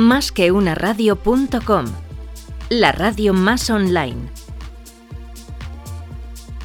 Más 0.00 0.32
que 0.32 0.50
una 0.50 0.74
radio.com, 0.74 1.84
la 2.70 2.90
radio 2.90 3.34
más 3.34 3.68
online. 3.68 4.30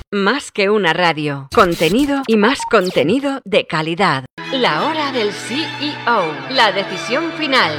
Más 0.10 0.54
que 0.54 0.70
una 0.70 0.94
radio. 0.94 1.50
Contenido 1.54 2.22
y 2.28 2.38
más 2.38 2.60
contenido 2.72 3.42
de 3.44 3.68
calidad. 3.68 4.24
La 4.54 4.86
hora 4.86 5.12
del 5.12 5.34
CEO. 5.34 6.34
La 6.50 6.72
decisión 6.72 7.34
final. 7.34 7.74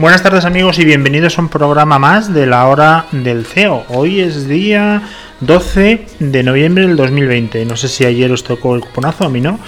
Buenas 0.00 0.22
tardes 0.22 0.46
amigos 0.46 0.78
y 0.78 0.86
bienvenidos 0.86 1.38
a 1.38 1.42
un 1.42 1.50
programa 1.50 1.98
más 1.98 2.32
de 2.32 2.46
la 2.46 2.66
hora 2.68 3.04
del 3.12 3.44
CEO. 3.44 3.84
Hoy 3.88 4.20
es 4.20 4.48
día 4.48 5.02
12 5.40 6.06
de 6.18 6.42
noviembre 6.42 6.86
del 6.86 6.96
2020. 6.96 7.66
No 7.66 7.76
sé 7.76 7.88
si 7.88 8.06
ayer 8.06 8.32
os 8.32 8.42
tocó 8.42 8.74
el 8.74 8.80
cuponazo, 8.80 9.26
a 9.26 9.28
mí 9.28 9.42
no. 9.42 9.58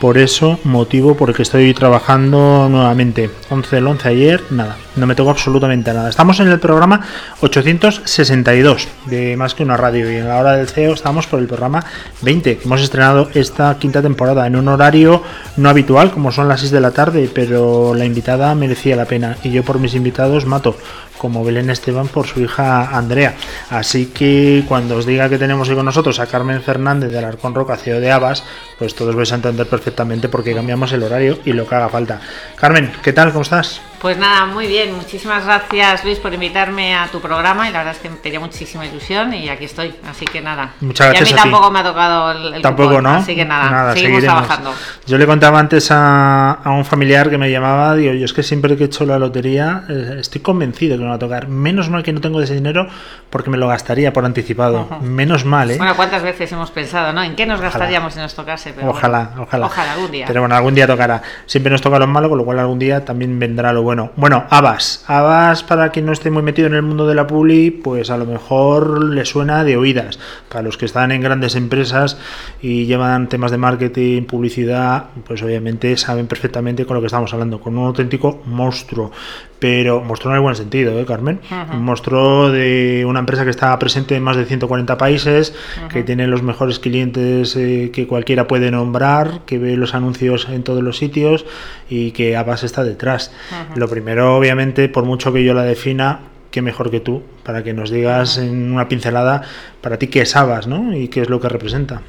Por 0.00 0.18
eso, 0.18 0.58
motivo 0.64 1.16
porque 1.16 1.42
estoy 1.42 1.72
trabajando 1.72 2.68
nuevamente. 2.68 3.30
11 3.48 3.76
del 3.76 3.86
11 3.86 4.08
ayer, 4.10 4.42
nada, 4.50 4.76
no 4.94 5.06
me 5.06 5.14
tocó 5.14 5.30
absolutamente 5.30 5.90
nada. 5.94 6.10
Estamos 6.10 6.38
en 6.40 6.48
el 6.48 6.60
programa 6.60 7.00
862 7.40 8.88
de 9.06 9.38
Más 9.38 9.54
que 9.54 9.62
una 9.62 9.78
radio. 9.78 10.12
Y 10.12 10.16
en 10.16 10.28
la 10.28 10.36
hora 10.36 10.52
del 10.52 10.68
CEO 10.68 10.92
estamos 10.92 11.26
por 11.26 11.40
el 11.40 11.46
programa 11.46 11.82
20, 12.20 12.58
que 12.58 12.64
hemos 12.64 12.82
estrenado 12.82 13.30
esta 13.32 13.78
quinta 13.78 14.02
temporada 14.02 14.46
en 14.46 14.56
un 14.56 14.68
horario 14.68 15.22
no 15.56 15.70
habitual, 15.70 16.10
como 16.10 16.30
son 16.30 16.46
las 16.46 16.60
6 16.60 16.72
de 16.72 16.80
la 16.80 16.90
tarde, 16.90 17.30
pero 17.32 17.94
la 17.94 18.04
invitada 18.04 18.54
merecía 18.54 18.96
la 18.96 19.06
pena. 19.06 19.38
Y 19.44 19.50
yo 19.50 19.64
por 19.64 19.78
mis 19.78 19.94
invitados 19.94 20.44
mato 20.44 20.76
como 21.18 21.44
Belén 21.44 21.70
Esteban 21.70 22.08
por 22.08 22.26
su 22.26 22.40
hija 22.40 22.96
Andrea. 22.96 23.34
Así 23.70 24.06
que 24.06 24.64
cuando 24.68 24.96
os 24.96 25.06
diga 25.06 25.28
que 25.28 25.38
tenemos 25.38 25.68
hoy 25.68 25.74
con 25.74 25.86
nosotros 25.86 26.18
a 26.20 26.26
Carmen 26.26 26.62
Fernández 26.62 27.10
de 27.10 27.18
Alarcón 27.18 27.54
Roca, 27.54 27.76
CEO 27.76 28.00
de 28.00 28.10
Abas, 28.10 28.44
pues 28.78 28.94
todos 28.94 29.14
vais 29.14 29.32
a 29.32 29.36
entender 29.36 29.66
perfectamente 29.66 30.28
por 30.28 30.44
qué 30.44 30.54
cambiamos 30.54 30.92
el 30.92 31.02
horario 31.02 31.38
y 31.44 31.52
lo 31.52 31.66
que 31.66 31.74
haga 31.74 31.88
falta. 31.88 32.20
Carmen, 32.56 32.92
¿qué 33.02 33.12
tal? 33.12 33.32
¿Cómo 33.32 33.42
estás? 33.42 33.80
Pues 34.00 34.18
nada, 34.18 34.46
muy 34.46 34.66
bien. 34.66 34.94
Muchísimas 34.94 35.44
gracias 35.44 36.04
Luis 36.04 36.18
por 36.18 36.32
invitarme 36.32 36.94
a 36.94 37.08
tu 37.08 37.20
programa 37.20 37.68
y 37.68 37.72
la 37.72 37.78
verdad 37.78 37.94
es 37.94 38.00
que 38.00 38.10
me 38.10 38.16
tenía 38.16 38.38
muchísima 38.38 38.86
ilusión 38.86 39.32
y 39.32 39.48
aquí 39.48 39.64
estoy. 39.64 39.94
Así 40.08 40.24
que 40.26 40.40
nada. 40.40 40.74
Muchas 40.80 41.08
gracias. 41.08 41.30
Y 41.30 41.32
a 41.32 41.36
mí 41.36 41.42
tampoco 41.42 41.70
me 41.70 41.80
ha 41.80 41.82
tocado 41.82 42.30
el, 42.32 42.62
Tampoco, 42.62 43.00
¿no? 43.00 43.10
Así 43.10 43.34
que 43.34 43.44
nada, 43.44 43.94
seguimos 43.94 44.22
trabajando. 44.22 44.74
Yo 45.06 45.18
le 45.18 45.26
contaba 45.26 45.58
antes 45.58 45.88
a, 45.90 46.60
un 46.66 46.84
familiar 46.84 47.30
que 47.30 47.38
me 47.38 47.50
llamaba, 47.50 47.94
digo, 47.94 48.12
yo 48.12 48.24
es 48.24 48.32
que 48.32 48.42
siempre 48.42 48.76
que 48.76 48.84
he 48.84 48.86
hecho 48.86 49.06
la 49.06 49.18
lotería 49.18 49.84
eh, 49.88 50.16
estoy 50.20 50.40
convencido 50.40 50.98
que 50.98 51.04
va 51.10 51.16
a 51.16 51.18
tocar. 51.18 51.48
Menos 51.48 51.90
mal 51.90 52.02
que 52.02 52.12
no 52.12 52.20
tengo 52.20 52.40
ese 52.40 52.54
dinero 52.54 52.88
porque 53.30 53.50
me 53.50 53.56
lo 53.56 53.68
gastaría 53.68 54.12
por 54.12 54.24
anticipado. 54.24 54.88
Menos 55.00 55.44
mal, 55.44 55.70
¿eh? 55.70 55.76
Bueno, 55.78 55.94
¿cuántas 55.96 56.22
veces 56.22 56.50
hemos 56.52 56.70
pensado, 56.70 57.12
¿no? 57.12 57.22
¿En 57.22 57.36
qué 57.36 57.46
nos 57.46 57.60
gastaríamos 57.60 58.14
si 58.14 58.20
nos 58.20 58.34
tocase? 58.34 58.74
ojalá, 58.86 59.32
ojalá. 59.38 59.66
Ojalá 59.66 59.92
algún 59.92 60.10
día. 60.10 60.24
Pero 60.26 60.40
bueno, 60.40 60.54
algún 60.54 60.74
día 60.74 60.86
tocará. 60.86 61.22
Siempre 61.46 61.70
nos 61.70 61.80
toca 61.80 61.98
lo 61.98 62.06
malo, 62.06 62.28
con 62.28 62.38
lo 62.38 62.44
cual 62.44 62.58
algún 62.58 62.78
día 62.78 63.04
también 63.04 63.38
vendrá 63.38 63.72
lo 63.72 63.82
bueno. 63.82 64.10
Bueno, 64.16 64.44
Abas. 64.50 65.04
Abas, 65.06 65.62
para 65.62 65.90
quien 65.90 66.06
no 66.06 66.12
esté 66.12 66.30
muy 66.30 66.42
metido 66.42 66.68
en 66.68 66.74
el 66.74 66.82
mundo 66.82 67.06
de 67.06 67.14
la 67.14 67.26
publi, 67.26 67.70
pues 67.70 68.10
a 68.10 68.16
lo 68.16 68.26
mejor 68.26 69.04
le 69.04 69.24
suena 69.24 69.64
de 69.64 69.76
oídas. 69.76 70.18
Para 70.48 70.62
los 70.62 70.76
que 70.76 70.86
están 70.86 71.12
en 71.12 71.20
grandes 71.20 71.56
empresas 71.56 72.18
y 72.60 72.86
llevan 72.86 73.28
temas 73.28 73.50
de 73.50 73.58
marketing, 73.58 74.22
publicidad, 74.24 75.06
pues 75.26 75.42
obviamente 75.42 75.96
saben 75.96 76.26
perfectamente 76.26 76.86
con 76.86 76.94
lo 76.94 77.00
que 77.00 77.06
estamos 77.06 77.32
hablando, 77.32 77.60
con 77.60 77.76
un 77.76 77.86
auténtico 77.86 78.42
monstruo. 78.46 79.12
Pero 79.58 80.02
monstruo 80.02 80.32
en 80.32 80.36
el 80.36 80.42
buen 80.42 80.54
sentido, 80.54 80.98
¿eh, 80.98 81.06
Carmen? 81.06 81.40
Un 81.72 81.82
monstruo 81.82 82.50
de 82.50 83.04
una 83.06 83.20
empresa 83.20 83.44
que 83.44 83.50
está 83.50 83.78
presente 83.78 84.14
en 84.14 84.22
más 84.22 84.36
de 84.36 84.44
140 84.44 84.98
países, 84.98 85.54
que 85.90 86.02
tiene 86.02 86.26
los 86.26 86.42
mejores 86.42 86.78
clientes 86.78 87.56
eh, 87.56 87.90
que 87.92 88.06
cualquiera 88.06 88.46
puede 88.46 88.70
nombrar, 88.70 89.40
que 89.46 89.58
ve 89.58 89.76
los 89.76 89.94
anuncios 89.94 90.48
en 90.50 90.62
todos 90.62 90.82
los 90.82 90.98
sitios 90.98 91.46
y 91.88 92.10
que 92.10 92.36
Abas 92.36 92.64
está 92.64 92.84
detrás. 92.84 93.32
Lo 93.74 93.88
primero, 93.88 94.36
obviamente, 94.36 94.88
por 94.88 95.04
mucho 95.04 95.32
que 95.32 95.42
yo 95.42 95.54
la 95.54 95.62
defina, 95.62 96.20
qué 96.50 96.62
mejor 96.62 96.90
que 96.90 97.00
tú, 97.00 97.22
para 97.42 97.62
que 97.62 97.72
nos 97.72 97.90
digas 97.90 98.38
en 98.38 98.72
una 98.72 98.88
pincelada 98.88 99.42
para 99.80 99.98
ti 99.98 100.08
qué 100.08 100.22
es 100.22 100.36
Abas, 100.36 100.66
¿no? 100.66 100.96
Y 100.96 101.08
qué 101.08 101.22
es 101.22 101.28
lo 101.28 101.40
que 101.40 101.48
representa. 101.48 102.00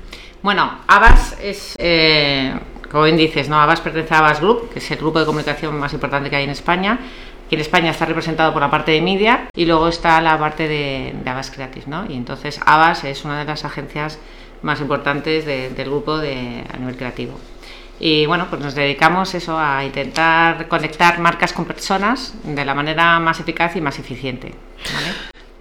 Bueno, 0.42 0.80
Abas 0.88 1.36
es, 1.42 1.76
eh, 1.78 2.54
como 2.90 3.04
bien 3.04 3.18
dices, 3.18 3.50
¿no? 3.50 3.60
Abas 3.60 3.82
pertenece 3.82 4.14
a 4.14 4.20
Abas 4.20 4.40
Group, 4.40 4.70
que 4.72 4.80
es 4.80 4.92
el 4.92 4.98
grupo 4.98 5.20
de 5.20 5.26
comunicación 5.26 5.78
más 5.78 5.94
importante 5.94 6.30
que 6.30 6.38
hay 6.38 6.46
en 6.46 6.52
España. 6.52 7.00
Que 7.50 7.56
en 7.56 7.62
España 7.62 7.92
está 7.92 8.06
representado 8.06 8.52
por 8.54 8.62
la 8.62 8.70
parte 8.70 8.92
de 8.92 9.02
media 9.02 9.50
y 9.56 9.66
luego 9.66 9.88
está 9.88 10.20
la 10.22 10.38
parte 10.38 10.68
de, 10.68 11.16
de 11.24 11.30
Abas 11.30 11.52
Creative, 11.52 11.86
¿no? 11.88 12.06
Y 12.10 12.16
entonces 12.16 12.60
Abas 12.66 13.04
es 13.04 13.24
una 13.26 13.40
de 13.40 13.46
las 13.46 13.64
agencias 13.64 14.20
más 14.62 14.82
importantes 14.82 15.46
del 15.46 15.86
grupo 15.86 16.18
de, 16.18 16.64
a 16.72 16.78
nivel 16.78 16.96
creativo. 16.98 17.40
Y 18.00 18.26
bueno, 18.26 18.48
pues 18.50 18.62
nos 18.62 18.76
dedicamos 18.76 19.34
eso 19.34 19.58
a 19.58 19.84
intentar 19.84 20.68
conectar 20.68 21.20
marcas 21.20 21.54
con 21.54 21.66
personas 21.66 22.36
de 22.44 22.66
la 22.66 22.76
manera 22.76 23.20
más 23.20 23.40
eficaz 23.40 23.76
y 23.76 23.82
más 23.82 23.98
eficiente. 23.98 24.54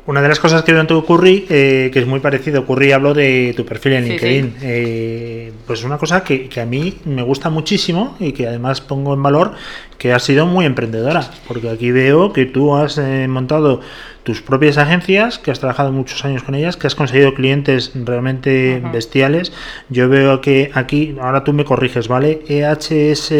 Una 0.07 0.23
de 0.23 0.29
las 0.29 0.39
cosas 0.39 0.63
que 0.63 0.73
veo 0.73 0.81
en 0.81 0.87
tu 0.87 1.05
Curry, 1.05 1.47
eh, 1.51 1.91
que 1.93 1.99
es 1.99 2.07
muy 2.07 2.21
parecido, 2.21 2.65
Curry 2.65 2.93
hablo 2.93 3.13
de 3.13 3.53
tu 3.57 3.67
perfil 3.67 3.95
en 3.95 4.05
LinkedIn, 4.05 4.55
eh, 4.63 5.53
pues 5.67 5.81
es 5.81 5.85
una 5.85 5.99
cosa 5.99 6.23
que, 6.23 6.49
que, 6.49 6.61
a 6.61 6.67
mí 6.67 6.99
me 7.05 7.23
gusta 7.23 7.51
muchísimo 7.51 8.17
y 8.21 8.31
que 8.31 8.47
además 8.47 8.81
pongo 8.81 9.15
en 9.15 9.23
valor 9.23 9.55
que 9.99 10.13
has 10.13 10.23
sido 10.23 10.47
muy 10.47 10.65
emprendedora, 10.65 11.29
porque 11.49 11.69
aquí 11.71 11.91
veo 11.91 12.33
que 12.33 12.47
tú 12.47 12.77
has 12.77 12.99
eh, 12.99 13.27
montado 13.27 13.81
tus 14.23 14.43
propias 14.43 14.79
agencias, 14.79 15.41
que 15.41 15.51
has 15.51 15.59
trabajado 15.59 15.91
muchos 15.91 16.25
años 16.25 16.45
con 16.45 16.55
ellas, 16.55 16.77
que 16.77 16.87
has 16.87 16.95
conseguido 16.95 17.35
clientes 17.35 17.91
realmente 17.95 18.81
bestiales. 18.93 19.53
Yo 19.89 20.09
veo 20.09 20.41
que 20.41 20.71
aquí, 20.75 21.17
ahora 21.21 21.43
tú 21.43 21.53
me 21.53 21.65
corriges, 21.65 22.07
¿vale? 22.07 22.43
EHS 22.47 23.33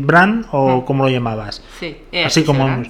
Brand 0.00 0.46
o 0.50 0.84
cómo 0.84 1.04
lo 1.04 1.10
llamabas. 1.10 1.62
Sí, 1.78 1.96
Así 2.24 2.42
como 2.42 2.82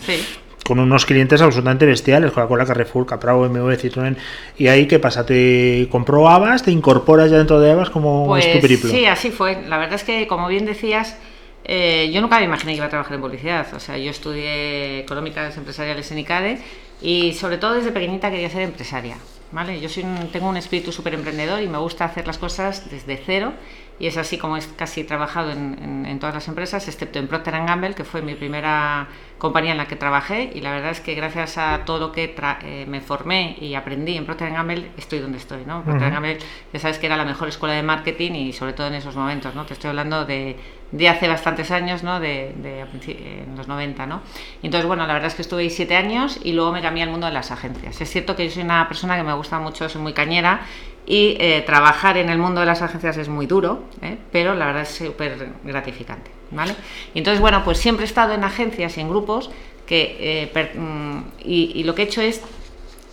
con 0.64 0.78
unos 0.78 1.06
clientes 1.06 1.40
absolutamente 1.40 1.86
bestiales, 1.86 2.32
Coca-Cola, 2.32 2.64
Carrefour, 2.64 3.06
Capravo, 3.06 3.48
BMW, 3.48 3.72
Citroën. 3.72 4.16
¿Y 4.56 4.68
ahí 4.68 4.86
qué 4.86 4.98
pasa? 4.98 5.26
¿Te 5.26 5.88
compró 5.90 6.28
Abas? 6.28 6.62
¿Te 6.62 6.70
incorporas 6.70 7.30
ya 7.30 7.38
dentro 7.38 7.60
de 7.60 7.72
Abas? 7.72 7.90
como 7.90 8.26
pues, 8.26 8.46
es 8.46 8.80
tu? 8.80 8.88
Sí, 8.88 9.06
así 9.06 9.30
fue. 9.30 9.62
La 9.68 9.78
verdad 9.78 9.94
es 9.94 10.04
que, 10.04 10.26
como 10.26 10.48
bien 10.48 10.66
decías, 10.66 11.16
eh, 11.64 12.10
yo 12.12 12.20
nunca 12.20 12.38
me 12.38 12.44
imaginé 12.44 12.72
que 12.72 12.76
iba 12.76 12.86
a 12.86 12.90
trabajar 12.90 13.14
en 13.14 13.20
publicidad. 13.20 13.66
O 13.74 13.80
sea, 13.80 13.98
yo 13.98 14.10
estudié 14.10 15.00
económicas 15.00 15.56
empresariales 15.56 16.10
en 16.12 16.18
ICADE 16.18 16.58
y 17.02 17.32
sobre 17.34 17.58
todo 17.58 17.74
desde 17.74 17.92
pequeñita 17.92 18.30
quería 18.30 18.50
ser 18.50 18.62
empresaria. 18.62 19.16
¿Vale? 19.52 19.80
Yo 19.80 19.88
soy 19.88 20.04
tengo 20.32 20.48
un 20.48 20.56
espíritu 20.56 20.92
súper 20.92 21.14
emprendedor 21.14 21.62
y 21.62 21.68
me 21.68 21.78
gusta 21.78 22.04
hacer 22.04 22.26
las 22.26 22.38
cosas 22.38 22.90
desde 22.90 23.16
cero 23.16 23.52
y 24.00 24.06
es 24.06 24.16
así 24.16 24.38
como 24.38 24.56
he 24.56 24.62
casi 24.76 25.04
trabajado 25.04 25.50
en, 25.50 26.06
en, 26.06 26.18
todas 26.18 26.34
las 26.34 26.48
empresas, 26.48 26.88
excepto 26.88 27.18
en 27.18 27.28
Procter 27.28 27.52
Gamble, 27.52 27.94
que 27.94 28.04
fue 28.04 28.22
mi 28.22 28.34
primera 28.34 29.08
compañía 29.36 29.72
en 29.72 29.76
la 29.76 29.86
que 29.86 29.94
trabajé 29.94 30.50
y 30.54 30.62
la 30.62 30.72
verdad 30.72 30.92
es 30.92 31.00
que 31.00 31.14
gracias 31.14 31.58
a 31.58 31.84
todo 31.84 31.98
lo 31.98 32.12
que 32.12 32.34
eh, 32.62 32.86
me 32.88 33.02
formé 33.02 33.56
y 33.60 33.74
aprendí 33.74 34.16
en 34.16 34.24
Procter 34.24 34.52
Gamble 34.52 34.90
estoy 34.96 35.18
donde 35.18 35.36
estoy. 35.36 35.66
¿no? 35.66 35.84
Procter 35.84 36.10
Gamble 36.10 36.38
ya 36.72 36.80
sabes 36.80 36.98
que 36.98 37.06
era 37.06 37.18
la 37.18 37.26
mejor 37.26 37.48
escuela 37.48 37.74
de 37.74 37.82
marketing 37.82 38.32
y 38.32 38.52
sobre 38.54 38.72
todo 38.72 38.86
en 38.86 38.94
esos 38.94 39.14
momentos. 39.14 39.54
¿no? 39.54 39.66
Te 39.66 39.74
estoy 39.74 39.90
hablando 39.90 40.24
de, 40.24 40.56
de 40.92 41.08
hace 41.08 41.28
bastantes 41.28 41.70
años, 41.70 42.02
¿no? 42.02 42.20
de, 42.20 42.50
en 42.50 43.56
los 43.56 43.68
90. 43.68 44.06
¿no? 44.06 44.22
Y 44.62 44.66
entonces, 44.66 44.86
bueno, 44.86 45.06
la 45.06 45.12
verdad 45.12 45.28
es 45.28 45.34
que 45.34 45.42
estuve 45.42 45.62
ahí 45.62 45.70
siete 45.70 45.96
años 45.96 46.38
y 46.42 46.52
luego 46.52 46.72
me 46.72 46.82
cambié 46.82 47.04
al 47.04 47.10
mundo 47.10 47.26
de 47.26 47.32
las 47.32 47.50
agencias. 47.50 48.00
Es 48.00 48.10
cierto 48.10 48.36
que 48.36 48.46
yo 48.46 48.52
soy 48.52 48.62
una 48.62 48.88
persona 48.88 49.16
que 49.16 49.22
me 49.22 49.32
gusta 49.32 49.58
mucho, 49.58 49.88
soy 49.88 50.02
muy 50.02 50.12
cañera 50.12 50.62
y 51.06 51.36
eh, 51.38 51.62
trabajar 51.64 52.16
en 52.16 52.28
el 52.28 52.38
mundo 52.38 52.60
de 52.60 52.66
las 52.66 52.82
agencias 52.82 53.16
es 53.16 53.28
muy 53.28 53.46
duro, 53.46 53.84
¿eh? 54.02 54.18
pero 54.32 54.54
la 54.54 54.66
verdad 54.66 54.82
es 54.82 54.90
súper 54.90 55.52
gratificante. 55.64 56.30
¿vale? 56.50 56.74
Y 57.14 57.18
entonces, 57.18 57.40
bueno, 57.40 57.62
pues 57.64 57.78
siempre 57.78 58.04
he 58.04 58.08
estado 58.08 58.34
en 58.34 58.44
agencias 58.44 58.96
y 58.98 59.00
en 59.00 59.08
grupos 59.08 59.50
que, 59.86 60.16
eh, 60.20 60.72
mm, 60.76 61.18
y, 61.44 61.72
y, 61.74 61.84
lo 61.84 61.94
que 61.94 62.02
he 62.02 62.04
hecho 62.04 62.20
es 62.20 62.42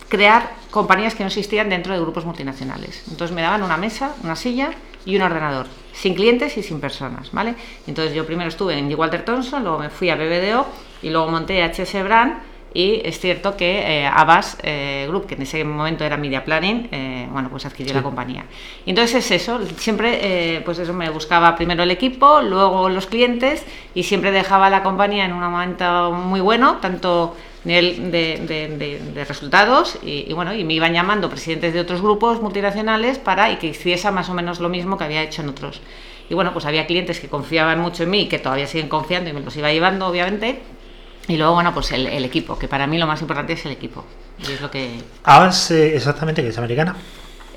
crear 0.08 0.52
compañías 0.70 1.14
que 1.14 1.22
no 1.22 1.28
existían 1.28 1.68
dentro 1.68 1.92
de 1.92 2.00
grupos 2.00 2.24
multinacionales. 2.24 3.04
Entonces 3.08 3.34
me 3.34 3.42
daban 3.42 3.62
una 3.62 3.76
mesa, 3.76 4.14
una 4.22 4.36
silla 4.36 4.70
y 5.04 5.16
un 5.16 5.22
ordenador 5.22 5.66
sin 5.98 6.14
clientes 6.14 6.56
y 6.56 6.62
sin 6.62 6.80
personas, 6.80 7.32
¿vale? 7.32 7.56
Entonces 7.88 8.14
yo 8.14 8.24
primero 8.24 8.48
estuve 8.48 8.78
en 8.78 8.88
G. 8.88 8.96
Walter 8.96 9.24
Thompson, 9.24 9.64
luego 9.64 9.80
me 9.80 9.90
fui 9.90 10.10
a 10.10 10.14
BBDO 10.14 10.66
y 11.02 11.10
luego 11.10 11.28
monté 11.28 11.60
HS 11.64 12.04
Brand 12.04 12.38
y 12.72 13.00
es 13.04 13.18
cierto 13.18 13.56
que 13.56 13.80
eh, 13.80 14.06
Abbas 14.06 14.58
eh, 14.62 15.06
Group, 15.08 15.26
que 15.26 15.34
en 15.34 15.42
ese 15.42 15.64
momento 15.64 16.04
era 16.04 16.16
Media 16.16 16.44
Planning, 16.44 16.88
eh, 16.92 17.26
bueno, 17.32 17.48
pues 17.48 17.66
adquirió 17.66 17.94
la 17.94 18.02
compañía. 18.02 18.44
Y 18.86 18.90
entonces 18.90 19.24
es 19.24 19.42
eso, 19.42 19.58
siempre, 19.76 20.62
pues 20.64 20.78
eso, 20.78 20.92
me 20.92 21.10
buscaba 21.10 21.56
primero 21.56 21.82
el 21.82 21.90
equipo, 21.90 22.42
luego 22.42 22.88
los 22.88 23.06
clientes 23.06 23.64
y 23.94 24.04
siempre 24.04 24.30
dejaba 24.30 24.70
la 24.70 24.84
compañía 24.84 25.24
en 25.24 25.32
un 25.32 25.40
momento 25.40 26.12
muy 26.12 26.40
bueno, 26.40 26.76
tanto 26.76 27.34
nivel 27.68 28.10
de, 28.10 29.24
resultados 29.28 29.98
y, 30.02 30.32
bueno, 30.32 30.54
y 30.54 30.64
me 30.64 30.74
iban 30.74 30.92
llamando 30.92 31.28
presidentes 31.28 31.74
de 31.74 31.80
otros 31.80 32.00
grupos 32.00 32.40
multinacionales 32.40 33.18
para 33.18 33.50
y 33.52 33.56
que 33.56 33.68
hiciese 33.68 34.10
más 34.10 34.28
o 34.28 34.34
menos 34.34 34.58
lo 34.58 34.68
mismo 34.68 34.98
que 34.98 35.04
había 35.04 35.22
hecho 35.22 35.42
en 35.42 35.50
otros. 35.50 35.80
Y 36.30 36.34
bueno, 36.34 36.52
pues 36.52 36.64
había 36.64 36.86
clientes 36.86 37.20
que 37.20 37.28
confiaban 37.28 37.78
mucho 37.78 38.02
en 38.02 38.10
mí 38.10 38.22
y 38.22 38.28
que 38.28 38.38
todavía 38.38 38.66
siguen 38.66 38.88
confiando 38.88 39.30
y 39.30 39.32
me 39.32 39.40
los 39.40 39.56
iba 39.56 39.72
llevando, 39.72 40.06
obviamente, 40.06 40.60
y 41.28 41.36
luego, 41.36 41.54
bueno, 41.54 41.74
pues 41.74 41.92
el, 41.92 42.24
equipo, 42.24 42.58
que 42.58 42.68
para 42.68 42.86
mí 42.86 42.98
lo 42.98 43.06
más 43.06 43.20
importante 43.20 43.52
es 43.52 43.64
el 43.66 43.72
equipo. 43.72 44.04
Y 44.38 44.52
es 44.52 44.60
lo 44.60 44.70
que... 44.70 44.98
¿Avas 45.24 45.70
eh, 45.70 45.94
exactamente 45.94 46.42
que 46.42 46.48
es 46.48 46.58
americana? 46.58 46.96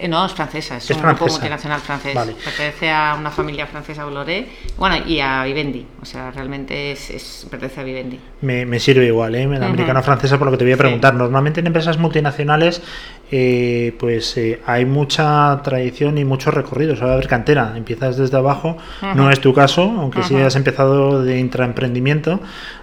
Eh, 0.02 0.08
no, 0.08 0.26
es 0.26 0.34
francesa, 0.34 0.78
es, 0.78 0.90
un 0.90 1.00
grupo 1.00 1.28
multinacional 1.28 1.80
francés. 1.80 2.18
Pertenece 2.44 2.90
a 2.90 3.16
una 3.20 3.30
familia 3.30 3.68
francesa 3.68 4.04
Bolloré, 4.04 4.48
bueno, 4.76 4.96
y 5.06 5.20
a 5.20 5.44
Vivendi. 5.44 5.86
O 6.02 6.06
sea, 6.06 6.32
realmente 6.32 6.92
es, 6.92 7.46
pertenece 7.52 7.82
a 7.82 7.84
Vivendi. 7.84 8.20
Me, 8.42 8.80
sirve 8.80 9.06
igual, 9.06 9.36
¿eh? 9.36 9.46
La 9.46 9.68
americana 9.68 10.02
francesa, 10.02 10.40
por 10.40 10.48
lo 10.48 10.52
que 10.54 10.58
te 10.58 10.64
voy 10.64 10.74
a 10.74 10.78
preguntar. 10.78 11.14
Normalmente 11.14 11.60
en 11.60 11.68
empresas 11.68 12.00
multinacionales, 12.00 12.82
eh, 13.32 13.96
pues 14.00 14.36
eh, 14.38 14.60
hay 14.66 14.86
mucha 14.86 15.62
tradición 15.64 16.18
y 16.18 16.26
muchos 16.26 16.52
recorridos. 16.52 17.00
A 17.04 17.14
haber 17.14 17.28
cantera, 17.28 17.74
empiezas 17.76 18.18
desde 18.18 18.38
abajo. 18.38 18.78
No 19.16 19.30
es 19.30 19.40
tu 19.40 19.54
caso, 19.54 19.84
aunque 19.84 20.24
sí 20.24 20.36
has 20.36 20.56
empezado 20.56 21.24
de 21.24 21.38
intraemprendimiento. 21.38 22.40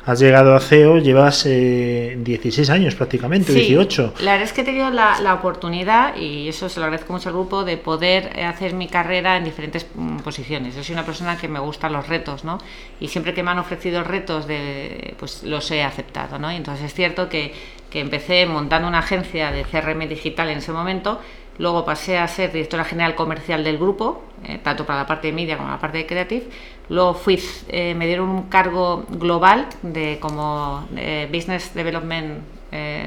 Has 0.08 0.20
llegado 0.20 0.56
a 0.56 0.60
CEO, 0.60 0.96
llevas 0.96 1.44
16 1.44 2.70
años 2.70 2.94
prácticamente, 2.94 3.52
18. 3.52 4.14
La 4.20 4.32
verdad 4.32 4.46
es 4.46 4.54
que 4.54 4.62
he 4.62 4.64
tenido 4.64 4.88
la, 4.88 5.20
la 5.20 5.34
oportunidad, 5.34 6.16
y 6.16 6.48
eso 6.48 6.70
se 6.70 6.80
lo 6.80 6.86
agradezco 6.86 7.12
mucho 7.12 7.28
al 7.28 7.34
grupo 7.34 7.62
de 7.62 7.76
poder 7.76 8.32
eh, 8.34 8.42
hacer 8.42 8.72
mi 8.72 8.88
carrera 8.88 9.36
en 9.36 9.44
diferentes 9.44 9.86
mm, 9.94 10.20
posiciones. 10.20 10.74
Yo 10.74 10.82
soy 10.82 10.94
una 10.94 11.04
persona 11.04 11.36
que 11.36 11.46
me 11.46 11.58
gustan 11.58 11.92
los 11.92 12.08
retos, 12.08 12.42
¿no? 12.42 12.56
Y 13.00 13.08
siempre 13.08 13.34
que 13.34 13.42
me 13.42 13.50
han 13.50 13.58
ofrecido 13.58 14.02
retos, 14.02 14.46
de, 14.46 15.14
pues 15.18 15.42
los 15.42 15.70
he 15.72 15.82
aceptado, 15.82 16.38
¿no? 16.38 16.50
Y 16.50 16.56
entonces 16.56 16.86
es 16.86 16.94
cierto 16.94 17.28
que, 17.28 17.52
que 17.90 18.00
empecé 18.00 18.46
montando 18.46 18.88
una 18.88 19.00
agencia 19.00 19.52
de 19.52 19.64
CRM 19.64 20.08
digital 20.08 20.48
en 20.48 20.56
ese 20.56 20.72
momento, 20.72 21.20
luego 21.58 21.84
pasé 21.84 22.18
a 22.18 22.28
ser 22.28 22.52
directora 22.52 22.84
general 22.84 23.14
comercial 23.14 23.64
del 23.64 23.78
grupo, 23.78 24.22
eh, 24.44 24.58
tanto 24.62 24.86
para 24.86 25.00
la 25.00 25.06
parte 25.06 25.28
de 25.28 25.32
media 25.32 25.56
como 25.56 25.68
la 25.68 25.78
parte 25.78 25.98
de 25.98 26.06
creative. 26.06 26.48
Luego 26.88 27.14
fui, 27.14 27.42
eh, 27.68 27.94
me 27.94 28.06
dieron 28.06 28.28
un 28.28 28.42
cargo 28.44 29.04
global 29.08 29.68
de 29.82 30.18
como 30.20 30.86
Business 31.30 31.74
Development 31.74 32.42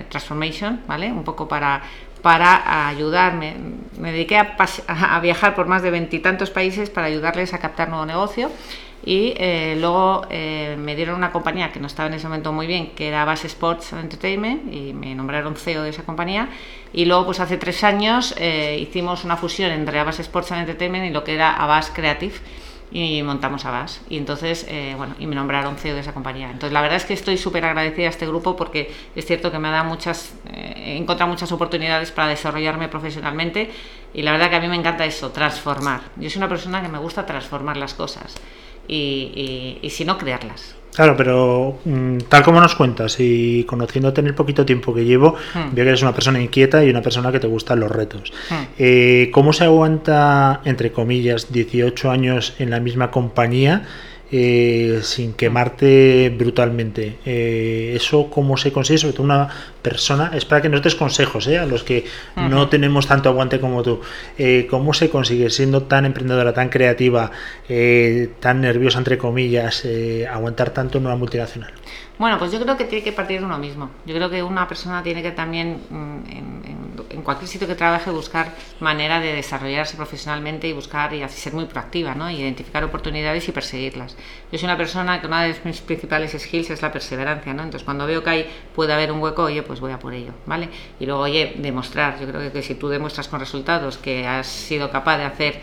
Transformation, 0.09 0.81
¿vale? 0.87 1.11
Un 1.11 1.23
poco 1.23 1.47
para 1.47 1.83
para 2.21 2.87
ayudarme. 2.87 3.55
Me 3.97 4.11
dediqué 4.11 4.37
a, 4.37 5.19
viajar 5.21 5.55
por 5.55 5.67
más 5.67 5.81
de 5.81 5.91
veintitantos 5.91 6.49
países 6.49 6.89
para 6.89 7.07
ayudarles 7.07 7.53
a 7.53 7.59
captar 7.59 7.89
nuevo 7.89 8.05
negocio 8.05 8.51
y 9.03 9.33
eh, 9.37 9.75
luego 9.79 10.25
eh, 10.29 10.75
me 10.77 10.95
dieron 10.95 11.15
una 11.15 11.31
compañía 11.31 11.71
que 11.71 11.79
no 11.79 11.87
estaba 11.87 12.07
en 12.07 12.15
ese 12.15 12.27
momento 12.27 12.51
muy 12.51 12.67
bien, 12.67 12.91
que 12.91 13.07
era 13.07 13.25
Base 13.25 13.47
Sports 13.47 13.93
Entertainment 13.93 14.73
y 14.73 14.93
me 14.93 15.15
nombraron 15.15 15.55
CEO 15.55 15.83
de 15.83 15.89
esa 15.89 16.03
compañía 16.03 16.49
y 16.93 17.05
luego 17.05 17.25
pues 17.25 17.39
hace 17.39 17.57
tres 17.57 17.83
años 17.83 18.35
eh, 18.37 18.77
hicimos 18.79 19.23
una 19.23 19.37
fusión 19.37 19.71
entre 19.71 19.99
Abbas 19.99 20.19
Sports 20.19 20.51
Entertainment 20.51 21.05
y 21.05 21.09
lo 21.09 21.23
que 21.23 21.33
era 21.33 21.55
Abbas 21.55 21.91
Creative 21.93 22.35
y 22.91 23.23
montamos 23.23 23.65
Abbas. 23.65 24.01
Y 24.09 24.17
entonces, 24.17 24.65
eh, 24.69 24.93
bueno, 24.97 25.15
y 25.17 25.25
me 25.25 25.35
nombraron 25.35 25.77
CEO 25.77 25.95
de 25.95 26.01
esa 26.01 26.13
compañía. 26.13 26.47
Entonces, 26.47 26.73
la 26.73 26.81
verdad 26.81 26.97
es 26.97 27.05
que 27.05 27.13
estoy 27.13 27.37
súper 27.37 27.63
agradecida 27.63 28.07
a 28.07 28.09
este 28.09 28.27
grupo 28.27 28.55
porque 28.55 28.93
es 29.15 29.25
cierto 29.25 29.51
que 29.51 29.59
me 29.59 29.69
ha 29.69 29.71
dado 29.71 29.85
muchas, 29.85 30.35
eh, 30.51 30.73
he 30.75 30.97
encontrado 30.97 31.31
muchas 31.31 31.51
oportunidades 31.51 32.11
para 32.11 32.27
desarrollarme 32.27 32.89
profesionalmente 32.89 33.71
y 34.13 34.21
la 34.23 34.33
verdad 34.33 34.49
que 34.49 34.57
a 34.57 34.59
mí 34.59 34.67
me 34.67 34.75
encanta 34.75 35.05
eso, 35.05 35.31
transformar. 35.31 36.01
Yo 36.17 36.29
soy 36.29 36.39
una 36.39 36.49
persona 36.49 36.81
que 36.81 36.89
me 36.89 36.97
gusta 36.97 37.25
transformar 37.25 37.77
las 37.77 37.93
cosas 37.93 38.35
y, 38.87 39.77
y 39.81 39.89
si 39.89 40.05
no, 40.05 40.17
crearlas. 40.17 40.75
Claro, 40.93 41.15
pero 41.15 41.79
mm, 41.85 42.17
tal 42.27 42.43
como 42.43 42.59
nos 42.59 42.75
cuentas 42.75 43.15
y 43.19 43.63
conociéndote 43.63 44.21
en 44.21 44.27
el 44.27 44.35
poquito 44.35 44.65
tiempo 44.65 44.93
que 44.93 45.05
llevo, 45.05 45.35
hmm. 45.53 45.73
veo 45.73 45.85
que 45.85 45.89
eres 45.89 46.01
una 46.01 46.13
persona 46.13 46.41
inquieta 46.41 46.83
y 46.83 46.89
una 46.89 47.01
persona 47.01 47.31
que 47.31 47.39
te 47.39 47.47
gustan 47.47 47.79
los 47.79 47.89
retos. 47.89 48.33
Hmm. 48.49 48.63
Eh, 48.77 49.29
¿Cómo 49.33 49.53
se 49.53 49.63
aguanta, 49.63 50.61
entre 50.65 50.91
comillas, 50.91 51.51
18 51.51 52.11
años 52.11 52.55
en 52.59 52.69
la 52.69 52.79
misma 52.79 53.09
compañía? 53.09 53.83
Eh, 54.31 55.01
sin 55.03 55.33
quemarte 55.33 56.33
brutalmente. 56.37 57.17
Eh, 57.25 57.93
¿Eso 57.95 58.29
cómo 58.29 58.55
se 58.55 58.71
consigue? 58.71 58.97
Sobre 58.97 59.13
todo 59.13 59.23
una 59.23 59.49
persona, 59.81 60.31
es 60.33 60.45
para 60.45 60.61
que 60.61 60.69
nos 60.69 60.81
des 60.81 60.95
consejos 60.95 61.47
a 61.47 61.65
los 61.65 61.83
que 61.83 62.05
no 62.35 62.69
tenemos 62.69 63.07
tanto 63.07 63.29
aguante 63.29 63.59
como 63.59 63.83
tú. 63.83 63.99
¿Cómo 64.69 64.93
se 64.93 65.09
consigue 65.09 65.49
siendo 65.49 65.83
tan 65.83 66.05
emprendedora, 66.05 66.53
tan 66.53 66.69
creativa, 66.69 67.31
tan 68.39 68.61
nerviosa, 68.61 68.99
entre 68.99 69.17
comillas, 69.17 69.85
aguantar 70.31 70.69
tanto 70.69 70.97
en 70.99 71.07
una 71.07 71.15
multinacional? 71.15 71.73
Bueno, 72.21 72.37
pues 72.37 72.51
yo 72.51 72.61
creo 72.61 72.77
que 72.77 72.85
tiene 72.85 73.03
que 73.03 73.13
partir 73.13 73.39
de 73.39 73.45
uno 73.45 73.57
mismo. 73.57 73.89
Yo 74.05 74.13
creo 74.13 74.29
que 74.29 74.43
una 74.43 74.67
persona 74.67 75.01
tiene 75.01 75.23
que 75.23 75.31
también, 75.31 75.79
mm, 75.89 76.29
en, 76.29 76.90
cualquier 77.21 77.47
sitio 77.47 77.67
que 77.67 77.75
trabaje, 77.75 78.09
buscar 78.11 78.53
manera 78.79 79.19
de 79.19 79.33
desarrollarse 79.33 79.97
profesionalmente 79.97 80.67
y 80.67 80.73
buscar 80.73 81.13
y 81.13 81.21
así 81.21 81.39
ser 81.39 81.53
muy 81.53 81.65
proactiva, 81.65 82.15
¿no? 82.15 82.29
identificar 82.29 82.83
oportunidades 82.83 83.47
y 83.47 83.51
perseguirlas. 83.51 84.15
Yo 84.51 84.57
soy 84.57 84.65
una 84.65 84.77
persona 84.77 85.19
que 85.21 85.27
una 85.27 85.43
de 85.43 85.55
mis 85.63 85.81
principales 85.81 86.31
skills 86.37 86.69
es 86.69 86.81
la 86.81 86.91
perseverancia, 86.91 87.53
¿no? 87.53 87.63
Entonces, 87.63 87.83
cuando 87.83 88.05
veo 88.05 88.23
que 88.23 88.29
hay, 88.29 88.45
puede 88.75 88.93
haber 88.93 89.11
un 89.11 89.21
hueco, 89.21 89.43
oye, 89.43 89.63
pues 89.63 89.79
voy 89.79 89.91
a 89.91 89.99
por 89.99 90.13
ello, 90.13 90.33
¿vale? 90.45 90.69
Y 90.99 91.05
luego, 91.05 91.21
oye, 91.21 91.53
demostrar. 91.57 92.19
Yo 92.19 92.27
creo 92.27 92.51
que 92.51 92.61
si 92.61 92.75
tú 92.75 92.89
demuestras 92.89 93.27
con 93.27 93.39
resultados 93.39 93.97
que 93.97 94.27
has 94.27 94.47
sido 94.47 94.89
capaz 94.91 95.17
de 95.17 95.25
hacer 95.25 95.59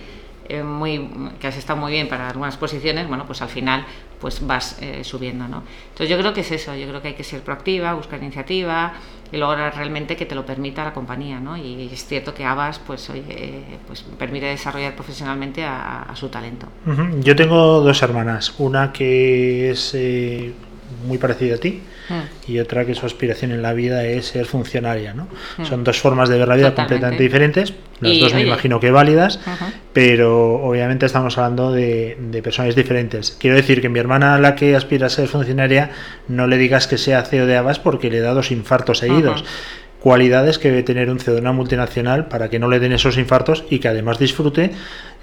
eh, 0.49 0.62
muy, 0.62 1.11
que 1.39 1.47
has 1.47 1.56
estado 1.56 1.79
muy 1.79 1.93
bien 1.93 2.09
para 2.09 2.29
algunas 2.29 2.56
posiciones, 2.56 3.06
bueno, 3.06 3.27
pues 3.27 3.43
al 3.43 3.49
final 3.51 3.85
pues 4.19 4.44
vas 4.47 4.79
eh, 4.81 5.05
subiendo, 5.05 5.47
¿no? 5.47 5.62
Entonces 5.91 6.09
yo 6.09 6.19
creo 6.19 6.33
que 6.33 6.41
es 6.41 6.51
eso, 6.51 6.75
yo 6.75 6.89
creo 6.89 7.03
que 7.03 7.09
hay 7.09 7.15
que 7.15 7.25
ser 7.25 7.43
proactiva, 7.43 7.93
buscar 7.94 8.23
iniciativa 8.23 8.94
y 9.31 9.37
lograr 9.37 9.75
realmente 9.75 10.17
que 10.17 10.27
te 10.27 10.35
lo 10.35 10.47
permita 10.47 10.85
la 10.85 10.93
compañía, 10.93 11.41
¿no? 11.41 11.57
Y 11.57 11.91
es 11.93 12.07
cierto 12.07 12.35
que 12.35 12.45
Abbas, 12.45 12.79
pues, 12.79 13.09
oye, 13.11 13.63
pues 13.87 14.03
permite 14.19 14.47
desarrollar 14.47 14.95
profesionalmente 14.95 15.65
a, 15.65 16.07
su 16.15 16.29
talento. 16.29 16.67
Yo 17.21 17.37
tengo 17.37 17.81
dos 17.81 18.03
hermanas, 18.03 18.55
una 18.59 18.93
que 18.93 19.71
es 19.71 19.95
eh, 19.95 20.53
muy 21.06 21.19
parecida 21.19 21.56
a 21.56 21.58
ti, 21.58 21.82
y 22.46 22.58
otra 22.58 22.84
que 22.84 22.94
su 22.94 23.06
aspiración 23.06 23.53
en 23.53 23.63
la 23.63 23.72
vida 23.72 24.05
es 24.05 24.27
ser 24.27 24.46
funcionaria. 24.46 25.15
¿no? 25.15 25.29
Son 25.65 25.84
dos 25.84 26.01
formas 26.01 26.29
de 26.29 26.39
ver 26.39 26.48
la 26.48 26.56
vida 26.56 26.74
completamente 26.74 27.22
diferentes, 27.22 27.74
las 28.01 28.20
dos 28.20 28.34
me 28.34 28.43
imagino 28.43 28.81
que 28.81 28.91
válidas, 28.91 29.41
pero 29.93 30.55
obviamente 30.63 31.06
estamos 31.06 31.36
hablando 31.36 31.72
de, 31.72 32.17
de, 32.20 32.43
personas 32.43 32.74
diferentes. 32.74 33.36
Quiero 33.39 33.56
decir 33.56 33.81
que 33.81 33.89
mi 33.89 33.98
hermana, 33.98 34.39
la 34.39 34.55
que 34.55 34.77
aspira 34.77 35.08
a 35.08 35.10
ser 35.10 35.29
funcionaria, 35.29 35.91
no 36.29 36.46
le 36.46 36.58
digas 36.58 36.86
que 36.86 36.96
sea 36.96 37.24
CEO 37.24 37.46
de 37.46 37.56
Abbas 37.56 37.79
porque 37.79 38.10
le 38.10 38.20
da 38.20 38.34
dos 38.34 38.51
infartos 38.51 38.98
seguidos 38.98 39.44
cualidades 40.00 40.58
que 40.58 40.69
debe 40.69 40.82
tener 40.82 41.10
un 41.10 41.19
CEO 41.19 41.34
de 41.34 41.40
una 41.40 41.52
multinacional 41.52 42.28
para 42.28 42.48
que 42.48 42.58
no 42.58 42.69
le 42.69 42.78
den 42.78 42.93
esos 42.93 43.19
infartos 43.19 43.64
y 43.69 43.78
que 43.78 43.88
además 43.88 44.19
disfrute 44.19 44.70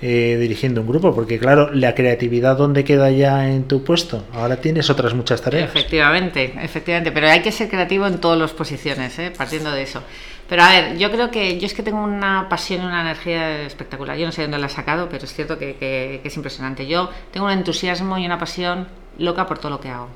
eh, 0.02 0.38
dirigiendo 0.40 0.82
un 0.82 0.88
grupo, 0.88 1.16
porque 1.16 1.40
claro, 1.40 1.72
la 1.74 1.96
creatividad 1.96 2.58
dónde 2.58 2.84
queda 2.84 3.10
ya 3.12 3.48
en 3.48 3.64
tu 3.64 3.84
puesto, 3.84 4.26
ahora 4.34 4.58
tienes 4.58 4.90
otras 4.90 5.14
muchas 5.14 5.42
tareas. 5.42 5.70
Efectivamente, 5.70 6.54
efectivamente, 6.62 7.12
pero 7.12 7.28
hay 7.28 7.42
que 7.42 7.52
ser 7.52 7.70
creativo 7.70 8.06
en 8.06 8.20
todas 8.20 8.38
las 8.38 8.52
posiciones, 8.52 9.18
¿eh? 9.20 9.32
partiendo 9.36 9.72
de 9.72 9.84
eso. 9.84 10.04
Pero 10.50 10.62
a 10.62 10.70
ver, 10.70 10.98
yo 10.98 11.10
creo 11.10 11.32
que 11.32 11.58
yo 11.58 11.66
es 11.66 11.74
que 11.74 11.82
tengo 11.82 12.04
una 12.04 12.48
pasión 12.50 12.84
y 12.84 12.86
una 12.86 13.02
energía 13.02 13.62
espectacular. 13.64 14.16
Yo 14.18 14.28
no 14.28 14.32
sé 14.32 14.44
dónde 14.44 14.60
la 14.60 14.68
he 14.68 14.70
sacado, 14.70 15.10
pero 15.10 15.24
es 15.24 15.34
cierto 15.34 15.58
que, 15.58 15.76
que 15.78 16.22
es 16.24 16.36
impresionante. 16.36 16.86
Yo 16.86 17.10
tengo 17.32 17.48
un 17.48 17.54
entusiasmo 17.54 18.18
y 18.20 18.26
una 18.26 18.38
pasión 18.38 18.88
loca 19.18 19.48
por 19.48 19.58
todo 19.58 19.72
lo 19.72 19.80
que 19.80 19.90
hago. 19.90 20.10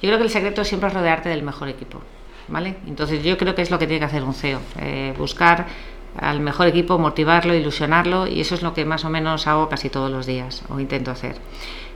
Yo 0.00 0.08
creo 0.08 0.16
que 0.16 0.24
el 0.24 0.30
secreto 0.30 0.64
siempre 0.64 0.88
es 0.88 0.94
rodearte 0.94 1.28
del 1.28 1.42
mejor 1.42 1.68
equipo. 1.68 2.00
Entonces 2.86 3.22
yo 3.22 3.36
creo 3.38 3.54
que 3.54 3.62
es 3.62 3.70
lo 3.70 3.78
que 3.78 3.86
tiene 3.86 4.00
que 4.00 4.06
hacer 4.06 4.22
un 4.22 4.34
CEO, 4.34 4.60
eh, 4.80 5.14
buscar 5.16 5.66
al 6.16 6.40
mejor 6.40 6.66
equipo, 6.68 6.98
motivarlo, 6.98 7.54
ilusionarlo 7.54 8.26
y 8.26 8.40
eso 8.40 8.54
es 8.54 8.62
lo 8.62 8.74
que 8.74 8.84
más 8.84 9.04
o 9.04 9.10
menos 9.10 9.46
hago 9.46 9.68
casi 9.68 9.90
todos 9.90 10.10
los 10.10 10.26
días 10.26 10.62
o 10.68 10.78
intento 10.78 11.10
hacer. 11.10 11.36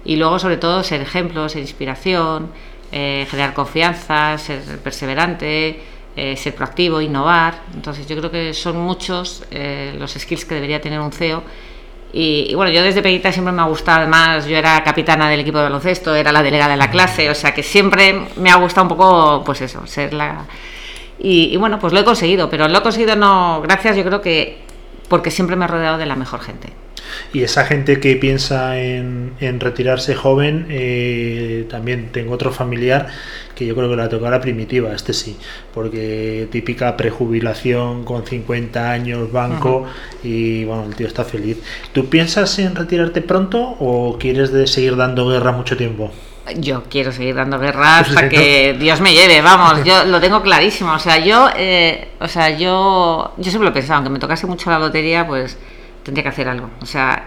Y 0.05 0.17
luego 0.17 0.39
sobre 0.39 0.57
todo 0.57 0.83
ser 0.83 1.01
ejemplo, 1.01 1.49
ser 1.49 1.63
inspiración, 1.63 2.51
eh, 2.91 3.27
generar 3.31 3.55
confianza, 3.55 4.39
ser 4.39 4.79
perseverante, 4.79 5.81
eh, 6.17 6.37
ser 6.37 6.55
proactivo, 6.55 7.01
innovar. 7.01 7.61
Entonces 7.75 8.07
yo 8.09 8.17
creo 8.17 8.31
que 8.31 8.55
son 8.55 8.79
muchos 8.79 9.45
los 9.99 10.13
skills 10.13 10.45
que 10.45 10.55
debería 10.55 10.81
tener 10.81 11.01
un 11.01 11.13
CEO 11.13 11.43
y, 12.13 12.55
bueno, 12.55 12.71
yo 12.71 12.83
desde 12.83 13.03
pequeñita 13.03 13.33
siempre 13.33 13.53
me 13.53 13.61
ha 13.61 13.67
gustado, 13.67 13.99
además 14.01 14.47
yo 14.47 14.57
era 14.57 14.83
capitana 14.83 15.29
del 15.29 15.41
equipo 15.41 15.59
de 15.59 15.65
baloncesto, 15.65 16.15
era 16.15 16.33
la 16.33 16.43
delegada 16.43 16.73
de 16.73 16.79
la 16.79 16.91
clase, 16.91 17.29
o 17.29 17.35
sea 17.35 17.53
que 17.53 17.63
siempre 17.63 18.29
me 18.37 18.51
ha 18.51 18.57
gustado 18.57 18.85
un 18.85 18.89
poco, 18.89 19.43
pues 19.45 19.61
eso, 19.61 19.87
ser 19.87 20.15
la... 20.15 20.47
Y, 21.19 21.57
bueno, 21.57 21.79
pues 21.79 21.93
lo 21.93 22.01
he 22.01 22.05
conseguido, 22.05 22.49
pero 22.49 22.69
lo 22.69 22.79
he 22.79 22.83
conseguido 22.83 23.17
no, 23.17 23.61
gracias 23.61 23.97
yo 23.97 24.05
creo 24.05 24.21
que 24.23 24.63
porque 25.09 25.31
siempre 25.31 25.57
me 25.57 25.65
he 25.65 25.69
rodeado 25.69 25.99
de 25.99 26.07
la 26.07 26.17
mejor 26.17 26.41
gente. 26.41 26.73
Y 27.33 27.43
esa 27.43 27.65
gente 27.65 28.01
que 28.01 28.17
piensa 28.17 28.79
en, 28.79 29.33
retirarse 29.61 30.15
joven, 30.15 30.67
eh, 30.71 31.67
también 31.71 32.11
tengo 32.13 32.35
otro 32.35 32.53
familiar 32.53 33.09
que 33.59 33.67
yo 33.67 33.75
creo 33.75 33.91
que 33.91 33.97
la 33.97 34.09
toca 34.09 34.31
la 34.31 34.41
primitiva, 34.41 34.95
este 34.95 35.13
sí, 35.13 35.37
porque 35.75 36.47
típica 36.53 36.97
prejubilación 36.97 38.05
con 38.05 38.25
50 38.25 38.89
años, 38.89 39.33
banco, 39.33 39.85
y 40.23 40.65
bueno, 40.65 40.85
el 40.85 40.95
tío 40.95 41.09
está 41.09 41.25
feliz. 41.25 41.59
¿Tú 41.93 42.09
piensas 42.09 42.57
en 42.61 42.77
retirarte 42.77 43.21
pronto 43.21 43.77
o 43.81 44.17
quieres 44.17 44.53
de 44.53 44.69
seguir 44.69 44.95
dando 44.95 45.29
guerra 45.29 45.51
mucho 45.51 45.77
tiempo? 45.77 46.13
Yo 46.57 46.85
quiero 46.89 47.11
seguir 47.11 47.35
dando 47.35 47.59
guerra 47.59 47.99
hasta 47.99 48.29
que 48.29 48.77
Dios 48.79 49.01
me 49.01 49.13
lleve, 49.13 49.43
vamos, 49.43 49.83
yo 49.85 50.05
lo 50.05 50.21
tengo 50.21 50.41
clarísimo. 50.41 50.93
O 50.93 50.99
sea, 51.01 51.19
yo, 51.19 51.49
eh, 51.57 52.13
o 52.21 52.29
sea, 52.29 52.51
yo, 52.51 53.35
yo 53.37 53.51
siempre 53.51 53.65
lo 53.65 53.71
he 53.71 53.75
pensado, 53.75 53.97
aunque 53.97 54.11
me 54.11 54.21
tocase 54.21 54.47
mucho 54.47 54.71
la 54.71 54.79
lotería, 54.79 55.27
pues 55.27 55.59
tendría 56.09 56.23
que 56.23 56.31
hacer 56.31 56.49
algo. 56.49 56.71
O 56.81 56.87
sea, 56.87 57.23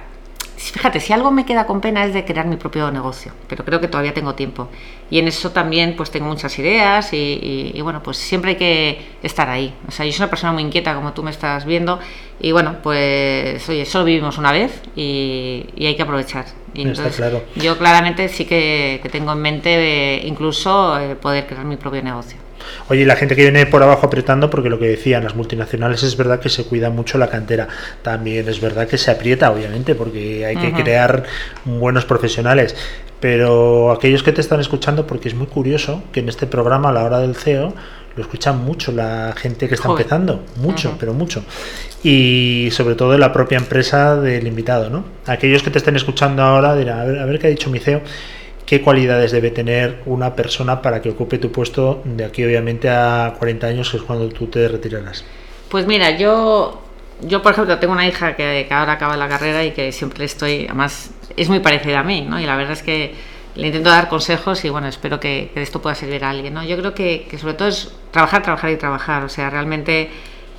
fíjate, 0.57 0.99
si 0.99 1.13
algo 1.13 1.29
me 1.29 1.45
queda 1.45 1.67
con 1.67 1.81
pena 1.81 2.03
es 2.03 2.15
de 2.15 2.25
crear 2.25 2.47
mi 2.47 2.55
propio 2.55 2.91
negocio, 2.91 3.31
pero 3.47 3.63
creo 3.63 3.79
que 3.79 3.87
todavía 3.87 4.11
tengo 4.11 4.33
tiempo. 4.33 4.69
Y 5.11 5.19
en 5.19 5.27
eso 5.27 5.51
también 5.51 5.95
pues 5.95 6.09
tengo 6.09 6.25
muchas 6.25 6.57
ideas 6.57 7.09
y, 7.13 7.79
bueno, 7.83 8.01
pues 8.01 8.17
siempre 8.17 8.51
hay 8.51 8.57
que 8.57 9.01
estar 9.21 9.49
ahí. 9.49 9.71
O 9.87 9.91
sea, 9.91 10.03
yo 10.03 10.11
soy 10.11 10.23
una 10.23 10.31
persona 10.31 10.51
muy 10.51 10.63
inquieta, 10.63 10.95
como 10.95 11.13
tú 11.13 11.21
me 11.21 11.29
estás 11.29 11.65
viendo, 11.65 11.99
y 12.39 12.51
bueno, 12.53 12.77
pues 12.81 13.69
oye, 13.69 13.85
solo 13.85 14.05
vivimos 14.05 14.39
una 14.39 14.51
vez 14.51 14.81
y, 14.95 15.67
hay 15.77 15.95
que 15.95 16.01
aprovechar. 16.01 16.45
Y 16.73 16.81
entonces, 16.81 17.17
claro. 17.17 17.43
Yo 17.55 17.77
claramente 17.77 18.29
sí 18.29 18.45
que, 18.45 18.99
tengo 19.11 19.31
en 19.33 19.41
mente 19.41 20.15
eh, 20.15 20.25
incluso 20.25 20.99
eh, 20.99 21.15
poder 21.15 21.45
crear 21.45 21.65
mi 21.65 21.75
propio 21.75 22.01
negocio. 22.01 22.40
Oye, 22.89 23.05
la 23.05 23.15
gente 23.15 23.35
que 23.35 23.43
viene 23.43 23.65
por 23.65 23.83
abajo 23.83 24.07
apretando, 24.07 24.49
porque 24.49 24.69
lo 24.69 24.79
que 24.79 24.87
decían 24.87 25.23
las 25.23 25.35
multinacionales 25.35 26.03
es 26.03 26.17
verdad 26.17 26.39
que 26.39 26.49
se 26.49 26.65
cuida 26.65 26.89
mucho 26.89 27.17
la 27.17 27.29
cantera. 27.29 27.67
También 28.01 28.47
es 28.47 28.59
verdad 28.61 28.87
que 28.87 28.97
se 28.97 29.11
aprieta, 29.11 29.51
obviamente, 29.51 29.95
porque 29.95 30.45
hay 30.45 30.57
que 30.57 30.73
crear 30.73 31.23
buenos 31.65 32.05
profesionales. 32.05 32.75
Pero 33.19 33.91
aquellos 33.91 34.23
que 34.23 34.31
te 34.31 34.41
están 34.41 34.59
escuchando, 34.59 35.05
porque 35.05 35.29
es 35.29 35.35
muy 35.35 35.47
curioso 35.47 36.03
que 36.11 36.21
en 36.21 36.29
este 36.29 36.47
programa, 36.47 36.89
a 36.89 36.91
la 36.91 37.03
hora 37.03 37.19
del 37.19 37.35
CEO, 37.35 37.73
lo 38.15 38.23
escuchan 38.23 38.63
mucho 38.65 38.91
la 38.91 39.33
gente 39.37 39.67
que 39.67 39.75
está 39.75 39.89
empezando, 39.89 40.43
mucho, 40.57 40.95
pero 40.99 41.13
mucho. 41.13 41.43
Y 42.03 42.69
sobre 42.71 42.95
todo 42.95 43.17
la 43.17 43.31
propia 43.31 43.57
empresa 43.57 44.15
del 44.15 44.47
invitado, 44.47 44.89
¿no? 44.89 45.05
Aquellos 45.27 45.63
que 45.63 45.69
te 45.69 45.77
estén 45.77 45.95
escuchando 45.95 46.41
ahora 46.41 46.75
dirán, 46.75 46.99
a 46.99 47.03
ver, 47.05 47.19
a 47.19 47.25
ver 47.25 47.39
qué 47.39 47.47
ha 47.47 47.49
dicho 47.49 47.69
mi 47.69 47.79
CEO 47.79 48.01
qué 48.71 48.81
cualidades 48.81 49.33
debe 49.33 49.51
tener 49.51 50.01
una 50.05 50.33
persona 50.33 50.81
para 50.81 51.01
que 51.01 51.09
ocupe 51.09 51.37
tu 51.37 51.51
puesto 51.51 52.01
de 52.05 52.23
aquí 52.23 52.41
obviamente 52.45 52.89
a 52.89 53.35
40 53.37 53.67
años, 53.67 53.91
que 53.91 53.97
es 53.97 54.03
cuando 54.03 54.29
tú 54.29 54.47
te 54.47 54.65
retirarás. 54.65 55.25
Pues 55.67 55.85
mira, 55.85 56.11
yo, 56.11 56.81
yo 57.19 57.41
por 57.41 57.51
ejemplo 57.51 57.77
tengo 57.79 57.91
una 57.91 58.07
hija 58.07 58.33
que, 58.37 58.65
ahora 58.71 58.93
acaba 58.93 59.17
la 59.17 59.27
carrera 59.27 59.65
y 59.65 59.71
que 59.71 59.91
siempre 59.91 60.23
estoy, 60.23 60.67
además 60.67 61.11
es 61.35 61.49
muy 61.49 61.59
parecida 61.59 61.99
a 61.99 62.03
mí, 62.03 62.21
¿no? 62.21 62.39
Y 62.39 62.45
la 62.45 62.55
verdad 62.55 62.71
es 62.71 62.81
que 62.81 63.13
le 63.55 63.67
intento 63.67 63.89
dar 63.89 64.07
consejos 64.07 64.63
y 64.63 64.69
bueno, 64.69 64.87
espero 64.87 65.19
que, 65.19 65.51
esto 65.53 65.81
pueda 65.81 65.93
servir 65.93 66.23
a 66.23 66.29
alguien, 66.29 66.53
¿no? 66.53 66.63
Yo 66.63 66.77
creo 66.77 66.93
que, 66.93 67.27
que 67.29 67.37
sobre 67.37 67.55
todo 67.55 67.67
es 67.67 67.93
trabajar, 68.11 68.41
trabajar 68.41 68.71
y 68.71 68.77
trabajar, 68.77 69.25
o 69.25 69.29
sea, 69.29 69.49
realmente 69.49 70.09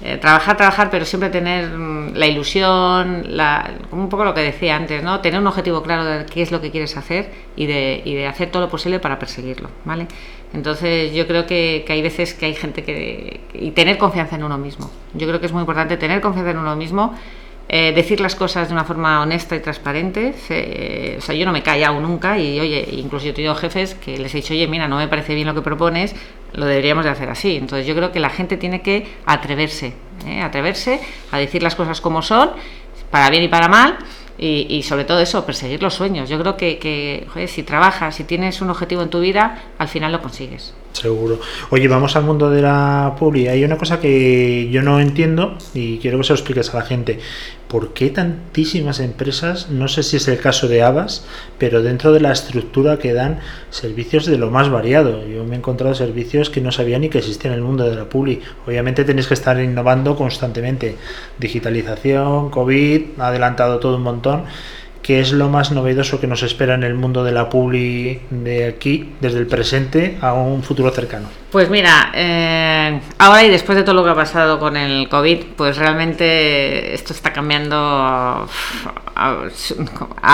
eh, 0.04 0.18
trabajar, 0.18 0.56
trabajar, 0.56 0.90
pero 0.90 1.04
siempre 1.04 1.30
tener 1.30 1.68
mm, 1.68 2.14
la 2.14 2.26
ilusión, 2.26 3.37
la, 3.37 3.71
un 3.92 4.09
poco 4.09 4.25
lo 4.25 4.35
que 4.35 4.40
decía 4.40 4.75
antes, 4.75 5.02
¿no? 5.02 5.21
Tener 5.21 5.38
un 5.38 5.47
objetivo 5.47 5.82
claro 5.82 6.04
de 6.04 6.26
qué 6.26 6.42
es 6.42 6.50
lo 6.50 6.61
que 6.61 6.73
quieres 6.73 6.97
hacer 6.97 7.30
y 7.54 7.66
de, 7.66 8.02
y 8.04 8.14
de 8.14 8.26
hacer 8.26 8.50
todo 8.50 8.62
lo 8.62 8.68
posible 8.68 8.99
para 8.99 9.21
perseguirlo, 9.21 9.71
¿vale? 9.85 10.09
Entonces 10.52 11.14
yo 11.14 11.26
creo 11.26 11.47
que, 11.47 11.85
hay 11.88 12.02
veces 12.02 12.35
que 12.35 12.47
hay 12.47 12.54
gente 12.54 12.82
que... 12.82 13.40
y 13.54 13.71
tener 13.71 13.97
confianza 13.97 14.37
en 14.37 14.42
uno 14.42 14.59
mismo. 14.59 14.90
Yo 15.14 15.26
creo 15.26 15.38
que 15.40 15.47
es 15.47 15.52
muy 15.52 15.61
importante 15.61 15.97
tener 15.97 16.21
confianza 16.21 16.50
en 16.50 16.59
uno 16.59 16.75
mismo, 16.75 17.14
eh, 17.75 17.91
decir 17.95 18.21
las 18.21 18.37
cosas 18.37 18.69
de 18.69 18.75
una 18.75 18.85
forma 18.85 19.23
honesta 19.23 19.57
y 19.57 19.61
transparente. 19.61 20.35
o 21.17 21.21
sea, 21.23 21.35
yo 21.35 21.47
no 21.47 21.52
me 21.52 21.61
he 21.61 21.62
callado 21.62 21.99
nunca 22.00 22.38
y, 22.38 22.61
oye, 22.61 22.87
incluso 22.93 23.25
yo 23.25 23.31
he 23.31 23.35
tenido 23.35 23.55
jefes 23.55 23.95
que 23.95 24.19
les 24.19 24.35
he 24.35 24.37
dicho, 24.37 24.52
oye, 24.52 24.69
mira, 24.69 24.88
no 24.88 24.99
me 24.99 25.09
parece 25.09 25.35
bien 25.35 25.47
lo 25.47 25.55
que 25.55 25.62
propones, 25.62 26.14
lo 26.52 26.67
deberíamos 26.67 27.07
de 27.07 27.11
hacer 27.11 27.31
así. 27.31 27.57
Entonces 27.57 27.87
yo 27.87 27.95
creo 27.95 28.12
que 28.12 28.21
la 28.21 28.29
gente 28.29 28.59
tiene 28.59 28.83
que 28.83 29.07
atreverse, 29.25 29.95
¿eh? 30.26 30.43
atreverse 30.43 31.00
a 31.31 31.38
decir 31.38 31.62
las 31.62 31.75
cosas 31.75 32.02
como 32.02 32.21
son, 32.21 32.50
para 33.11 33.31
bien 33.31 33.43
y 33.43 33.49
para 33.49 33.69
mal, 33.69 33.97
y, 34.37 34.83
sobre 34.83 35.05
todo 35.05 35.21
eso, 35.21 35.47
perseguir 35.47 35.83
los 35.83 35.95
sueños. 35.95 36.29
Yo 36.29 36.38
creo 36.41 36.59
que, 36.59 36.79
que 36.79 37.49
si 37.49 37.62
trabajas, 37.62 38.17
si 38.17 38.25
tienes 38.25 38.61
un 38.61 38.69
objetivo 38.69 39.00
en 39.00 39.09
tu 39.09 39.21
vida, 39.21 39.62
al 39.79 39.88
final 39.88 40.12
lo 40.12 40.21
consigues. 40.21 40.75
Seguro. 40.93 41.41
Oye, 41.71 41.88
vamos 41.88 42.17
al 42.17 42.25
mundo 42.25 42.50
de 42.50 42.62
la 42.62 43.14
publi. 43.19 43.49
Hay 43.49 43.64
una 43.64 43.79
cosa 43.79 43.99
que 43.99 44.69
yo 44.71 44.83
no 44.83 45.00
entiendo 45.00 45.57
y 45.75 45.99
quiero 45.99 46.19
que 46.19 46.25
se 46.25 46.33
lo 46.33 46.37
expliques 46.37 46.73
a 46.75 46.79
la 46.79 46.85
gente. 46.85 47.19
¿Por 47.73 47.95
qué 47.95 48.11
tantísimas 48.11 49.00
empresas, 49.00 49.71
no 49.71 49.88
sé 49.88 50.02
si 50.02 50.19
es 50.19 50.29
el 50.29 50.38
caso 50.38 50.69
de 50.69 50.83
Avas, 50.83 51.25
pero 51.57 51.83
dentro 51.83 52.12
de 52.12 52.21
la 52.21 52.31
estructura 52.31 52.99
que 52.99 53.14
dan 53.14 53.41
servicios 53.71 54.26
de 54.26 54.37
lo 54.37 54.50
más 54.50 54.69
variado? 54.69 55.26
Yo 55.26 55.45
me 55.45 55.55
he 55.55 55.59
encontrado 55.59 55.95
servicios 55.95 56.50
que 56.50 56.61
no 56.61 56.71
sabía 56.71 56.99
ni 56.99 57.09
que 57.09 57.17
existían 57.17 57.55
en 57.55 57.61
el 57.61 57.64
mundo 57.64 57.88
de 57.88 57.97
la 57.97 58.11
publi. 58.11 58.43
Obviamente 58.67 59.05
tenéis 59.05 59.26
que 59.26 59.33
estar 59.33 59.59
innovando 59.59 60.14
constantemente. 60.17 60.99
Digitalización, 61.38 62.50
COVID, 62.50 63.19
ha 63.19 63.29
adelantado 63.29 63.79
todo 63.79 63.97
un 63.97 64.02
montón 64.02 64.45
¿Qué 65.02 65.18
es 65.18 65.32
lo 65.32 65.49
más 65.49 65.73
novedoso 65.73 66.21
que 66.21 66.28
nos 66.28 66.44
espera 66.44 66.75
en 66.75 66.85
el 66.85 66.94
mundo 66.94 67.25
de 67.25 67.32
la 67.32 67.49
publi 67.49 68.21
de 68.30 68.66
aquí, 68.66 69.12
desde 69.21 69.40
el 69.40 69.49
presente 69.49 70.16
a 70.21 70.32
un 70.32 70.62
futuro 70.62 70.92
cercano? 70.92 71.28
Pues 71.50 71.68
mira, 71.68 72.12
eh, 72.14 73.00
ahora 73.18 73.42
y 73.42 73.50
después 73.50 73.76
de 73.76 73.82
todo 73.82 73.97
lo 73.97 74.04
que 74.04 74.11
ha 74.11 74.14
pasado 74.14 74.61
con 74.61 74.76
el 74.76 75.09
COVID, 75.09 75.38
pues 75.56 75.76
realmente 75.76 76.94
esto 76.94 77.12
está 77.12 77.32
cambiando 77.32 77.76
a, 77.76 79.37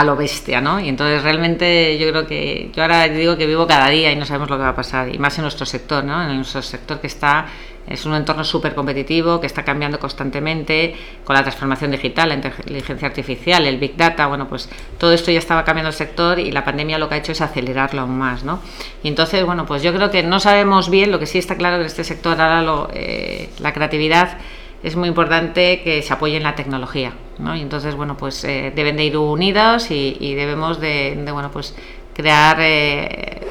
lo 0.05 0.17
bestia, 0.17 0.61
¿no? 0.61 0.79
Y 0.79 0.91
entonces 0.91 1.23
realmente 1.23 1.97
yo 1.99 2.11
creo 2.11 2.27
que 2.27 2.71
yo 2.75 2.83
ahora 2.83 3.09
digo 3.09 3.39
que 3.39 3.47
vivo 3.47 3.67
cada 3.67 3.89
día 3.89 4.13
y 4.13 4.17
no 4.17 4.27
sabemos 4.27 4.51
lo 4.51 4.59
que 4.59 4.65
va 4.65 4.69
a 4.69 4.77
pasar, 4.77 5.09
y 5.13 5.19
más 5.19 5.37
en 5.39 5.43
nuestro 5.43 5.65
sector, 5.65 6.05
¿no? 6.05 6.23
En 6.29 6.37
nuestro 6.37 6.61
sector 6.61 7.01
que 7.01 7.07
está 7.07 7.47
es 7.89 8.05
un 8.05 8.15
entorno 8.15 8.45
súper 8.45 8.75
competitivo 8.75 9.41
que 9.41 9.47
está 9.47 9.65
cambiando 9.65 9.99
constantemente 9.99 10.95
con 11.25 11.35
la 11.35 11.43
transformación 11.43 11.91
digital, 11.91 12.29
la 12.29 12.35
inteligencia 12.35 13.09
artificial, 13.09 13.67
el 13.67 13.79
big 13.79 13.97
data. 13.97 14.27
Bueno, 14.27 14.49
pues 14.49 14.69
todo 14.99 15.13
esto 15.13 15.31
ya 15.31 15.39
estaba 15.39 15.65
cambiando 15.65 15.89
el 15.89 15.95
sector 15.95 16.39
y 16.39 16.53
la 16.53 16.65
pandemia 16.65 16.99
lo 16.99 17.09
que 17.09 17.15
ha 17.17 17.19
hecho 17.19 17.33
es 17.33 17.41
acelerarlo 17.41 18.03
aún 18.03 18.19
más, 18.19 18.45
¿no? 18.45 18.61
Y 19.03 19.09
entonces, 19.09 19.45
bueno, 19.45 19.67
pues 19.67 19.83
yo 19.83 19.95
creo 19.95 20.11
que 20.11 20.23
no 20.23 20.39
sabemos 20.41 20.91
bien, 20.91 21.11
lo 21.11 21.19
que 21.19 21.27
sí 21.27 21.39
está 21.39 21.57
claro 21.57 21.77
en 21.77 21.87
este 21.87 22.05
sector 22.05 22.41
ahora 22.41 22.63
lo, 22.63 22.91
eh, 22.93 23.49
la 23.61 23.73
creatividad 23.73 24.39
es 24.83 24.95
muy 24.95 25.09
importante 25.09 25.81
que 25.83 26.03
se 26.03 26.13
apoye 26.13 26.37
en 26.37 26.45
la 26.45 26.55
tecnología, 26.55 27.13
¿no? 27.39 27.57
Y 27.57 27.63
entonces, 27.63 27.95
bueno, 27.95 28.17
pues 28.17 28.45
eh, 28.45 28.73
deben 28.75 28.97
de 28.97 29.05
ir 29.05 29.17
unidos 29.17 29.91
y, 29.91 30.35
debemos 30.35 30.81
de, 30.81 31.19
bueno, 31.33 31.51
pues 31.51 31.75
crear 32.15 32.59
eh, 32.61 33.48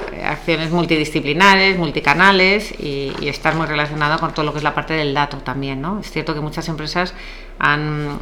acciones 0.47 0.71
multidisciplinares, 0.71 1.77
multicanales 1.77 2.73
y, 2.79 3.11
estar 3.27 3.53
muy 3.55 3.65
relacionado 3.65 4.17
con 4.17 4.33
todo 4.33 4.45
lo 4.45 4.53
que 4.53 4.59
es 4.59 4.63
la 4.63 4.73
parte 4.73 4.93
del 4.93 5.13
dato 5.13 5.39
también. 5.39 5.81
¿no? 5.81 5.99
Es 5.99 6.09
cierto 6.09 6.33
que 6.33 6.39
muchas 6.39 6.69
empresas 6.69 7.13
han, 7.59 8.17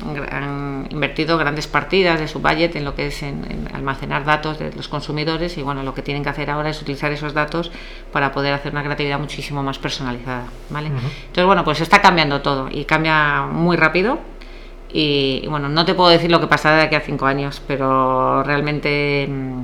invertido 0.90 1.38
grandes 1.38 1.68
partidas 1.68 2.20
de 2.20 2.28
su 2.28 2.40
budget 2.40 2.76
en 2.78 2.84
lo 2.84 2.96
que 2.96 3.08
es 3.08 3.22
en, 3.22 3.70
almacenar 3.72 4.26
datos 4.26 4.58
de 4.58 4.74
los 4.74 4.88
consumidores 4.88 5.56
y 5.60 5.62
bueno, 5.62 5.84
lo 5.84 5.94
que 5.94 6.02
tienen 6.02 6.24
que 6.24 6.30
hacer 6.30 6.50
ahora 6.50 6.72
es 6.72 6.82
utilizar 6.82 7.12
esos 7.12 7.36
datos 7.36 7.72
para 8.12 8.32
poder 8.32 8.54
hacer 8.56 8.72
una 8.72 8.84
creatividad 8.84 9.20
muchísimo 9.20 9.62
más 9.62 9.78
personalizada. 9.78 10.46
¿vale? 10.72 10.88
Entonces, 10.88 11.46
bueno, 11.46 11.64
pues 11.64 11.80
está 11.80 12.02
cambiando 12.02 12.42
todo 12.42 12.70
y 12.72 12.86
cambia 12.86 13.44
muy 13.44 13.78
rápido. 13.78 14.18
Y, 14.92 15.46
bueno, 15.48 15.70
no 15.70 15.86
te 15.86 15.94
puedo 15.94 16.10
decir 16.10 16.32
lo 16.32 16.40
que 16.40 16.48
pasará 16.48 16.78
de 16.78 16.84
aquí 16.84 16.96
a 16.96 17.02
cinco 17.02 17.28
años, 17.28 17.62
pero 17.68 18.42
realmente 18.44 19.28
mm, 19.30 19.64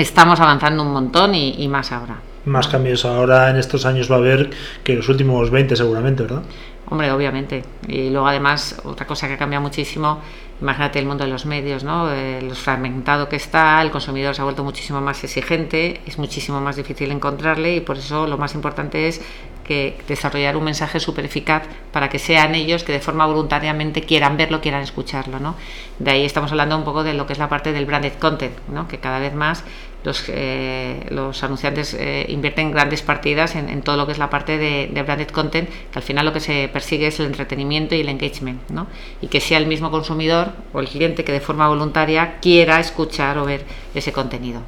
estamos 0.00 0.40
avanzando 0.40 0.82
un 0.82 0.92
montón 0.92 1.34
y, 1.34 1.68
más 1.68 1.92
ahora. 1.92 2.16
Más 2.44 2.68
cambios 2.68 3.04
ahora 3.04 3.50
en 3.50 3.56
estos 3.56 3.84
años 3.84 4.10
va 4.10 4.16
a 4.16 4.18
haber 4.18 4.50
que 4.82 4.94
los 4.94 5.08
últimos 5.08 5.50
20 5.50 5.76
seguramente, 5.76 6.22
¿verdad? 6.22 6.42
Hombre, 6.88 7.12
obviamente. 7.12 7.62
Y 7.86 8.10
luego 8.10 8.26
además 8.26 8.80
otra 8.84 9.06
cosa 9.06 9.28
que 9.28 9.34
ha 9.34 9.38
cambiado 9.38 9.62
muchísimo, 9.62 10.20
imagínate 10.60 10.98
el 10.98 11.06
mundo 11.06 11.24
de 11.24 11.30
los 11.30 11.46
medios, 11.46 11.84
¿no? 11.84 12.10
Eh, 12.10 12.40
lo 12.42 12.54
fragmentado 12.54 13.28
que 13.28 13.36
está, 13.36 13.80
el 13.82 13.90
consumidor 13.90 14.34
se 14.34 14.40
ha 14.40 14.44
vuelto 14.44 14.64
muchísimo 14.64 15.00
más 15.00 15.22
exigente, 15.22 16.00
es 16.06 16.18
muchísimo 16.18 16.60
más 16.60 16.76
difícil 16.76 17.10
encontrarle 17.10 17.76
y 17.76 17.80
por 17.80 17.98
eso 17.98 18.26
lo 18.26 18.38
más 18.38 18.54
importante 18.54 19.06
es 19.06 19.20
que 19.64 19.98
desarrollar 20.08 20.56
un 20.56 20.64
mensaje 20.64 21.00
súper 21.00 21.24
eficaz 21.24 21.62
para 21.92 22.08
que 22.08 22.18
sean 22.18 22.54
ellos 22.54 22.84
que 22.84 22.92
de 22.92 23.00
forma 23.00 23.26
voluntariamente 23.26 24.02
quieran 24.02 24.36
verlo, 24.36 24.60
quieran 24.60 24.82
escucharlo. 24.82 25.38
¿no? 25.38 25.54
De 25.98 26.10
ahí 26.10 26.24
estamos 26.24 26.50
hablando 26.50 26.76
un 26.76 26.84
poco 26.84 27.04
de 27.04 27.14
lo 27.14 27.26
que 27.26 27.32
es 27.32 27.38
la 27.38 27.48
parte 27.48 27.72
del 27.72 27.86
branded 27.86 28.14
content, 28.14 28.56
¿no? 28.68 28.88
que 28.88 28.98
cada 28.98 29.18
vez 29.18 29.34
más 29.34 29.64
los, 30.04 30.24
eh, 30.28 31.06
los 31.10 31.42
anunciantes 31.42 31.94
eh, 31.94 32.26
invierten 32.28 32.70
grandes 32.70 33.02
partidas 33.02 33.54
en, 33.54 33.82
todo 33.82 33.96
lo 33.96 34.06
que 34.06 34.12
es 34.12 34.18
la 34.18 34.30
parte 34.30 34.56
de, 34.58 35.02
branded 35.02 35.28
content, 35.28 35.68
que 35.68 35.98
al 35.98 36.02
final 36.02 36.24
lo 36.24 36.32
que 36.32 36.40
se 36.40 36.68
persigue 36.72 37.08
es 37.08 37.20
el 37.20 37.26
entretenimiento 37.26 37.94
y 37.94 38.00
el 38.00 38.08
engagement, 38.08 38.68
¿no? 38.70 38.86
y 39.20 39.28
que 39.28 39.40
sea 39.40 39.58
el 39.58 39.66
mismo 39.66 39.90
consumidor 39.90 40.52
o 40.72 40.80
el 40.80 40.88
cliente 40.88 41.24
que 41.24 41.32
de 41.32 41.40
forma 41.40 41.68
voluntaria 41.68 42.38
quiera 42.40 42.80
escuchar 42.80 43.38
o 43.38 43.44
ver 43.44 43.64
ese 43.94 44.12
contenido. 44.12 44.62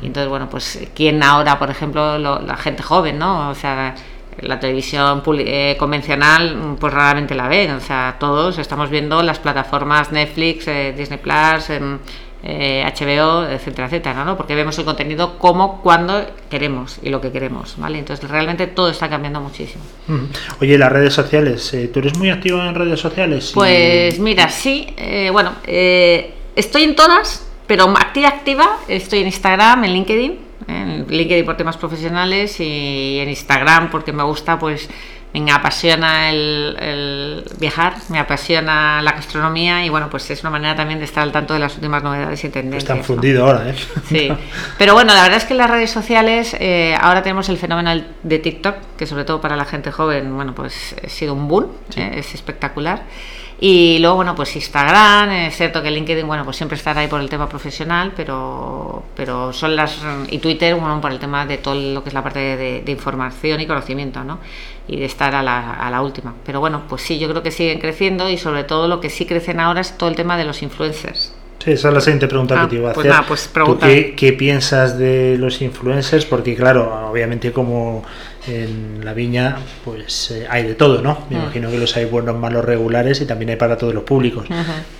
Y 0.00 0.06
entonces, 0.06 0.28
bueno, 0.28 0.48
pues, 0.48 0.78
¿quién 0.94 1.24
ahora, 1.24 1.58
por 1.58 1.68
ejemplo, 1.68 2.16
la 2.16 2.56
gente 2.56 2.84
joven, 2.84 3.18
¿no? 3.18 3.50
O 3.50 3.54
sea, 3.56 3.96
la 4.42 4.60
televisión 4.60 5.22
eh, 5.38 5.76
convencional 5.78 6.76
pues 6.78 6.92
raramente 6.92 7.34
la 7.34 7.48
ven, 7.48 7.72
o 7.72 7.80
sea, 7.80 8.16
todos 8.18 8.58
estamos 8.58 8.90
viendo 8.90 9.22
las 9.22 9.38
plataformas 9.38 10.12
Netflix, 10.12 10.68
eh, 10.68 10.94
Disney 10.96 11.18
Plus, 11.18 11.70
em, 11.70 11.98
HBO, 12.44 13.44
etcétera, 13.48 13.86
etcétera, 13.86 14.24
¿no? 14.24 14.36
Porque 14.36 14.56
vemos 14.56 14.76
el 14.76 14.84
contenido 14.84 15.38
como, 15.38 15.80
cuando 15.80 16.26
queremos 16.50 16.98
y 17.00 17.08
lo 17.08 17.20
que 17.20 17.30
queremos, 17.30 17.74
¿vale? 17.76 18.00
Entonces 18.00 18.28
realmente 18.28 18.66
todo 18.66 18.88
está 18.88 19.08
cambiando 19.08 19.40
muchísimo. 19.40 19.84
Oye, 20.60 20.76
las 20.76 20.90
redes 20.90 21.14
sociales, 21.14 21.72
¿tú 21.92 22.00
eres 22.00 22.18
muy 22.18 22.30
activo 22.30 22.60
en 22.60 22.74
redes 22.74 22.98
sociales? 22.98 23.52
Pues 23.54 24.18
mira, 24.18 24.48
sí, 24.48 24.88
bueno, 25.30 25.52
estoy 25.64 26.82
en 26.82 26.96
todas, 26.96 27.46
pero 27.68 27.84
activa, 27.96 28.28
activa, 28.30 28.76
estoy 28.88 29.20
en 29.20 29.26
Instagram, 29.26 29.84
en 29.84 29.92
LinkedIn, 29.92 30.38
en 30.68 31.06
LinkedIn 31.08 31.44
por 31.44 31.56
temas 31.56 31.76
profesionales 31.76 32.58
y 32.60 33.18
en 33.20 33.28
Instagram 33.28 33.90
porque 33.90 34.12
me 34.12 34.22
gusta, 34.22 34.58
pues 34.58 34.88
me 35.40 35.50
apasiona 35.50 36.30
el, 36.30 37.44
viajar, 37.58 37.94
me 38.10 38.18
apasiona 38.18 39.00
la 39.00 39.12
gastronomía 39.12 39.84
y 39.84 39.88
bueno, 39.88 40.10
pues 40.10 40.30
es 40.30 40.42
una 40.42 40.50
manera 40.50 40.76
también 40.76 40.98
de 40.98 41.06
estar 41.06 41.22
al 41.22 41.32
tanto 41.32 41.54
de 41.54 41.60
las 41.60 41.74
últimas 41.74 42.02
novedades 42.02 42.44
y 42.44 42.50
tendencias. 42.50 42.82
Están 42.82 43.04
fundido 43.04 43.46
ahora, 43.46 43.70
¿eh? 43.70 43.74
Sí, 44.08 44.30
pero 44.78 44.92
bueno, 44.94 45.14
la 45.14 45.22
verdad 45.22 45.38
es 45.38 45.44
que 45.44 45.54
en 45.54 45.58
las 45.58 45.70
redes 45.70 45.90
sociales 45.90 46.54
eh, 46.60 46.94
ahora 47.00 47.22
tenemos 47.22 47.48
el 47.48 47.56
fenómeno 47.56 48.04
de 48.22 48.38
TikTok, 48.38 48.76
que 48.98 49.06
sobre 49.06 49.24
todo 49.24 49.40
para 49.40 49.56
la 49.56 49.64
gente 49.64 49.90
joven, 49.90 50.34
bueno, 50.34 50.54
pues 50.54 50.94
ha 51.02 51.08
sido 51.08 51.32
un 51.32 51.48
boom, 51.48 51.68
¿eh? 51.96 52.12
es 52.16 52.34
espectacular. 52.34 53.04
Y 53.64 54.00
luego, 54.00 54.16
bueno, 54.16 54.34
pues 54.34 54.56
Instagram, 54.56 55.30
es 55.30 55.56
cierto 55.56 55.84
que 55.84 55.90
LinkedIn, 55.92 56.26
bueno, 56.26 56.44
pues 56.44 56.56
siempre 56.56 56.76
estará 56.76 57.02
ahí 57.02 57.06
por 57.06 57.20
el 57.20 57.28
tema 57.30 57.48
profesional, 57.48 58.12
pero, 58.16 59.04
pero 59.14 59.52
son 59.52 59.76
las. 59.76 60.00
Y 60.30 60.38
Twitter, 60.38 60.74
bueno, 60.74 61.00
por 61.00 61.12
el 61.12 61.20
tema 61.20 61.46
de 61.46 61.58
todo 61.58 61.76
lo 61.76 62.02
que 62.02 62.08
es 62.08 62.12
la 62.12 62.24
parte 62.24 62.40
de, 62.40 62.90
información 62.90 63.60
y 63.60 63.66
conocimiento, 63.68 64.24
¿no? 64.24 64.40
Y 64.88 64.96
de 64.96 65.04
estar 65.04 65.32
a 65.36 65.44
la, 65.44 65.74
a 65.74 65.88
la 65.92 66.02
última. 66.02 66.34
Pero 66.44 66.58
bueno, 66.58 66.82
pues 66.88 67.02
sí, 67.02 67.20
yo 67.20 67.28
creo 67.28 67.44
que 67.44 67.52
siguen 67.52 67.78
creciendo 67.78 68.28
y 68.28 68.36
sobre 68.36 68.64
todo 68.64 68.88
lo 68.88 68.98
que 68.98 69.10
sí 69.10 69.26
crecen 69.26 69.60
ahora 69.60 69.82
es 69.82 69.96
todo 69.96 70.10
el 70.10 70.16
tema 70.16 70.36
de 70.36 70.44
los 70.44 70.60
influencers. 70.64 71.32
Sí, 71.62 71.70
esa 71.70 71.88
es 71.88 71.94
la 71.94 72.00
siguiente 72.00 72.26
pregunta 72.26 72.56
que 72.56 72.60
ah, 72.60 72.68
te 72.68 72.74
iba 72.74 72.90
a 72.90 72.92
pues 72.92 73.06
hacer. 73.06 73.24
pues 73.24 73.78
qué, 73.80 74.14
qué, 74.16 74.32
piensas 74.32 74.98
de 74.98 75.36
los 75.38 75.62
influencers? 75.62 76.24
Porque 76.24 76.56
claro, 76.56 77.08
obviamente 77.08 77.52
como 77.52 78.02
en 78.48 79.04
la 79.04 79.14
viña 79.14 79.58
pues 79.84 80.32
eh, 80.32 80.44
hay 80.50 80.64
de 80.64 80.74
todo, 80.74 81.02
¿no? 81.02 81.24
Me 81.30 81.36
mm. 81.36 81.42
imagino 81.42 81.70
que 81.70 81.78
los 81.78 81.96
hay 81.96 82.06
buenos, 82.06 82.36
malos, 82.36 82.64
regulares 82.64 83.20
y 83.20 83.26
también 83.26 83.50
hay 83.50 83.56
para 83.56 83.78
todos 83.78 83.94
los 83.94 84.02
públicos. 84.02 84.46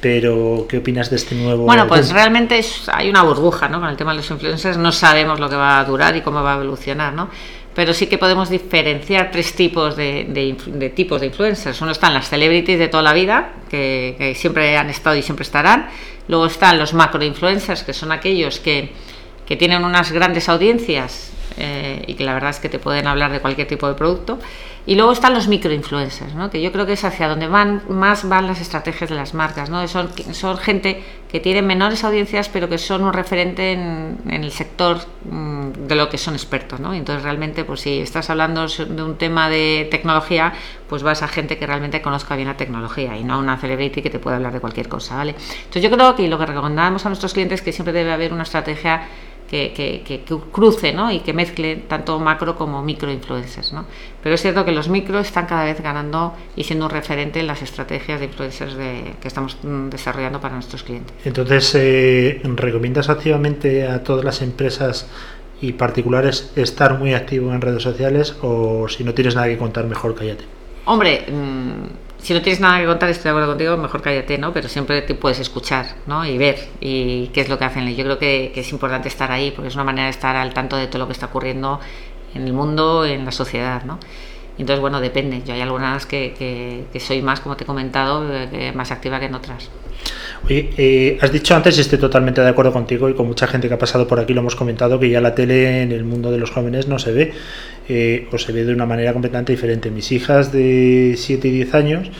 Pero 0.01 0.67
¿qué 0.69 0.79
opinas 0.79 1.11
de 1.11 1.17
este 1.17 1.35
nuevo? 1.35 1.65
Bueno, 1.65 1.89
pues 1.89 2.13
realmente 2.13 2.61
hay 2.93 3.11
una 3.11 3.23
burbuja, 3.23 3.69
¿no? 3.69 3.81
Con 3.81 3.89
el 3.89 3.97
tema 3.97 4.13
de 4.13 4.19
los 4.19 4.31
influencers 4.31 4.77
no 4.77 4.93
sabemos 4.93 5.41
lo 5.41 5.49
que 5.49 5.57
va 5.57 5.81
a 5.81 5.85
durar 5.85 6.15
y 6.15 6.21
cómo 6.21 6.45
va 6.45 6.53
a 6.53 6.57
evolucionar, 6.59 7.13
¿no? 7.13 7.29
Pero 7.75 7.93
sí 7.93 8.07
que 8.07 8.19
podemos 8.19 8.51
diferenciar 8.51 9.31
tres 9.33 9.55
tipos 9.55 9.97
de, 9.97 10.27
de, 10.29 10.91
tipos 10.91 11.21
de 11.23 11.29
influencers. 11.29 11.81
Uno 11.81 11.91
están 11.91 12.13
las 12.13 12.29
celebrities 12.29 12.79
de 12.79 12.87
toda 12.87 13.03
la 13.03 13.15
vida, 13.15 13.55
que, 13.69 14.15
que 14.19 14.35
siempre 14.35 14.77
han 14.77 14.91
estado 14.91 15.17
y 15.17 15.23
siempre 15.23 15.43
estarán. 15.43 15.89
Luego 16.29 16.47
están 16.47 16.79
los 16.79 16.95
macro 16.95 17.23
influencers, 17.25 17.83
que 17.83 17.93
son 17.93 18.13
aquellos 18.13 18.61
que, 18.61 18.93
que 19.47 19.57
tienen 19.57 19.85
unas 19.85 20.13
grandes 20.13 20.49
audiencias 20.49 21.33
eh, 21.57 22.03
y 22.07 22.15
que 22.15 22.25
la 22.25 22.35
verdad 22.35 22.51
es 22.51 22.61
que 22.61 22.69
te 22.69 22.79
pueden 22.79 23.07
hablar 23.07 23.33
de 23.33 23.41
cualquier 23.41 23.67
tipo 23.67 23.89
de 23.89 23.95
producto. 23.95 24.39
Y 24.85 24.97
luego 24.97 25.13
están 25.13 25.33
los 25.33 25.47
microinfluencers, 25.47 26.35
¿no? 26.35 26.51
que 26.51 26.61
yo 26.61 26.73
creo 26.73 26.87
que 26.87 26.95
es 26.95 27.05
hacia 27.05 27.29
donde 27.29 27.47
van 27.47 27.83
más 27.89 28.29
van 28.29 28.49
las 28.49 28.61
estrategias 28.61 29.11
de 29.11 29.15
las 29.15 29.33
marcas. 29.33 29.71
¿no? 29.71 29.87
Son, 29.87 30.11
son 30.33 30.59
gente 30.59 31.05
que 31.31 31.39
tiene 31.39 31.63
menores 31.63 32.03
audiencias, 32.03 32.49
pero 32.49 32.69
que 32.69 32.79
son 32.79 33.05
un 33.05 33.13
referente 33.13 33.73
en, 33.73 34.19
el 34.29 34.51
sector 34.51 34.99
mm, 35.31 35.87
de 35.87 35.95
lo 35.95 36.09
que 36.09 36.19
son 36.19 36.35
expertos. 36.35 36.81
¿no? 36.81 36.95
entonces 36.95 37.23
realmente, 37.23 37.65
pues 37.65 37.81
si 37.83 38.01
estás 38.01 38.29
hablando 38.29 38.67
de 38.67 39.03
un 39.03 39.17
tema 39.19 39.49
de 39.49 39.87
tecnología, 39.89 40.53
pues 40.89 41.05
vas 41.05 41.23
a 41.23 41.29
gente 41.29 41.59
que 41.59 41.67
realmente 41.67 42.03
conozca 42.03 42.35
bien 42.35 42.49
la 42.49 42.57
tecnología 42.57 43.17
y 43.17 43.23
no 43.23 43.35
a 43.35 43.39
una 43.39 43.59
celebrity 43.59 44.03
que 44.03 44.11
te 44.11 44.19
pueda 44.19 44.37
hablar 44.37 44.53
de 44.53 44.59
cualquier 44.59 44.89
cosa. 44.89 45.17
¿vale? 45.17 45.37
Entonces 45.59 45.83
yo 45.83 45.91
creo 45.93 46.17
que 46.17 46.27
lo 46.27 46.39
que 46.39 46.47
recomendamos 46.47 47.07
a 47.07 47.09
nuestros 47.09 47.35
clientes 47.35 47.61
es 47.61 47.65
que 47.65 47.73
siempre 47.73 47.93
debe 47.93 48.13
haber 48.13 48.33
una 48.33 48.43
estrategia 48.43 49.03
que, 49.53 50.25
cruce 50.51 50.93
¿no? 50.93 51.13
y 51.13 51.21
que 51.21 51.33
mezcle 51.35 51.77
tanto 51.77 52.19
macro 52.19 52.57
como 52.57 52.83
micro 52.83 53.11
influencers. 53.13 53.73
¿no? 53.73 53.85
Pero 54.23 54.35
es 54.35 54.41
cierto 54.41 54.65
que 54.65 54.73
los 54.73 54.89
micros 54.89 55.27
están 55.27 55.47
cada 55.47 55.65
vez 55.65 55.81
ganando 55.83 56.35
y 56.57 56.65
siendo 56.65 56.87
un 56.87 56.91
referente 56.91 57.41
en 57.41 57.47
las 57.47 57.61
estrategias 57.61 58.21
de 58.21 58.27
influencers 58.27 58.75
de, 58.75 59.15
que 59.21 59.29
estamos 59.29 59.59
mm, 59.63 59.91
desarrollando 59.91 60.41
para 60.41 60.55
nuestros 60.55 60.83
clientes. 60.83 61.15
Entonces, 61.25 61.75
eh, 61.75 62.41
¿recomiendas 62.57 63.11
activamente 63.11 63.87
a 63.87 64.03
todas 64.03 64.25
las 64.25 64.41
empresas 64.41 65.07
y 65.61 65.73
particulares 65.73 66.53
estar 66.57 66.99
muy 66.99 67.15
activo 67.15 67.53
en 67.53 67.61
redes 67.61 67.83
sociales 67.83 68.37
o 68.41 68.89
si 68.89 69.05
no 69.05 69.13
tienes 69.13 69.35
nada 69.35 69.49
que 69.49 69.59
contar, 69.59 69.85
mejor 69.85 70.15
cállate? 70.15 70.45
Hombre, 70.87 71.27
mm, 71.31 72.12
si 72.23 72.35
no 72.35 72.41
tienes 72.41 72.61
nada 72.61 72.79
que 72.79 72.87
contar, 72.87 73.11
estoy 73.11 73.25
de 73.25 73.31
acuerdo 73.31 73.49
contigo, 73.49 73.77
mejor 73.77 74.01
cállate, 74.01 74.39
¿no? 74.39 74.53
Pero 74.53 74.69
siempre 74.69 75.03
te 75.03 75.17
puedes 75.17 75.41
escuchar, 75.41 75.97
¿no? 76.07 76.25
Y 76.25 76.39
ver 76.39 76.69
y 76.81 77.27
qué 77.29 77.41
es 77.41 77.49
lo 77.49 77.59
que 77.59 77.65
hacen. 77.65 77.93
Yo 77.97 78.05
creo 78.05 78.19
que, 78.19 78.53
es 78.55 78.71
importante 78.73 79.09
estar 79.09 79.33
ahí, 79.33 79.51
porque 79.51 79.69
es 79.69 79.75
una 79.75 79.83
manera 79.83 80.05
de 80.05 80.11
estar 80.11 80.37
al 80.37 80.55
tanto 80.55 80.77
de 80.77 80.87
todo 80.87 81.01
lo 81.01 81.07
que 81.07 81.15
está 81.15 81.27
ocurriendo 81.27 81.81
en 82.35 82.47
el 82.47 82.53
mundo, 82.53 83.05
en 83.05 83.25
la 83.25 83.33
sociedad, 83.33 83.83
¿no? 83.83 83.99
Entonces, 84.57 84.81
bueno, 84.81 85.01
depende. 85.01 85.43
Yo 85.45 85.55
hay 85.55 85.63
algunas 85.63 86.07
que, 86.07 86.87
que, 86.93 87.01
soy 87.01 87.23
más, 87.23 87.41
como 87.41 87.57
te 87.57 87.65
he 87.65 87.67
comentado, 87.67 88.25
eh, 88.33 88.73
más 88.73 88.93
activa 88.93 89.19
que 89.19 89.27
en 89.27 89.35
otras. 89.35 89.69
Oye, 90.45 90.71
eh, 90.77 91.19
has 91.21 91.31
dicho 91.31 91.55
antes, 91.55 91.79
y 91.79 91.81
estoy 91.81 91.99
totalmente 91.99 92.41
de 92.41 92.49
acuerdo 92.49 92.73
contigo 92.73 93.09
y 93.09 93.15
con 93.15 93.27
mucha 93.27 93.47
gente 93.47 93.69
que 93.69 93.75
ha 93.75 93.79
pasado 93.79 94.09
por 94.09 94.19
aquí 94.19 94.35
lo 94.35 94.41
hemos 94.41 94.57
comentado, 94.57 94.99
que 94.99 95.09
ya 95.09 95.21
la 95.21 95.35
tele 95.35 95.83
en 95.83 95.93
el 95.93 96.05
mundo 96.05 96.33
de 96.33 96.39
los 96.39 96.51
jóvenes 96.51 96.89
no 96.89 96.99
se 96.99 97.13
ve. 97.13 97.33
Eh, 97.89 98.29
o 98.33 98.39
se 98.39 98.53
ve 98.53 98.65
de 98.65 98.73
una 98.73 98.87
manera 98.87 99.13
completamente 99.13 99.53
diferente. 99.53 99.91
Mis 99.91 100.13
hijas 100.13 100.53
de 100.53 101.15
7 101.17 101.49
y 101.49 101.51
10 101.51 101.75
años 101.75 102.11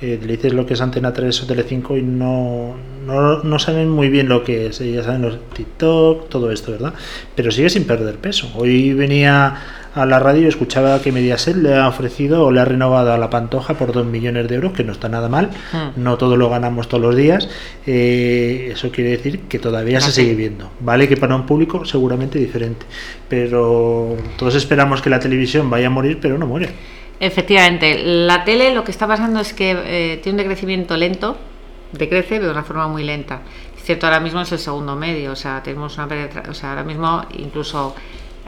eh, 0.00 0.18
le 0.20 0.32
dices 0.32 0.52
lo 0.52 0.66
que 0.66 0.74
es 0.74 0.80
Antena 0.80 1.12
3 1.12 1.42
o 1.42 1.46
Tele5 1.46 1.98
y 1.98 2.02
no, 2.02 2.74
no, 3.06 3.42
no, 3.42 3.58
saben 3.60 3.88
muy 3.88 4.08
bien 4.08 4.28
lo 4.28 4.42
que 4.42 4.66
es. 4.66 4.80
Ya 4.80 5.04
saben 5.04 5.22
los 5.22 5.38
TikTok, 5.50 6.28
todo 6.28 6.50
esto, 6.50 6.72
¿verdad? 6.72 6.92
Pero 7.36 7.52
sigue 7.52 7.70
sin 7.70 7.84
perder 7.84 8.16
peso. 8.16 8.50
Hoy 8.56 8.94
venía 8.94 9.54
a 9.94 10.06
la 10.06 10.18
radio 10.18 10.42
y 10.42 10.46
escuchaba 10.46 11.00
que 11.00 11.12
Mediaset 11.12 11.56
le 11.56 11.76
ha 11.76 11.86
ofrecido 11.88 12.44
o 12.44 12.50
le 12.50 12.60
ha 12.60 12.64
renovado 12.64 13.12
a 13.12 13.18
la 13.18 13.28
Pantoja 13.28 13.74
por 13.74 13.92
2 13.92 14.06
millones 14.06 14.48
de 14.48 14.54
euros, 14.54 14.72
que 14.72 14.84
no 14.84 14.92
está 14.92 15.08
nada 15.08 15.28
mal, 15.28 15.50
hmm. 15.72 16.02
no 16.02 16.16
todo 16.16 16.36
lo 16.36 16.48
ganamos 16.48 16.88
todos 16.88 17.02
los 17.02 17.16
días, 17.16 17.48
eh, 17.86 18.70
eso 18.72 18.90
quiere 18.90 19.10
decir 19.10 19.40
que 19.40 19.58
todavía 19.58 20.00
se 20.00 20.12
sigue 20.12 20.34
viendo, 20.34 20.70
¿vale? 20.80 21.08
Que 21.08 21.16
para 21.16 21.36
un 21.36 21.44
público 21.44 21.84
seguramente 21.84 22.38
diferente, 22.38 22.86
pero 23.28 24.16
todos 24.36 24.54
esperamos 24.54 25.02
que 25.02 25.10
la 25.10 25.20
televisión 25.20 25.68
vaya 25.68 25.88
a 25.88 25.90
morir, 25.90 26.18
pero 26.20 26.38
no 26.38 26.46
muere. 26.46 26.70
Efectivamente, 27.20 28.02
la 28.02 28.44
tele 28.44 28.74
lo 28.74 28.82
que 28.82 28.90
está 28.90 29.06
pasando 29.06 29.40
es 29.40 29.52
que 29.52 29.70
eh, 29.70 30.20
tiene 30.22 30.36
un 30.36 30.38
decrecimiento 30.38 30.96
lento, 30.96 31.36
decrece 31.92 32.40
de 32.40 32.50
una 32.50 32.64
forma 32.64 32.88
muy 32.88 33.04
lenta. 33.04 33.42
Es 33.76 33.84
cierto, 33.84 34.06
ahora 34.06 34.20
mismo 34.20 34.40
es 34.40 34.50
el 34.52 34.58
segundo 34.58 34.96
medio, 34.96 35.32
o 35.32 35.36
sea, 35.36 35.62
tenemos 35.62 35.98
una 35.98 36.08
o 36.48 36.54
sea, 36.54 36.70
ahora 36.70 36.84
mismo 36.84 37.24
incluso 37.36 37.94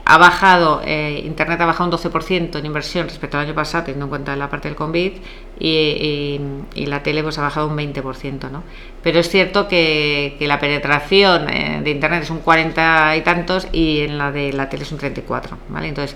ha 0.07 0.17
bajado, 0.19 0.81
eh, 0.85 1.23
Internet 1.25 1.59
ha 1.61 1.65
bajado 1.65 1.89
un 1.89 1.91
12% 1.97 2.59
en 2.59 2.65
inversión 2.65 3.07
respecto 3.07 3.37
al 3.37 3.45
año 3.45 3.55
pasado, 3.55 3.85
teniendo 3.85 4.05
en 4.05 4.09
cuenta 4.09 4.35
la 4.35 4.49
parte 4.51 4.67
del 4.67 4.75
COVID, 4.75 5.13
y, 5.59 6.39
la 6.75 7.01
tele 7.01 7.23
pues, 7.23 7.39
ha 7.39 7.41
bajado 7.41 7.67
un 7.67 7.75
20%. 7.75 8.51
¿no? 8.51 8.63
Pero 9.01 9.19
es 9.19 9.29
cierto 9.29 9.67
que, 9.67 10.37
la 10.41 10.59
penetración 10.59 11.49
eh, 11.49 11.81
de 11.83 11.89
Internet 11.89 12.21
es 12.21 12.29
un 12.29 12.39
40 12.39 13.17
y 13.17 13.21
tantos 13.21 13.67
y 13.71 14.01
en 14.01 14.19
la 14.19 14.31
de 14.31 14.53
la 14.53 14.69
tele 14.69 14.83
es 14.83 14.91
un 14.91 14.99
34. 14.99 15.57
¿vale? 15.69 15.87
Entonces, 15.87 16.15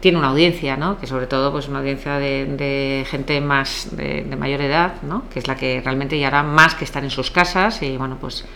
tiene 0.00 0.16
una 0.16 0.28
audiencia, 0.28 0.78
¿no? 0.78 0.98
que 0.98 1.06
sobre 1.06 1.26
todo 1.26 1.52
pues 1.52 1.68
una 1.68 1.80
audiencia 1.80 2.18
de, 2.18 3.04
gente 3.06 3.38
más 3.42 3.88
de, 3.92 4.22
de, 4.22 4.36
mayor 4.36 4.62
edad, 4.62 4.94
¿no? 5.02 5.24
que 5.28 5.40
es 5.40 5.46
la 5.46 5.56
que 5.56 5.82
realmente 5.84 6.18
ya 6.18 6.28
hará 6.28 6.42
más 6.42 6.74
que 6.74 6.84
estar 6.84 7.04
en 7.04 7.10
sus 7.10 7.30
casas 7.30 7.82
y 7.82 7.98
bueno, 7.98 8.16
pues 8.18 8.46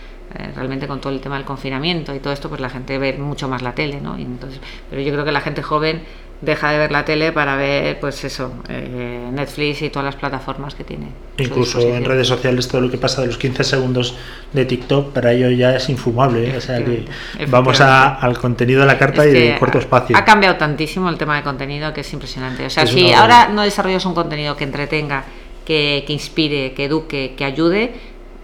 realmente 0.55 0.87
con 0.87 0.99
todo 1.01 1.13
el 1.13 1.19
tema 1.19 1.35
del 1.35 1.45
confinamiento 1.45 2.13
y 2.13 2.19
todo 2.19 2.33
esto, 2.33 2.49
pues 2.49 2.61
la 2.61 2.69
gente 2.69 2.97
ve 2.97 3.13
mucho 3.13 3.47
más 3.47 3.61
la 3.61 3.73
tele, 3.73 4.01
¿no? 4.01 4.17
entonces, 4.17 4.59
pero 4.89 5.01
yo 5.01 5.11
creo 5.11 5.25
que 5.25 5.31
la 5.31 5.41
gente 5.41 5.61
joven 5.61 6.01
deja 6.41 6.71
de 6.71 6.77
ver 6.77 6.91
la 6.91 7.05
tele 7.05 7.31
para 7.31 7.55
ver, 7.55 7.99
pues 7.99 8.23
eso, 8.23 8.53
eh, 8.67 9.29
Netflix 9.31 9.81
y 9.81 9.89
todas 9.89 10.05
las 10.05 10.15
plataformas 10.15 10.75
que 10.75 10.83
tiene. 10.83 11.07
Incluso 11.37 11.79
en 11.79 12.03
redes 12.03 12.27
sociales 12.27 12.67
todo 12.67 12.81
lo 12.81 12.91
que 12.91 12.97
pasa 12.97 13.21
de 13.21 13.27
los 13.27 13.37
15 13.37 13.63
segundos 13.63 14.15
de 14.51 14.65
TikTok 14.65 15.13
para 15.13 15.31
ellos 15.31 15.57
ya 15.57 15.75
es 15.75 15.89
infumable, 15.89 16.49
¿eh? 16.49 16.57
o 16.57 16.61
sea 16.61 16.83
que 16.83 17.05
vamos 17.47 17.79
al 17.81 18.37
contenido 18.37 18.81
de 18.81 18.87
la 18.87 18.97
carta 18.97 19.25
y 19.25 19.31
de 19.31 19.57
corto 19.57 19.79
espacio. 19.79 20.15
Ha 20.15 20.25
cambiado 20.25 20.57
tantísimo 20.57 21.09
el 21.09 21.17
tema 21.17 21.37
de 21.37 21.43
contenido 21.43 21.93
que 21.93 22.01
es 22.01 22.13
impresionante. 22.13 22.65
O 22.65 22.69
sea, 22.69 22.85
si 22.85 23.11
ahora 23.11 23.49
no 23.49 23.61
desarrollas 23.61 24.05
un 24.05 24.13
contenido 24.13 24.55
que 24.55 24.65
entretenga, 24.65 25.23
que, 25.65 26.03
que 26.05 26.13
inspire, 26.13 26.73
que 26.73 26.85
eduque, 26.85 27.33
que 27.35 27.43
ayude, 27.43 27.93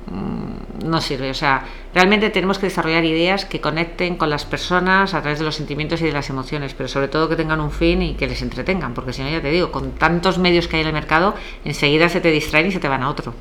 mm, 0.08 0.88
no 0.90 1.00
sirve. 1.02 1.30
O 1.30 1.36
sea, 1.36 1.64
realmente 1.94 2.30
tenemos 2.30 2.60
que 2.60 2.68
desarrollar 2.68 3.04
ideas 3.06 3.46
que 3.46 3.62
conecten 3.62 4.16
con 4.16 4.30
las 4.30 4.46
personas 4.46 5.14
a 5.14 5.22
través 5.22 5.40
de 5.40 5.46
los 5.46 5.56
sentimientos 5.56 6.02
y 6.02 6.06
de 6.06 6.12
las 6.12 6.30
emociones, 6.30 6.74
pero 6.74 6.88
sobre 6.88 7.08
todo 7.08 7.30
que 7.30 7.36
tengan 7.36 7.60
un 7.60 7.72
fin 7.72 8.02
y 8.02 8.14
que 8.16 8.28
les 8.28 8.42
entretengan, 8.42 8.94
porque 8.94 9.14
si 9.14 9.22
no, 9.22 9.30
ya 9.30 9.42
te 9.42 9.50
digo, 9.50 9.72
con 9.72 9.92
tantos 9.92 10.38
medios 10.38 10.68
que 10.68 10.78
hay 10.78 10.82
en 10.82 10.88
el 10.88 10.94
mercado, 10.94 11.36
enseguida 11.66 12.10
se 12.10 12.22
te 12.22 12.32
distraen 12.32 12.68
y 12.68 12.72
se 12.72 12.80
te 12.80 12.88
van 12.88 13.04
a 13.04 13.10
otro. 13.10 13.34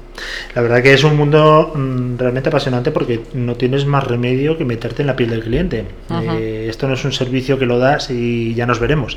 La 0.54 0.62
verdad 0.62 0.82
que 0.82 0.92
es 0.92 1.04
un 1.04 1.16
mundo 1.16 1.72
mm, 1.74 2.18
realmente 2.18 2.48
apasionante 2.48 2.90
porque 2.90 3.22
no 3.34 3.54
tienes 3.54 3.86
más 3.86 4.04
remedio 4.04 4.58
que 4.58 4.64
meterte 4.64 5.02
en 5.02 5.06
la 5.06 5.16
piel 5.16 5.30
del 5.30 5.42
cliente. 5.42 5.86
Eh, 6.10 6.66
esto 6.68 6.88
no 6.88 6.94
es 6.94 7.04
un 7.04 7.12
servicio 7.12 7.58
que 7.58 7.66
lo 7.66 7.78
das 7.78 8.10
y 8.10 8.54
ya 8.54 8.66
nos 8.66 8.80
veremos. 8.80 9.16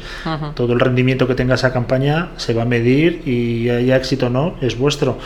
Todo 0.54 0.74
el 0.74 0.80
rendimiento 0.80 1.28
que 1.28 1.36
tenga 1.36 1.56
esa 1.56 1.74
campaña 1.74 2.30
se 2.38 2.54
va 2.54 2.64
a 2.64 2.66
medir 2.66 3.28
y 3.28 3.70
haya 3.70 3.98
éxito 3.98 4.28
o 4.28 4.30
no, 4.30 4.56
es 4.62 4.78
vuestro. 4.78 5.18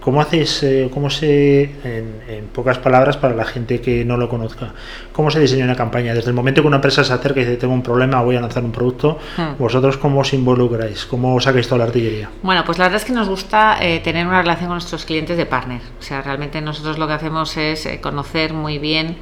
¿Cómo 0.00 0.20
hacéis, 0.20 0.62
eh, 0.62 0.90
cómo 0.92 1.10
se, 1.10 1.62
en, 1.62 2.20
en 2.28 2.46
pocas 2.52 2.78
palabras, 2.78 3.16
para 3.16 3.34
la 3.34 3.45
gente 3.46 3.80
que 3.80 4.04
no 4.04 4.16
lo 4.16 4.28
conozca. 4.28 4.72
¿Cómo 5.12 5.30
se 5.30 5.40
diseña 5.40 5.64
una 5.64 5.76
campaña? 5.76 6.14
Desde 6.14 6.30
el 6.30 6.34
momento 6.34 6.62
que 6.62 6.68
una 6.68 6.76
empresa 6.76 7.04
se 7.04 7.12
acerca 7.12 7.40
y 7.40 7.44
dice 7.44 7.56
tengo 7.56 7.74
un 7.74 7.82
problema, 7.82 8.20
voy 8.22 8.36
a 8.36 8.40
lanzar 8.40 8.64
un 8.64 8.72
producto, 8.72 9.18
hmm. 9.36 9.58
¿vosotros 9.58 9.96
cómo 9.96 10.20
os 10.20 10.32
involucráis? 10.32 11.06
¿Cómo 11.06 11.34
os 11.34 11.44
sacáis 11.44 11.66
toda 11.68 11.78
la 11.78 11.84
artillería? 11.84 12.30
Bueno, 12.42 12.64
pues 12.64 12.78
la 12.78 12.84
verdad 12.84 13.00
es 13.00 13.06
que 13.06 13.12
nos 13.12 13.28
gusta 13.28 13.78
eh, 13.80 14.00
tener 14.00 14.26
una 14.26 14.42
relación 14.42 14.68
con 14.68 14.76
nuestros 14.76 15.04
clientes 15.04 15.36
de 15.36 15.46
partner. 15.46 15.80
O 15.98 16.02
sea, 16.02 16.22
realmente 16.22 16.60
nosotros 16.60 16.98
lo 16.98 17.06
que 17.06 17.14
hacemos 17.14 17.56
es 17.56 17.86
eh, 17.86 18.00
conocer 18.00 18.52
muy 18.52 18.78
bien 18.78 19.16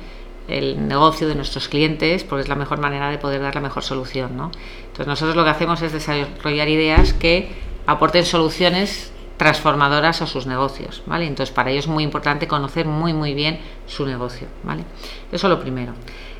el 0.49 0.87
negocio 0.87 1.27
de 1.27 1.35
nuestros 1.35 1.69
clientes, 1.69 2.25
porque 2.25 2.43
es 2.43 2.49
la 2.49 2.55
mejor 2.55 2.79
manera 2.79 3.11
de 3.11 3.19
poder 3.19 3.41
dar 3.41 3.55
la 3.55 3.61
mejor 3.61 3.83
solución. 3.83 4.37
¿no? 4.37 4.51
Entonces 4.83 5.07
nosotros 5.07 5.37
lo 5.37 5.45
que 5.45 5.51
hacemos 5.51 5.81
es 5.83 5.93
desarrollar 5.93 6.69
ideas 6.69 7.13
que 7.15 7.49
aporten 7.87 8.25
soluciones 8.25 9.14
transformadoras 9.45 10.23
a 10.23 10.27
sus 10.27 10.47
negocios, 10.47 11.03
¿vale? 11.05 11.27
Entonces 11.27 11.55
para 11.55 11.71
ellos 11.71 11.85
es 11.85 11.91
muy 11.91 12.03
importante 12.03 12.49
conocer 12.49 12.87
muy 12.87 13.13
muy 13.13 13.35
bien 13.35 13.61
su 13.87 14.07
negocio, 14.07 14.49
¿vale? 14.63 14.85
Eso 15.31 15.49
es 15.49 15.51
lo 15.51 15.61
primero. 15.61 15.93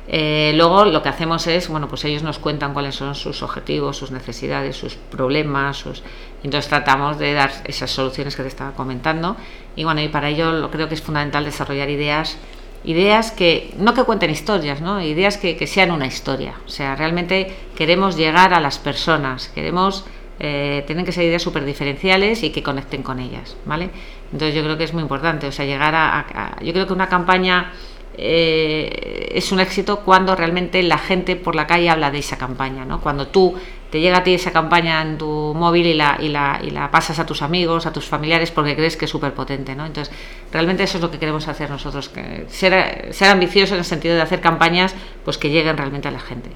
Eh, 0.07 0.53
luego 0.55 0.85
lo 0.85 1.03
que 1.03 1.09
hacemos 1.09 1.45
es, 1.45 1.67
bueno, 1.67 1.87
pues 1.87 2.03
ellos 2.05 2.23
nos 2.23 2.39
cuentan 2.39 2.73
cuáles 2.73 2.95
son 2.95 3.13
sus 3.13 3.43
objetivos, 3.43 3.97
sus 3.97 4.09
necesidades, 4.09 4.75
sus 4.75 4.95
problemas, 4.95 5.77
sus... 5.77 6.01
entonces 6.43 6.67
tratamos 6.67 7.19
de 7.19 7.33
dar 7.33 7.51
esas 7.65 7.91
soluciones 7.91 8.35
que 8.35 8.41
te 8.41 8.47
estaba 8.47 8.71
comentando 8.71 9.35
y 9.75 9.83
bueno, 9.83 10.01
y 10.01 10.07
para 10.07 10.29
ello 10.29 10.51
lo 10.51 10.71
creo 10.71 10.87
que 10.87 10.95
es 10.95 11.01
fundamental 11.03 11.45
desarrollar 11.45 11.91
ideas, 11.91 12.37
ideas 12.85 13.29
que, 13.29 13.71
no 13.77 13.93
que 13.93 14.03
cuenten 14.03 14.31
historias, 14.31 14.81
¿no? 14.81 14.99
Ideas 14.99 15.37
que, 15.37 15.57
que 15.57 15.67
sean 15.67 15.91
una 15.91 16.07
historia, 16.07 16.55
o 16.65 16.69
sea, 16.69 16.95
realmente 16.95 17.55
queremos 17.75 18.17
llegar 18.17 18.55
a 18.55 18.59
las 18.59 18.79
personas, 18.79 19.49
queremos 19.53 20.05
eh, 20.39 20.83
tienen 20.85 21.05
que 21.05 21.11
ser 21.11 21.23
ideas 21.23 21.41
súper 21.41 21.65
diferenciales 21.65 22.43
y 22.43 22.49
que 22.49 22.61
conecten 22.61 23.03
con 23.03 23.19
ellas, 23.19 23.55
¿vale? 23.65 23.89
Entonces 24.31 24.53
yo 24.53 24.63
creo 24.63 24.77
que 24.77 24.83
es 24.83 24.93
muy 24.93 25.01
importante, 25.01 25.47
o 25.47 25.51
sea, 25.51 25.65
llegar 25.65 25.95
a... 25.95 26.57
yo 26.61 26.73
creo 26.73 26.87
que 26.87 26.93
una 26.93 27.07
campaña 27.07 27.71
eh, 28.17 29.31
es 29.33 29.51
un 29.51 29.59
éxito 29.59 30.01
cuando 30.01 30.35
realmente 30.35 30.81
la 30.83 30.97
gente 30.97 31.35
por 31.35 31.55
la 31.55 31.67
calle 31.67 31.89
habla 31.89 32.11
de 32.11 32.19
esa 32.19 32.37
campaña, 32.37 32.85
¿no? 32.85 33.01
Cuando 33.01 33.27
tú 33.27 33.55
te 33.89 33.99
llega 33.99 34.17
a 34.17 34.23
ti 34.23 34.33
esa 34.33 34.51
campaña 34.51 35.01
en 35.01 35.17
tu 35.17 35.53
móvil 35.55 35.85
y 35.85 35.93
la, 35.93 36.17
y 36.19 36.29
la, 36.29 36.59
y 36.63 36.71
la 36.71 36.91
pasas 36.91 37.19
a 37.19 37.25
tus 37.25 37.41
amigos, 37.41 37.85
a 37.85 37.93
tus 37.93 38.05
familiares, 38.05 38.51
porque 38.51 38.75
crees 38.75 38.97
que 38.97 39.05
es 39.05 39.11
súper 39.11 39.33
potente, 39.33 39.75
¿no? 39.75 39.85
Entonces, 39.85 40.13
realmente 40.51 40.83
eso 40.83 40.97
es 40.97 41.01
lo 41.01 41.11
que 41.11 41.19
queremos 41.19 41.47
hacer 41.47 41.69
nosotros, 41.69 42.09
que 42.09 42.45
ser, 42.49 43.13
ser 43.13 43.29
ambiciosos 43.29 43.73
en 43.73 43.79
el 43.79 43.85
sentido 43.85 44.15
de 44.15 44.21
hacer 44.21 44.41
campañas 44.41 44.95
pues 45.23 45.37
que 45.37 45.49
lleguen 45.49 45.77
realmente 45.77 46.07
a 46.07 46.11
la 46.11 46.19
gente. 46.19 46.49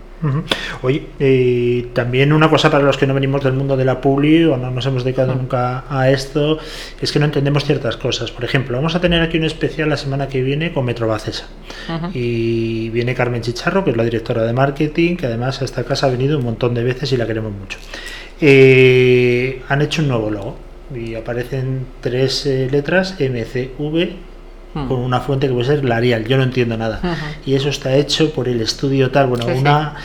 Oye, 0.82 1.08
eh, 1.20 1.88
también 1.94 2.34
una 2.34 2.50
cosa 2.50 2.70
para 2.70 2.84
los 2.84 2.98
que 2.98 3.08
no 3.08 3.14
venimos 3.14 3.44
del 3.44 3.54
mundo 3.54 3.78
de 3.78 3.86
la 3.86 4.02
publi 4.02 4.44
o 4.46 4.58
no 4.58 4.70
nos 4.70 4.86
hemos 4.86 5.04
dedicado 5.04 5.34
nunca 5.34 5.86
a 5.90 6.10
esto, 6.10 6.60
es 7.02 7.12
que 7.12 7.20
no 7.20 7.26
entendemos 7.26 7.64
ciertas 7.64 7.98
cosas. 7.98 8.32
Por 8.32 8.44
ejemplo, 8.44 8.78
vamos 8.78 8.96
a 8.96 9.02
tener 9.02 9.22
aquí 9.22 9.38
un 9.38 9.46
especial 9.46 9.90
la 9.90 9.98
semana 9.98 10.28
que 10.28 10.42
viene 10.42 10.74
con 10.74 10.86
Metro 10.86 11.08
Bacesa. 11.08 11.48
Y 12.14 12.90
viene 12.90 13.16
Carmen 13.16 13.42
Chicharro, 13.42 13.84
que 13.84 13.92
es 13.92 13.98
la 13.98 14.04
directora 14.04 14.44
de 14.44 14.54
marketing, 14.54 15.16
que 15.16 15.26
además 15.26 15.62
a 15.62 15.66
esta 15.66 15.84
casa 15.84 16.08
ha 16.08 16.10
venido 16.10 16.38
un 16.38 16.44
montón 16.44 16.74
de 16.74 16.84
veces 16.84 17.12
y 17.12 17.18
la 17.20 17.28
queremos 17.28 17.52
mucho. 17.52 17.78
Eh, 18.42 19.62
han 19.68 19.82
hecho 19.82 20.02
un 20.02 20.08
nuevo 20.08 20.30
logo 20.30 20.58
y 20.96 21.16
aparecen 21.16 21.86
tres 22.02 22.46
eh, 22.46 22.68
letras 22.72 23.16
MCV 23.20 24.14
hmm. 24.74 24.88
con 24.88 25.00
una 25.00 25.20
fuente 25.20 25.48
que 25.48 25.54
puede 25.54 25.68
ser 25.68 25.86
Larial, 25.86 26.26
yo 26.26 26.38
no 26.38 26.44
entiendo 26.44 26.78
nada. 26.78 27.02
Y 27.46 27.54
eso 27.54 27.70
está 27.70 27.96
hecho 27.96 28.32
por 28.34 28.48
el 28.48 28.62
estudio 28.62 29.12
tal, 29.12 29.28
bueno, 29.28 29.46
una... 29.46 29.96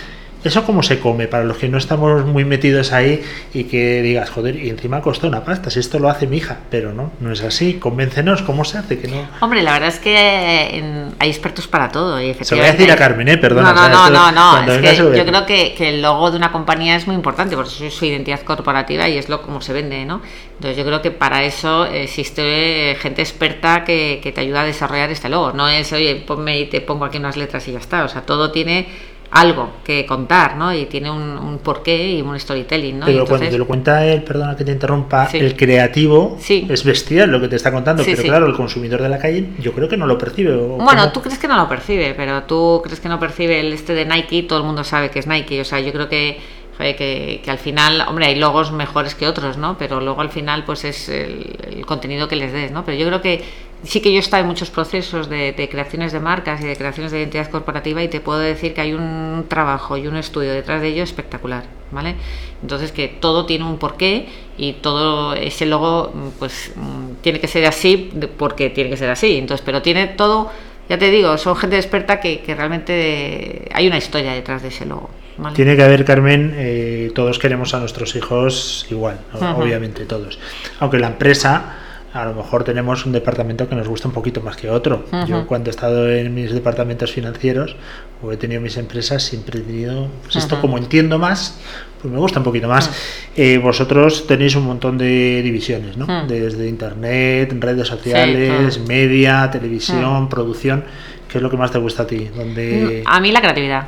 ¿Eso 0.44 0.64
cómo 0.64 0.82
se 0.82 1.00
come? 1.00 1.26
Para 1.26 1.44
los 1.44 1.56
que 1.56 1.70
no 1.70 1.78
estamos 1.78 2.26
muy 2.26 2.44
metidos 2.44 2.92
ahí 2.92 3.22
y 3.54 3.64
que 3.64 4.02
digas, 4.02 4.28
joder, 4.28 4.56
y 4.56 4.68
encima 4.68 5.00
costó 5.00 5.26
una 5.26 5.42
pasta, 5.42 5.70
si 5.70 5.80
esto 5.80 5.98
lo 5.98 6.10
hace 6.10 6.26
mi 6.26 6.36
hija, 6.36 6.58
pero 6.70 6.92
no, 6.92 7.12
no 7.20 7.32
es 7.32 7.42
así. 7.42 7.74
Convéncenos, 7.74 8.42
¿cómo 8.42 8.64
se 8.66 8.76
hace 8.76 8.98
que 8.98 9.08
no? 9.08 9.26
Hombre, 9.40 9.62
la 9.62 9.72
verdad 9.72 9.88
es 9.88 9.98
que 9.98 11.14
hay 11.18 11.28
expertos 11.30 11.66
para 11.66 11.90
todo. 11.90 12.20
Y 12.20 12.34
se 12.34 12.54
lo 12.54 12.60
voy 12.60 12.68
a 12.68 12.72
decir 12.72 12.92
a 12.92 12.96
Carmen, 12.96 13.26
¿eh? 13.28 13.38
Perdona. 13.38 13.72
No, 13.72 13.88
no, 13.88 14.10
no, 14.10 14.32
no, 14.32 14.72
Es 14.72 14.98
que 15.00 15.16
yo 15.16 15.24
creo 15.24 15.46
que, 15.46 15.74
que, 15.74 15.88
el 15.88 16.02
logo 16.02 16.30
de 16.30 16.36
una 16.36 16.52
compañía 16.52 16.96
es 16.96 17.06
muy 17.06 17.16
importante, 17.16 17.56
porque 17.56 17.70
eso 17.70 17.86
es 17.86 17.94
su 17.94 18.04
identidad 18.04 18.42
corporativa 18.42 19.08
y 19.08 19.16
es 19.16 19.30
lo 19.30 19.40
como 19.40 19.62
se 19.62 19.72
vende, 19.72 20.04
¿no? 20.04 20.20
Entonces 20.56 20.76
yo 20.76 20.84
creo 20.84 21.00
que 21.00 21.10
para 21.10 21.42
eso 21.42 21.86
existe 21.86 22.96
gente 23.00 23.22
experta 23.22 23.82
que, 23.84 24.20
que 24.22 24.30
te 24.30 24.42
ayuda 24.42 24.60
a 24.60 24.64
desarrollar 24.64 25.10
este 25.10 25.30
logo. 25.30 25.52
No 25.52 25.68
es, 25.68 25.90
oye, 25.94 26.16
ponme 26.16 26.58
y 26.58 26.66
te 26.66 26.82
pongo 26.82 27.06
aquí 27.06 27.16
unas 27.16 27.38
letras 27.38 27.66
y 27.66 27.72
ya 27.72 27.78
está. 27.78 28.04
O 28.04 28.08
sea, 28.08 28.22
todo 28.22 28.50
tiene 28.50 29.13
algo 29.34 29.68
que 29.84 30.06
contar, 30.06 30.56
¿no? 30.56 30.72
Y 30.72 30.86
tiene 30.86 31.10
un, 31.10 31.58
porqué 31.62 32.12
y 32.12 32.22
un 32.22 32.38
storytelling, 32.38 33.00
¿no? 33.00 33.06
Pero 33.06 33.26
cuando 33.26 33.48
te 33.48 33.58
lo 33.58 33.66
cuenta 33.66 34.06
él, 34.06 34.22
perdona 34.22 34.56
que 34.56 34.64
te 34.64 34.72
interrumpa, 34.72 35.28
el 35.32 35.56
creativo 35.56 36.38
es 36.48 36.84
bestial 36.84 37.30
lo 37.30 37.40
que 37.40 37.48
te 37.48 37.56
está 37.56 37.72
contando, 37.72 38.04
pero 38.04 38.22
claro, 38.22 38.46
el 38.46 38.54
consumidor 38.54 39.02
de 39.02 39.08
la 39.08 39.18
calle 39.18 39.48
yo 39.60 39.72
creo 39.72 39.88
que 39.88 39.96
no 39.96 40.06
lo 40.06 40.16
percibe. 40.16 40.56
Bueno, 40.56 41.10
tú 41.10 41.20
crees 41.20 41.38
que 41.38 41.48
no 41.48 41.56
lo 41.56 41.68
percibe, 41.68 42.14
pero 42.14 42.44
tú 42.44 42.80
crees 42.84 43.00
que 43.00 43.08
no 43.08 43.18
percibe 43.18 43.60
el 43.60 43.72
este 43.72 43.94
de 43.94 44.06
Nike, 44.06 44.44
todo 44.44 44.60
el 44.60 44.64
mundo 44.64 44.84
sabe 44.84 45.10
que 45.10 45.18
es 45.18 45.26
Nike, 45.26 45.60
o 45.60 45.64
sea, 45.64 45.80
yo 45.80 45.92
creo 45.92 46.08
que 46.08 46.38
que, 46.78 47.40
que, 47.44 47.50
al 47.50 47.58
final, 47.58 48.04
hombre, 48.08 48.26
hay 48.26 48.34
logos 48.34 48.72
mejores 48.72 49.14
que 49.14 49.26
otros, 49.28 49.56
¿no? 49.56 49.78
Pero 49.78 50.00
luego 50.00 50.20
al 50.20 50.30
final, 50.30 50.64
pues 50.64 50.84
es 50.84 51.08
el, 51.08 51.84
contenido 51.86 52.26
que 52.28 52.36
les 52.36 52.52
des, 52.52 52.72
¿no? 52.72 52.84
Pero 52.84 52.98
yo 52.98 53.06
creo 53.06 53.20
que 53.20 53.44
sí 53.84 54.00
que 54.00 54.10
yo 54.10 54.16
he 54.16 54.20
estado 54.20 54.42
en 54.42 54.48
muchos 54.48 54.70
procesos 54.70 55.28
de, 55.28 55.52
de, 55.52 55.68
creaciones 55.68 56.12
de 56.12 56.20
marcas 56.20 56.60
y 56.60 56.64
de 56.64 56.76
creaciones 56.76 57.12
de 57.12 57.20
identidad 57.20 57.50
corporativa 57.50 58.02
y 58.02 58.08
te 58.08 58.20
puedo 58.20 58.38
decir 58.38 58.74
que 58.74 58.80
hay 58.80 58.92
un 58.92 59.44
trabajo 59.48 59.96
y 59.96 60.06
un 60.06 60.16
estudio 60.16 60.52
detrás 60.52 60.80
de 60.80 60.88
ello 60.88 61.02
espectacular, 61.02 61.64
¿vale? 61.90 62.16
Entonces 62.62 62.92
que 62.92 63.08
todo 63.08 63.46
tiene 63.46 63.64
un 63.64 63.78
porqué 63.78 64.26
y 64.56 64.74
todo 64.74 65.34
ese 65.34 65.66
logo, 65.66 66.12
pues 66.38 66.72
tiene 67.20 67.40
que 67.40 67.48
ser 67.48 67.66
así 67.66 68.10
porque 68.36 68.70
tiene 68.70 68.90
que 68.90 68.96
ser 68.96 69.10
así. 69.10 69.36
Entonces, 69.36 69.64
pero 69.64 69.82
tiene 69.82 70.06
todo, 70.08 70.50
ya 70.88 70.98
te 70.98 71.10
digo, 71.10 71.36
son 71.38 71.56
gente 71.56 71.76
experta 71.76 72.20
que, 72.20 72.40
que 72.40 72.54
realmente 72.54 73.68
hay 73.72 73.86
una 73.86 73.98
historia 73.98 74.32
detrás 74.32 74.62
de 74.62 74.68
ese 74.68 74.86
logo. 74.86 75.10
Tiene 75.54 75.74
que 75.74 75.82
haber, 75.82 76.04
Carmen, 76.04 76.54
eh, 76.56 77.10
todos 77.14 77.40
queremos 77.40 77.74
a 77.74 77.80
nuestros 77.80 78.14
hijos 78.14 78.86
igual, 78.90 79.18
obviamente 79.56 80.04
todos. 80.04 80.38
Aunque 80.78 80.98
la 80.98 81.08
empresa, 81.08 81.74
a 82.14 82.24
lo 82.24 82.34
mejor 82.34 82.62
tenemos 82.62 83.04
un 83.06 83.12
departamento 83.12 83.68
que 83.68 83.74
nos 83.74 83.88
gusta 83.88 84.06
un 84.06 84.14
poquito 84.14 84.40
más 84.40 84.56
que 84.56 84.70
otro. 84.70 85.04
Yo 85.26 85.46
cuando 85.46 85.68
he 85.68 85.72
estado 85.72 86.10
en 86.10 86.32
mis 86.32 86.52
departamentos 86.52 87.12
financieros 87.12 87.76
o 88.22 88.30
he 88.30 88.36
tenido 88.36 88.60
mis 88.60 88.76
empresas, 88.76 89.22
siempre 89.22 89.58
he 89.58 89.62
tenido, 89.62 90.08
pues 90.22 90.36
esto 90.36 90.60
como 90.60 90.78
entiendo 90.78 91.18
más, 91.18 91.58
pues 92.00 92.14
me 92.14 92.20
gusta 92.20 92.38
un 92.38 92.44
poquito 92.44 92.68
más. 92.68 92.90
Eh, 93.36 93.58
vosotros 93.58 94.28
tenéis 94.28 94.54
un 94.54 94.64
montón 94.64 94.96
de 94.96 95.42
divisiones, 95.42 95.96
¿no? 95.96 96.26
Desde 96.26 96.68
internet, 96.68 97.52
redes 97.58 97.88
sociales, 97.88 98.78
media, 98.86 99.50
televisión, 99.50 100.28
producción. 100.28 100.84
¿Qué 101.28 101.38
es 101.38 101.42
lo 101.42 101.50
que 101.50 101.56
más 101.56 101.72
te 101.72 101.78
gusta 101.78 102.04
a 102.04 102.06
ti? 102.06 102.30
Donde... 102.32 103.02
A 103.06 103.18
mí 103.18 103.32
la 103.32 103.40
creatividad 103.40 103.86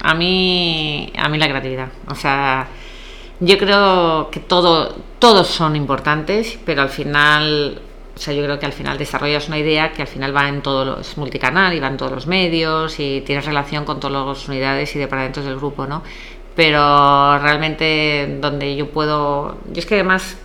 a 0.00 0.14
mí, 0.14 1.12
a 1.16 1.28
mí 1.28 1.38
la 1.38 1.48
creatividad. 1.48 1.88
O 2.08 2.14
sea, 2.14 2.66
yo 3.40 3.56
creo 3.58 4.30
que 4.30 4.40
todo, 4.40 4.96
todos 5.18 5.46
son 5.46 5.76
importantes, 5.76 6.58
pero 6.64 6.82
al 6.82 6.88
final, 6.88 7.80
o 8.16 8.18
sea, 8.18 8.34
yo 8.34 8.42
creo 8.42 8.58
que 8.58 8.66
al 8.66 8.72
final 8.72 8.98
desarrollas 8.98 9.46
una 9.48 9.58
idea 9.58 9.92
que 9.92 10.02
al 10.02 10.08
final 10.08 10.34
va 10.34 10.48
en 10.48 10.60
todos 10.60 10.86
los, 10.86 11.16
multicanal 11.16 11.72
y 11.72 11.80
va 11.80 11.86
en 11.86 11.96
todos 11.96 12.10
los 12.10 12.26
medios 12.26 12.98
y 12.98 13.20
tienes 13.20 13.46
relación 13.46 13.84
con 13.84 14.00
todas 14.00 14.26
las 14.26 14.48
unidades 14.48 14.94
y 14.96 14.98
departamentos 14.98 15.44
del 15.44 15.56
grupo, 15.56 15.86
¿no? 15.86 16.02
Pero 16.56 17.38
realmente 17.38 18.38
donde 18.40 18.74
yo 18.74 18.90
puedo, 18.90 19.58
yo 19.72 19.78
es 19.78 19.86
que 19.86 19.94
además, 19.94 20.36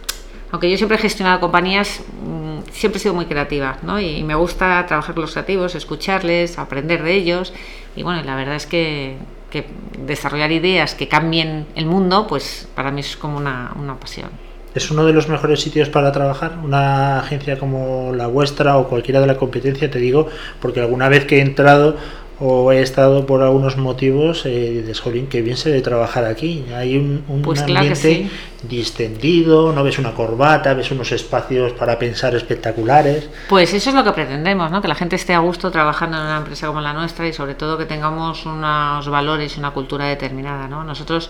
aunque 0.52 0.70
yo 0.70 0.78
siempre 0.78 0.98
he 0.98 1.02
gestionado 1.02 1.40
compañías, 1.40 2.02
mm, 2.22 2.70
siempre 2.72 2.98
he 2.98 3.02
sido 3.02 3.16
muy 3.16 3.26
creativa, 3.26 3.78
¿no? 3.82 4.00
Y 4.00 4.24
me 4.24 4.36
gusta 4.36 4.86
trabajar 4.86 5.16
con 5.16 5.24
los 5.24 5.32
creativos, 5.32 5.74
escucharles, 5.74 6.60
aprender 6.60 7.02
de 7.02 7.14
ellos. 7.16 7.54
Y 7.96 8.04
bueno, 8.04 8.22
la 8.24 8.36
verdad 8.36 8.56
es 8.56 8.68
que 8.68 9.18
que 9.54 9.68
desarrollar 10.00 10.52
ideas 10.52 10.96
que 10.96 11.08
cambien 11.08 11.68
el 11.76 11.86
mundo, 11.86 12.26
pues 12.28 12.68
para 12.74 12.90
mí 12.90 13.02
es 13.02 13.16
como 13.16 13.38
una, 13.38 13.72
una 13.80 14.00
pasión. 14.00 14.32
¿Es 14.74 14.90
uno 14.90 15.06
de 15.06 15.14
los 15.14 15.30
mejores 15.30 15.62
sitios 15.62 15.90
para 15.90 16.12
trabajar? 16.12 16.58
Una 16.64 17.20
agencia 17.20 17.60
como 17.60 18.12
la 18.16 18.26
vuestra 18.26 18.78
o 18.78 18.90
cualquiera 18.90 19.22
de 19.22 19.28
la 19.28 19.38
competencia, 19.38 19.92
te 19.92 20.00
digo, 20.00 20.28
porque 20.60 20.82
alguna 20.82 21.08
vez 21.08 21.26
que 21.26 21.38
he 21.38 21.42
entrado 21.42 21.96
o 22.46 22.72
he 22.74 22.82
estado 22.82 23.26
por 23.26 23.42
algunos 23.42 23.78
motivos 23.78 24.46
eh, 24.46 24.84
de 24.86 24.94
Jolín, 24.94 25.28
que 25.28 25.42
bien 25.42 25.56
se 25.56 25.70
debe 25.70 25.82
trabajar 25.82 26.26
aquí. 26.26 26.66
Hay 26.76 26.98
un, 26.98 27.24
un 27.30 27.42
Pues 27.42 27.62
claro 27.64 27.80
ambiente 27.80 28.02
sí. 28.02 28.30
distendido, 28.64 29.72
no 29.72 29.82
ves 29.82 29.98
una 29.98 30.14
corbata, 30.14 30.74
ves 30.74 30.92
unos 30.92 31.14
espacios 31.14 31.72
para 31.72 31.98
pensar 31.98 32.36
espectaculares. 32.36 33.30
Pues 33.48 33.74
eso 33.74 33.90
es 33.92 33.96
lo 33.96 34.04
que 34.04 34.12
pretendemos, 34.12 34.70
¿no? 34.72 34.82
Que 34.82 34.90
la 34.90 34.96
gente 34.96 35.16
esté 35.16 35.34
a 35.34 35.40
gusto 35.40 35.72
trabajando 35.72 36.18
en 36.18 36.24
una 36.24 36.38
empresa 36.38 36.68
como 36.68 36.82
la 36.82 36.92
nuestra 36.92 37.26
y 37.28 37.32
sobre 37.34 37.56
todo 37.56 37.78
que 37.78 37.86
tengamos 37.86 38.46
unos 38.46 39.08
valores 39.08 39.56
y 39.56 39.60
una 39.60 39.72
cultura 39.72 40.06
determinada, 40.08 40.68
¿no? 40.68 40.84
Nosotros 40.84 41.30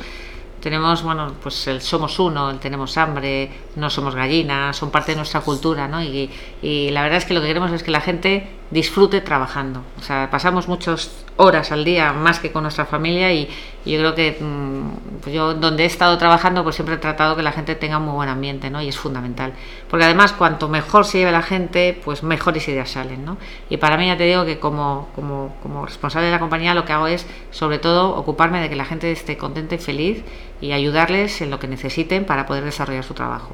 tenemos, 0.62 1.04
bueno, 1.04 1.34
pues 1.43 1.67
el 1.67 1.82
somos 1.82 2.17
uno, 2.19 2.49
el 2.49 2.58
tenemos 2.58 2.97
hambre, 2.97 3.52
no 3.76 3.89
somos 3.89 4.15
gallinas, 4.15 4.76
son 4.78 4.89
parte 4.89 5.12
de 5.12 5.17
nuestra 5.17 5.41
cultura, 5.41 5.88
¿no? 5.88 6.02
Y, 6.02 6.30
y 6.62 6.89
la 6.89 7.04
verdad 7.04 7.17
es 7.17 7.26
que 7.26 7.34
lo 7.36 7.41
que 7.41 7.47
queremos 7.47 7.71
es 7.71 7.84
que 7.84 7.91
la 7.91 8.02
gente 8.02 8.47
disfrute 8.71 9.21
trabajando. 9.21 9.84
O 9.99 10.02
sea, 10.02 10.30
pasamos 10.32 10.67
muchas 10.67 11.23
horas 11.36 11.71
al 11.71 11.84
día 11.84 12.13
más 12.13 12.39
que 12.39 12.52
con 12.52 12.63
nuestra 12.63 12.86
familia 12.86 13.34
y, 13.34 13.49
yo 13.86 13.99
creo 13.99 14.15
que 14.15 14.38
mm, 14.39 15.19
pues 15.21 15.36
yo 15.36 15.56
donde 15.56 15.84
he 15.84 15.86
estado 15.86 16.17
trabajando 16.17 16.63
pues 16.63 16.76
siempre 16.76 16.95
he 16.95 16.99
tratado 16.99 17.36
que 17.36 17.43
la 17.43 17.52
gente 17.52 17.76
tenga 17.76 17.97
un 17.97 18.06
muy 18.06 18.13
buen 18.13 18.30
ambiente, 18.30 18.69
¿no? 18.69 18.82
Y 18.82 18.88
es 18.88 18.97
fundamental. 18.97 19.54
Porque 19.89 20.06
además 20.06 20.32
cuanto 20.32 20.69
mejor 20.69 21.04
se 21.04 21.17
lleve 21.17 21.34
la 21.34 21.41
gente, 21.41 21.99
pues 22.06 22.23
mejores 22.23 22.65
ideas 22.69 22.91
salen, 22.91 23.26
¿no? 23.26 23.38
Y 23.69 23.78
para 23.78 23.97
mí 23.97 24.08
ya 24.08 24.15
te 24.15 24.23
digo 24.23 24.45
que 24.45 24.58
como, 24.58 25.10
como, 25.15 25.54
como 25.62 25.86
responsable 25.86 26.28
de 26.28 26.32
la 26.32 26.39
compañía 26.39 26.73
lo 26.73 26.86
que 26.86 26.93
hago 26.93 27.08
es 27.08 27.26
sobre 27.52 27.78
todo 27.78 28.15
ocuparme 28.15 28.62
de 28.62 28.69
que 28.69 28.78
la 28.78 28.86
gente 28.86 29.12
esté 29.12 29.38
contenta 29.38 29.76
y 29.76 29.80
feliz 29.80 30.23
y 30.63 30.71
ayudarles 30.71 31.41
en 31.41 31.49
lo 31.49 31.60
que 31.60 31.67
necesiten 31.67 32.23
para 32.23 32.45
poder 32.45 32.63
desarrollar 32.63 33.04
su 33.04 33.13
trabajo. 33.13 33.54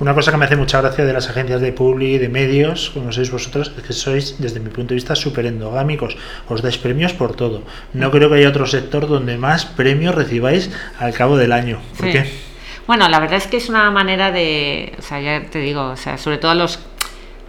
Una 0.00 0.12
cosa 0.14 0.30
que 0.30 0.36
me 0.36 0.44
hace 0.44 0.56
mucha 0.56 0.80
gracia 0.82 1.04
de 1.06 1.12
las 1.14 1.28
agencias 1.30 1.60
de 1.62 1.72
publi, 1.72 2.18
de 2.18 2.28
medios, 2.28 2.90
como 2.92 3.10
sois 3.10 3.30
vosotros, 3.30 3.72
es 3.76 3.82
que 3.82 3.92
sois, 3.94 4.36
desde 4.38 4.60
mi 4.60 4.68
punto 4.68 4.88
de 4.90 4.96
vista, 4.96 5.14
súper 5.16 5.46
endogámicos. 5.46 6.16
Os 6.48 6.60
dais 6.60 6.76
premios 6.76 7.14
por 7.14 7.34
todo. 7.34 7.62
No 7.94 8.10
creo 8.10 8.28
que 8.28 8.36
haya 8.36 8.50
otro 8.50 8.66
sector 8.66 9.08
donde 9.08 9.38
más 9.38 9.64
premios 9.64 10.14
recibáis 10.14 10.70
al 10.98 11.14
cabo 11.14 11.38
del 11.38 11.52
año. 11.52 11.80
¿Por 11.96 12.06
Sí. 12.06 12.12
qué? 12.12 12.52
Bueno, 12.86 13.08
la 13.08 13.20
verdad 13.20 13.36
es 13.38 13.46
que 13.46 13.56
es 13.56 13.68
una 13.68 13.90
manera 13.92 14.32
de, 14.32 14.92
o 14.98 15.02
sea, 15.02 15.20
ya 15.20 15.48
te 15.48 15.60
digo, 15.60 15.82
o 15.90 15.96
sea, 15.96 16.18
sobre 16.18 16.38
todo 16.38 16.50
a 16.50 16.54
los 16.56 16.78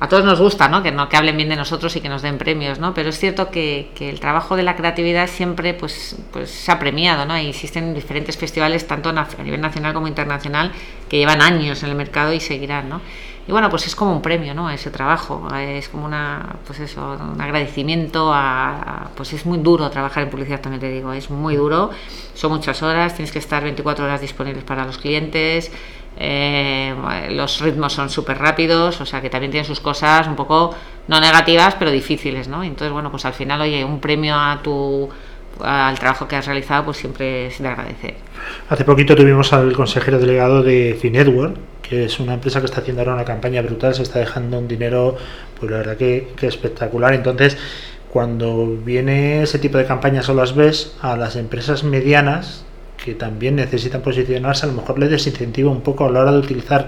a 0.03 0.09
todos 0.09 0.25
nos 0.25 0.39
gusta, 0.41 0.67
¿no? 0.67 0.83
Que 0.83 0.91
no 0.91 1.07
que 1.07 1.15
hablen 1.15 1.37
bien 1.37 1.47
de 1.47 1.55
nosotros 1.55 1.95
y 1.95 2.01
que 2.01 2.09
nos 2.09 2.21
den 2.21 2.37
premios, 2.37 2.77
¿no? 2.77 2.93
Pero 2.93 3.07
es 3.09 3.17
cierto 3.17 3.49
que, 3.49 3.89
el 4.01 4.19
trabajo 4.19 4.57
de 4.57 4.63
la 4.63 4.75
creatividad 4.75 5.27
siempre 5.29 5.73
pues 5.73 6.17
pues 6.31 6.49
se 6.49 6.71
ha 6.71 6.77
premiado, 6.77 7.25
¿no? 7.25 7.37
Y 7.39 7.47
existen 7.47 7.93
diferentes 7.93 8.37
festivales 8.37 8.85
tanto 8.85 9.09
a 9.09 9.43
nivel 9.43 9.61
nacional 9.61 9.93
como 9.93 10.07
internacional 10.09 10.73
que 11.07 11.17
llevan 11.19 11.41
años 11.41 11.83
en 11.83 11.89
el 11.89 11.95
mercado 11.95 12.33
y 12.33 12.41
seguirán, 12.41 12.89
¿no? 12.89 12.99
Y 13.47 13.51
bueno, 13.51 13.69
pues 13.69 13.87
es 13.87 13.95
como 13.95 14.11
un 14.13 14.21
premio, 14.21 14.53
¿no? 14.53 14.69
Ese 14.69 14.89
trabajo, 14.89 15.47
es 15.57 15.89
como 15.89 16.05
una, 16.05 16.55
pues 16.65 16.79
eso, 16.79 17.17
un 17.33 17.39
agradecimiento 17.41 18.33
a, 18.33 18.69
a- 19.05 19.09
pues 19.15 19.33
es 19.33 19.45
muy 19.45 19.57
duro 19.57 19.89
trabajar 19.89 20.23
en 20.23 20.29
publicidad, 20.29 20.61
también 20.61 20.79
te 20.81 20.89
digo, 20.89 21.11
es 21.11 21.29
muy 21.29 21.55
duro, 21.57 21.91
son 22.35 22.51
muchas 22.53 22.81
horas, 22.83 23.15
tienes 23.15 23.31
que 23.33 23.39
estar 23.39 23.61
24 23.63 24.05
horas 24.05 24.21
disponibles 24.21 24.63
para 24.63 24.85
los 24.85 24.97
clientes, 24.97 25.71
eh, 26.17 26.93
los 27.31 27.59
ritmos 27.59 27.93
son 27.93 28.09
súper 28.09 28.37
rápidos, 28.37 29.01
o 29.01 29.05
sea 29.05 29.21
que 29.21 29.29
también 29.29 29.51
tienen 29.51 29.65
sus 29.65 29.79
cosas 29.79 30.27
un 30.27 30.35
poco, 30.35 30.75
no 31.07 31.19
negativas, 31.19 31.75
pero 31.75 31.91
difíciles, 31.91 32.47
¿no? 32.47 32.63
Entonces, 32.63 32.91
bueno, 32.91 33.11
pues 33.11 33.25
al 33.25 33.33
final, 33.33 33.61
oye, 33.61 33.83
un 33.83 33.99
premio 33.99 34.35
a 34.35 34.59
tu 34.61 35.09
al 35.61 35.99
trabajo 35.99 36.27
que 36.27 36.35
has 36.35 36.45
realizado, 36.45 36.85
pues 36.85 36.97
siempre 36.97 37.47
es 37.47 37.59
de 37.61 37.67
agradecer. 37.67 38.15
Hace 38.69 38.85
poquito 38.85 39.15
tuvimos 39.15 39.53
al 39.53 39.73
consejero 39.73 40.17
delegado 40.17 40.63
de 40.63 40.97
Finetwork, 40.99 41.57
que 41.81 42.05
es 42.05 42.19
una 42.19 42.33
empresa 42.33 42.59
que 42.59 42.65
está 42.65 42.81
haciendo 42.81 43.01
ahora 43.01 43.13
una 43.13 43.25
campaña 43.25 43.61
brutal, 43.61 43.93
se 43.93 44.01
está 44.01 44.19
dejando 44.19 44.57
un 44.57 44.67
dinero, 44.67 45.15
pues 45.59 45.71
la 45.71 45.77
verdad 45.77 45.97
que, 45.97 46.33
que 46.35 46.47
espectacular. 46.47 47.13
Entonces, 47.13 47.57
cuando 48.09 48.77
viene 48.83 49.43
ese 49.43 49.59
tipo 49.59 49.77
de 49.77 49.85
campañas 49.85 50.27
o 50.29 50.33
las 50.33 50.55
ves, 50.55 50.95
a 51.01 51.15
las 51.17 51.35
empresas 51.35 51.83
medianas, 51.83 52.65
que 53.03 53.13
también 53.15 53.55
necesitan 53.57 54.01
posicionarse, 54.01 54.65
a 54.65 54.69
lo 54.69 54.75
mejor 54.75 54.97
les 54.97 55.09
desincentiva 55.11 55.69
un 55.69 55.81
poco 55.81 56.05
a 56.05 56.11
la 56.11 56.21
hora 56.21 56.31
de 56.31 56.37
utilizar 56.39 56.87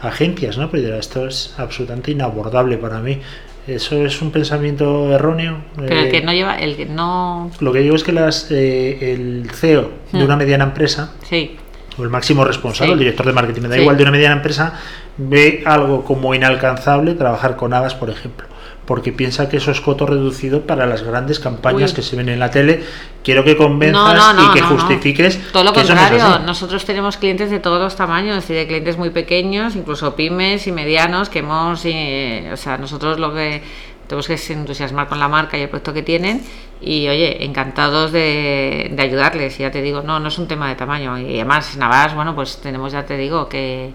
agencias, 0.00 0.56
¿no? 0.58 0.70
Pero 0.70 0.82
dirá, 0.84 0.98
esto 0.98 1.26
es 1.26 1.54
absolutamente 1.58 2.12
inabordable 2.12 2.76
para 2.78 3.00
mí. 3.00 3.18
¿Eso 3.66 3.96
es 4.06 4.22
un 4.22 4.30
pensamiento 4.30 5.12
erróneo? 5.12 5.58
Pero 5.74 5.92
el 5.98 6.06
Eh, 6.06 6.08
que 6.10 6.20
no 6.22 6.32
lleva, 6.32 6.54
el 6.56 6.76
que 6.76 6.86
no, 6.86 7.50
Lo 7.58 7.72
que 7.72 7.80
digo 7.80 7.96
es 7.96 8.04
que 8.04 8.12
las, 8.12 8.48
eh, 8.52 9.12
el 9.12 9.50
CEO 9.52 9.90
de 10.12 10.18
Hmm. 10.20 10.22
una 10.24 10.36
mediana 10.36 10.64
empresa 10.64 11.12
sí, 11.28 11.56
o 11.98 12.04
el 12.04 12.10
máximo 12.10 12.44
responsable, 12.44 12.90
Sí. 12.90 12.92
el 12.92 12.98
director 13.00 13.26
de 13.26 13.32
marketing, 13.32 13.62
me 13.62 13.68
da 13.68 13.74
Sí. 13.74 13.80
igual 13.80 13.96
de 13.96 14.02
una 14.04 14.12
mediana 14.12 14.36
empresa, 14.36 14.74
ve 15.16 15.62
algo 15.66 16.04
como 16.04 16.32
inalcanzable 16.32 17.14
trabajar 17.14 17.56
con 17.56 17.74
hadas, 17.74 17.94
por 17.96 18.08
ejemplo, 18.08 18.46
porque 18.86 19.12
piensa 19.12 19.48
que 19.48 19.56
eso 19.58 19.70
es 19.72 19.80
coto 19.80 20.06
reducido 20.06 20.62
para 20.62 20.86
las 20.86 21.02
grandes 21.02 21.40
campañas 21.40 21.90
Uy. 21.90 21.96
que 21.96 22.02
se 22.02 22.16
ven 22.16 22.28
en 22.28 22.38
la 22.38 22.50
tele. 22.50 22.82
Quiero 23.24 23.42
que 23.44 23.56
convenzas 23.56 24.00
No, 24.00 24.14
no, 24.14 24.32
no, 24.32 24.50
y 24.50 24.54
que 24.54 24.62
justifiques 24.62 25.52
Todo 25.52 25.64
lo 25.64 25.72
que 25.72 25.80
eso 25.80 25.94
no 25.94 26.00
es 26.00 26.08
contrario, 26.08 26.36
así. 26.36 26.46
nosotros 26.46 26.84
tenemos 26.84 27.16
clientes 27.16 27.50
de 27.50 27.58
todos 27.58 27.80
los 27.80 27.96
tamaños 27.96 28.48
y 28.48 28.54
de 28.54 28.66
clientes 28.66 28.96
muy 28.96 29.10
pequeños, 29.10 29.74
incluso 29.74 30.14
pymes 30.14 30.66
y 30.68 30.72
medianos, 30.72 31.28
que 31.28 31.40
hemos, 31.40 31.84
eh, 31.84 32.48
o 32.52 32.56
sea, 32.56 32.78
nosotros 32.78 33.18
lo 33.18 33.34
que 33.34 33.62
tenemos 34.06 34.28
que 34.28 34.38
entusiasmar 34.52 35.08
con 35.08 35.18
la 35.18 35.26
marca 35.26 35.58
y 35.58 35.62
el 35.62 35.68
proyecto 35.68 35.92
que 35.92 36.02
tienen 36.02 36.42
y, 36.80 37.08
oye, 37.08 37.44
encantados 37.44 38.12
de, 38.12 38.92
de 38.92 39.02
ayudarles, 39.02 39.58
ya 39.58 39.72
te 39.72 39.82
digo, 39.82 40.02
no, 40.02 40.20
no 40.20 40.28
es 40.28 40.38
un 40.38 40.46
tema 40.46 40.68
de 40.68 40.76
tamaño 40.76 41.18
y 41.18 41.34
además 41.34 41.74
en 41.74 41.80
Navas, 41.80 42.14
bueno, 42.14 42.34
pues 42.36 42.58
tenemos, 42.58 42.92
ya 42.92 43.04
te 43.04 43.16
digo, 43.16 43.48
que 43.48 43.90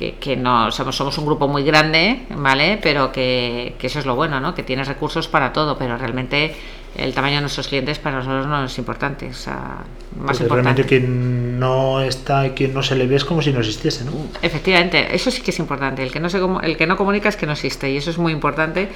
que, 0.00 0.36
no 0.36 0.70
somos, 0.72 0.96
somos 0.96 1.18
un 1.18 1.26
grupo 1.26 1.46
muy 1.46 1.62
grande, 1.62 2.22
¿vale? 2.30 2.78
Pero 2.82 3.12
que, 3.12 3.74
que 3.78 3.88
eso 3.88 3.98
es 3.98 4.06
lo 4.06 4.16
bueno, 4.16 4.40
¿no? 4.40 4.54
Que 4.54 4.62
tienes 4.62 4.88
recursos 4.88 5.28
para 5.28 5.52
todo, 5.52 5.76
pero 5.76 5.96
realmente 5.98 6.54
el 6.96 7.14
tamaño 7.14 7.36
de 7.36 7.40
nuestros 7.42 7.68
clientes 7.68 7.98
para 7.98 8.18
nosotros 8.18 8.46
no 8.46 8.64
es 8.64 8.78
importante, 8.78 9.28
o 9.28 9.34
sea, 9.34 9.54
más 9.54 10.38
Porque 10.38 10.42
importante. 10.42 10.48
realmente 10.54 10.84
quien 10.84 11.58
no 11.60 12.00
está, 12.00 12.52
quien 12.54 12.74
no 12.74 12.82
se 12.82 12.96
le 12.96 13.06
ve 13.06 13.16
es 13.16 13.24
como 13.24 13.42
si 13.42 13.52
no 13.52 13.60
existiese, 13.60 14.04
¿no? 14.04 14.12
Efectivamente, 14.42 15.14
eso 15.14 15.30
sí 15.30 15.40
que 15.42 15.50
es 15.50 15.58
importante. 15.58 16.02
El 16.02 16.10
que 16.10 16.20
no 16.20 16.28
se 16.28 16.40
el 16.62 16.76
que 16.76 16.86
no 16.86 16.96
comunica 16.96 17.28
es 17.28 17.36
que 17.36 17.46
no 17.46 17.52
existe 17.52 17.90
y 17.90 17.96
eso 17.96 18.10
es 18.10 18.18
muy 18.18 18.32
importante. 18.32 18.88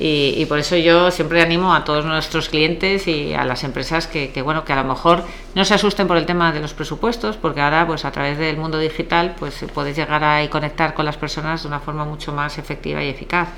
Y, 0.00 0.34
y 0.36 0.46
por 0.46 0.58
eso 0.58 0.76
yo 0.76 1.12
siempre 1.12 1.40
animo 1.40 1.72
a 1.72 1.84
todos 1.84 2.04
nuestros 2.04 2.48
clientes 2.48 3.06
y 3.06 3.32
a 3.32 3.44
las 3.44 3.62
empresas 3.62 4.08
que, 4.08 4.30
que, 4.30 4.42
bueno 4.42 4.64
que 4.64 4.72
a 4.72 4.76
lo 4.82 4.84
mejor 4.84 5.22
no 5.54 5.64
se 5.64 5.72
asusten 5.74 6.08
por 6.08 6.16
el 6.16 6.26
tema 6.26 6.50
de 6.50 6.58
los 6.58 6.74
presupuestos, 6.74 7.36
porque 7.36 7.60
ahora 7.60 7.86
pues 7.86 8.04
a 8.04 8.10
través 8.10 8.36
del 8.36 8.56
mundo 8.56 8.80
digital 8.80 9.36
pues 9.38 9.64
puedes 9.72 9.94
llegar 9.96 10.24
a 10.24 10.42
y 10.42 10.48
conectar 10.48 10.94
con 10.94 11.04
las 11.04 11.16
personas 11.16 11.62
de 11.62 11.68
una 11.68 11.78
forma 11.78 12.04
mucho 12.04 12.32
más 12.32 12.58
efectiva 12.58 13.04
y 13.04 13.08
eficaz 13.08 13.50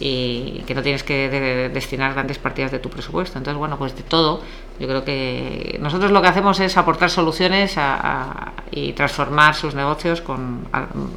y 0.00 0.62
que 0.66 0.74
no 0.74 0.82
tienes 0.82 1.02
que 1.04 1.28
de- 1.28 1.40
de- 1.40 1.68
destinar 1.68 2.12
grandes 2.14 2.38
partidas 2.38 2.70
de 2.72 2.78
tu 2.78 2.88
presupuesto. 2.90 3.38
Entonces, 3.38 3.58
bueno, 3.58 3.78
pues 3.78 3.94
de 3.96 4.02
todo, 4.02 4.42
yo 4.80 4.88
creo 4.88 5.04
que 5.04 5.78
nosotros 5.80 6.10
lo 6.10 6.20
que 6.22 6.28
hacemos 6.28 6.58
es 6.60 6.76
aportar 6.76 7.10
soluciones 7.10 7.74
a- 7.76 8.52
y 8.70 8.94
transformar 8.94 9.54
sus 9.54 9.74
negocios 9.74 10.22
con, 10.22 10.66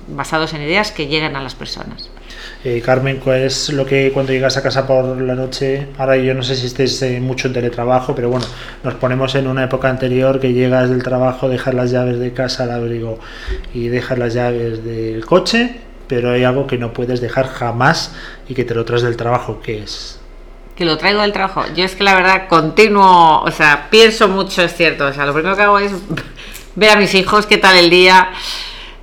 basados 0.09 0.53
en 0.53 0.61
ideas 0.61 0.91
que 0.91 1.07
lleguen 1.07 1.35
a 1.35 1.41
las 1.41 1.55
personas. 1.55 2.09
Eh, 2.65 2.81
Carmen, 2.85 3.19
¿cuál 3.23 3.43
es 3.43 3.69
lo 3.71 3.85
que 3.85 4.11
cuando 4.11 4.33
llegas 4.33 4.57
a 4.57 4.61
casa 4.61 4.85
por 4.85 5.21
la 5.21 5.35
noche? 5.35 5.87
Ahora 5.97 6.17
yo 6.17 6.33
no 6.33 6.43
sé 6.43 6.55
si 6.55 6.65
estés 6.67 7.01
eh, 7.01 7.19
mucho 7.21 7.47
en 7.47 7.53
teletrabajo, 7.53 8.13
pero 8.13 8.29
bueno, 8.29 8.45
nos 8.83 8.95
ponemos 8.95 9.33
en 9.35 9.47
una 9.47 9.63
época 9.63 9.89
anterior 9.89 10.39
que 10.39 10.51
llegas 10.51 10.89
del 10.89 11.01
trabajo, 11.01 11.47
dejas 11.47 11.73
las 11.73 11.91
llaves 11.91 12.19
de 12.19 12.33
casa 12.33 12.63
al 12.63 12.71
abrigo 12.71 13.19
y 13.73 13.87
dejas 13.87 14.17
las 14.17 14.33
llaves 14.33 14.83
del 14.83 15.25
coche, 15.25 15.79
pero 16.07 16.31
hay 16.31 16.43
algo 16.43 16.67
que 16.67 16.77
no 16.77 16.93
puedes 16.93 17.21
dejar 17.21 17.47
jamás 17.47 18.13
y 18.47 18.53
que 18.53 18.63
te 18.63 18.73
lo 18.75 18.85
traes 18.85 19.01
del 19.01 19.17
trabajo, 19.17 19.61
que 19.61 19.83
es 19.83 20.19
Que 20.75 20.85
lo 20.85 20.97
traigo 20.97 21.21
del 21.21 21.31
trabajo. 21.31 21.63
Yo 21.75 21.83
es 21.85 21.95
que 21.95 22.03
la 22.03 22.15
verdad 22.15 22.47
continuo, 22.47 23.41
o 23.41 23.51
sea, 23.51 23.87
pienso 23.89 24.27
mucho, 24.27 24.61
es 24.61 24.75
cierto. 24.75 25.05
O 25.05 25.13
sea, 25.13 25.25
lo 25.25 25.33
primero 25.33 25.55
que 25.55 25.61
hago 25.61 25.79
es 25.79 25.91
ver 26.75 26.89
a 26.91 26.95
mis 26.97 27.13
hijos 27.15 27.45
qué 27.45 27.57
tal 27.57 27.75
el 27.77 27.89
día, 27.89 28.29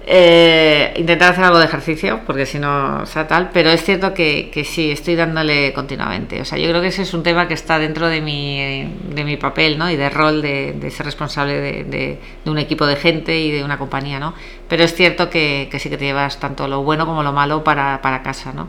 eh, 0.06 0.92
intentar 0.96 1.30
hacer 1.32 1.44
algo 1.44 1.58
de 1.58 1.64
ejercicio, 1.66 2.20
porque 2.26 2.44
si 2.46 2.58
no, 2.58 3.02
o 3.02 3.06
sea, 3.06 3.26
tal. 3.28 3.50
Pero 3.52 3.70
es 3.70 3.84
cierto 3.84 4.12
que, 4.14 4.50
que 4.52 4.64
sí, 4.64 4.90
estoy 4.90 5.14
dándole 5.14 5.72
continuamente. 5.72 6.40
O 6.40 6.44
sea, 6.44 6.58
yo 6.58 6.68
creo 6.68 6.80
que 6.80 6.88
ese 6.88 7.02
es 7.02 7.14
un 7.14 7.22
tema 7.22 7.46
que 7.48 7.54
está 7.54 7.78
dentro 7.78 8.08
de 8.08 8.20
mi, 8.20 8.84
de 9.14 9.24
mi 9.24 9.36
papel, 9.36 9.78
¿no? 9.78 9.90
Y 9.90 9.96
de 9.96 10.10
rol 10.10 10.42
de, 10.42 10.72
de 10.72 10.90
ser 10.90 11.06
responsable 11.06 11.54
de, 11.60 11.84
de- 11.84 12.18
de 12.44 12.50
un 12.50 12.58
equipo 12.58 12.86
de 12.86 12.96
gente 12.96 13.38
y 13.40 13.50
de 13.52 13.62
una 13.64 13.78
compañía, 13.78 14.18
¿no? 14.18 14.34
Pero 14.68 14.82
es 14.84 14.94
cierto 14.94 15.30
que, 15.30 15.68
que 15.70 15.78
sí 15.78 15.88
que 15.88 15.96
te 15.98 16.04
llevas 16.06 16.38
tanto 16.40 16.66
lo 16.68 16.82
bueno 16.82 17.06
como 17.06 17.22
lo 17.22 17.32
malo 17.32 17.62
para, 17.64 18.00
para 18.02 18.22
casa, 18.22 18.52
¿no? 18.52 18.68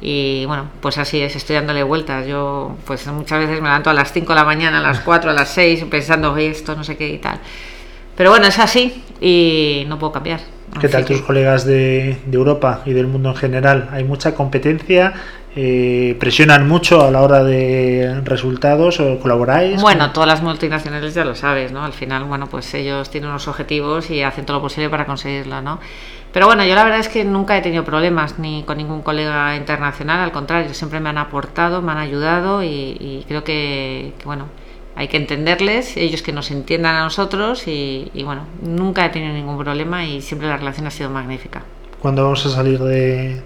Y 0.00 0.44
bueno, 0.46 0.66
pues 0.82 0.98
así 0.98 1.20
es, 1.22 1.34
estoy 1.34 1.56
dándole 1.56 1.82
vueltas. 1.82 2.26
Yo, 2.26 2.76
pues 2.86 3.06
muchas 3.06 3.38
veces 3.38 3.60
me 3.62 3.68
levanto 3.68 3.88
a 3.88 3.94
las 3.94 4.12
5 4.12 4.34
de 4.34 4.38
la 4.40 4.44
mañana, 4.44 4.78
a 4.78 4.82
las 4.82 5.00
4, 5.00 5.30
a 5.30 5.32
las 5.34 5.48
6, 5.54 5.84
pensando, 5.90 6.32
oye, 6.32 6.48
esto, 6.50 6.74
no 6.76 6.84
sé 6.84 6.96
qué 6.98 7.08
y 7.08 7.18
tal. 7.18 7.38
Pero 8.16 8.30
bueno, 8.30 8.46
es 8.46 8.58
así 8.58 9.02
y 9.24 9.84
no 9.88 9.98
puedo 9.98 10.12
cambiar. 10.12 10.40
¿Qué 10.78 10.88
tal 10.88 11.06
tus 11.06 11.22
colegas 11.22 11.64
de, 11.64 12.18
de 12.26 12.36
Europa 12.36 12.82
y 12.84 12.92
del 12.92 13.06
mundo 13.06 13.30
en 13.30 13.36
general? 13.36 13.88
¿Hay 13.90 14.04
mucha 14.04 14.34
competencia? 14.34 15.14
Eh, 15.56 16.16
¿Presionan 16.20 16.68
mucho 16.68 17.02
a 17.02 17.10
la 17.10 17.22
hora 17.22 17.42
de 17.42 18.20
resultados 18.24 19.00
o 19.00 19.18
colaboráis? 19.20 19.80
Bueno, 19.80 20.10
todas 20.10 20.26
las 20.26 20.42
multinacionales 20.42 21.14
ya 21.14 21.24
lo 21.24 21.34
sabes, 21.34 21.72
¿no? 21.72 21.84
Al 21.84 21.94
final, 21.94 22.24
bueno, 22.24 22.48
pues 22.48 22.74
ellos 22.74 23.08
tienen 23.08 23.30
unos 23.30 23.48
objetivos 23.48 24.10
y 24.10 24.22
hacen 24.22 24.44
todo 24.44 24.58
lo 24.58 24.62
posible 24.62 24.90
para 24.90 25.06
conseguirlo, 25.06 25.62
¿no? 25.62 25.80
Pero 26.32 26.46
bueno, 26.46 26.64
yo 26.64 26.74
la 26.74 26.84
verdad 26.84 26.98
es 26.98 27.08
que 27.08 27.24
nunca 27.24 27.56
he 27.56 27.62
tenido 27.62 27.84
problemas 27.84 28.38
ni 28.38 28.64
con 28.64 28.76
ningún 28.76 29.02
colega 29.02 29.56
internacional, 29.56 30.20
al 30.20 30.32
contrario, 30.32 30.74
siempre 30.74 31.00
me 31.00 31.08
han 31.08 31.18
aportado, 31.18 31.80
me 31.80 31.92
han 31.92 31.98
ayudado 31.98 32.62
y, 32.62 33.24
creo 33.26 33.44
que, 33.44 34.12
bueno, 34.24 34.48
hay 34.96 35.08
que 35.08 35.16
entenderles, 35.16 35.96
ellos 35.96 36.22
que 36.22 36.32
nos 36.32 36.50
entiendan 36.50 36.96
a 36.96 37.04
nosotros 37.04 37.66
y, 37.66 38.10
bueno, 38.24 38.42
nunca 38.62 39.06
he 39.06 39.10
tenido 39.10 39.32
ningún 39.32 39.58
problema 39.58 40.06
y 40.06 40.20
siempre 40.20 40.48
la 40.48 40.56
relación 40.56 40.86
ha 40.86 40.90
sido 40.90 41.10
magnífica. 41.10 41.62
¿Cuándo 42.00 42.22
vamos 42.22 42.44
a 42.44 42.50
salir 42.50 42.80
de, 42.80 43.42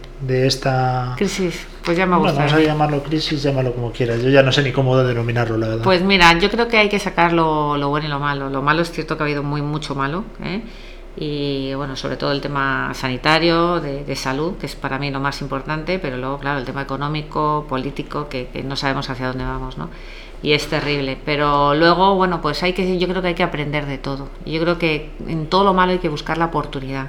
esta 0.46 1.14
crisis? 1.16 1.66
Pues 1.84 1.96
ya 1.96 2.06
me 2.06 2.16
gusta. 2.16 2.32
vamos 2.32 2.52
a 2.52 2.60
llamarlo 2.60 3.02
crisis, 3.04 3.40
llámalo 3.40 3.72
como 3.72 3.92
quieras. 3.92 4.20
Yo 4.20 4.30
ya 4.30 4.42
no 4.42 4.50
sé 4.50 4.62
ni 4.62 4.72
cómo 4.72 4.96
denominarlo, 4.96 5.56
la 5.56 5.68
verdad. 5.68 5.84
Pues 5.84 6.02
mira, 6.02 6.36
yo 6.40 6.50
creo 6.50 6.66
que 6.66 6.76
hay 6.76 6.88
que 6.88 6.98
sacar 6.98 7.32
lo, 7.32 7.76
lo 7.76 7.88
bueno 7.88 8.08
y 8.08 8.10
lo 8.10 8.18
malo. 8.18 8.50
Lo 8.50 8.60
malo 8.60 8.82
es 8.82 8.90
cierto 8.90 9.16
que 9.16 9.22
ha 9.22 9.26
habido 9.26 9.44
muy 9.44 9.62
mucho 9.62 9.94
malo, 9.94 10.24
¿eh? 10.42 10.62
y 11.20 11.74
bueno, 11.74 11.96
sobre 11.96 12.16
todo 12.16 12.30
el 12.30 12.40
tema 12.40 12.92
sanitario, 12.94 13.80
de, 13.80 14.14
salud, 14.14 14.54
que 14.56 14.66
es 14.66 14.76
para 14.76 14.98
mí 14.98 15.10
lo 15.10 15.18
más 15.18 15.40
importante, 15.40 15.98
pero 15.98 16.16
luego, 16.16 16.38
claro, 16.38 16.60
el 16.60 16.64
tema 16.64 16.82
económico, 16.82 17.66
político, 17.68 18.28
que, 18.28 18.48
no 18.64 18.76
sabemos 18.76 19.10
hacia 19.10 19.26
dónde 19.28 19.44
vamos, 19.44 19.78
¿no? 19.78 19.90
Y 20.42 20.52
es 20.52 20.68
terrible. 20.68 21.18
Pero 21.24 21.74
luego, 21.74 22.14
bueno, 22.14 22.40
pues 22.40 22.62
hay 22.62 22.72
que, 22.72 22.98
yo 22.98 23.08
creo 23.08 23.22
que 23.22 23.28
hay 23.28 23.34
que 23.34 23.42
aprender 23.42 23.86
de 23.86 23.98
todo. 23.98 24.28
Yo 24.46 24.60
creo 24.60 24.78
que 24.78 25.10
en 25.26 25.48
todo 25.48 25.64
lo 25.64 25.74
malo 25.74 25.92
hay 25.92 25.98
que 25.98 26.08
buscar 26.08 26.38
la 26.38 26.46
oportunidad. 26.46 27.08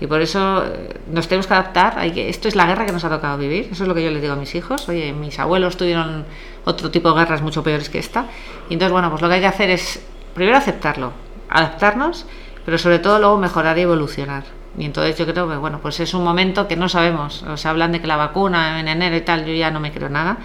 Y 0.00 0.06
por 0.06 0.20
eso 0.20 0.64
eh, 0.66 1.00
nos 1.10 1.28
tenemos 1.28 1.46
que 1.46 1.54
adaptar. 1.54 1.98
Hay 1.98 2.10
que, 2.10 2.28
esto 2.28 2.48
es 2.48 2.56
la 2.56 2.66
guerra 2.66 2.84
que 2.84 2.92
nos 2.92 3.04
ha 3.04 3.10
tocado 3.10 3.38
vivir. 3.38 3.68
Eso 3.70 3.84
es 3.84 3.88
lo 3.88 3.94
que 3.94 4.04
yo 4.04 4.10
les 4.10 4.20
digo 4.20 4.34
a 4.34 4.36
mis 4.36 4.54
hijos. 4.54 4.88
Oye, 4.88 5.12
mis 5.12 5.38
abuelos 5.38 5.76
tuvieron 5.76 6.24
otro 6.64 6.90
tipo 6.90 7.12
de 7.12 7.20
guerras 7.20 7.42
mucho 7.42 7.62
peores 7.62 7.88
que 7.88 7.98
esta. 7.98 8.26
Y 8.68 8.74
entonces, 8.74 8.92
bueno, 8.92 9.10
pues 9.10 9.22
lo 9.22 9.28
que 9.28 9.34
hay 9.34 9.40
que 9.40 9.46
hacer 9.46 9.70
es 9.70 10.04
primero 10.34 10.56
aceptarlo, 10.56 11.12
adaptarnos 11.48 12.26
pero 12.64 12.78
sobre 12.78 12.98
todo 12.98 13.18
luego 13.18 13.36
mejorar 13.38 13.78
y 13.78 13.82
evolucionar. 13.82 14.44
Y 14.76 14.86
entonces 14.86 15.16
yo 15.16 15.26
creo 15.26 15.48
que 15.48 15.56
bueno, 15.56 15.78
pues 15.80 16.00
es 16.00 16.14
un 16.14 16.24
momento 16.24 16.66
que 16.66 16.76
no 16.76 16.88
sabemos. 16.88 17.42
O 17.44 17.56
sea, 17.56 17.70
hablan 17.70 17.92
de 17.92 18.00
que 18.00 18.06
la 18.06 18.16
vacuna 18.16 18.80
en 18.80 18.88
enero 18.88 19.16
y 19.16 19.20
tal, 19.20 19.44
yo 19.44 19.52
ya 19.52 19.70
no 19.70 19.80
me 19.80 19.92
creo 19.92 20.08
nada. 20.08 20.38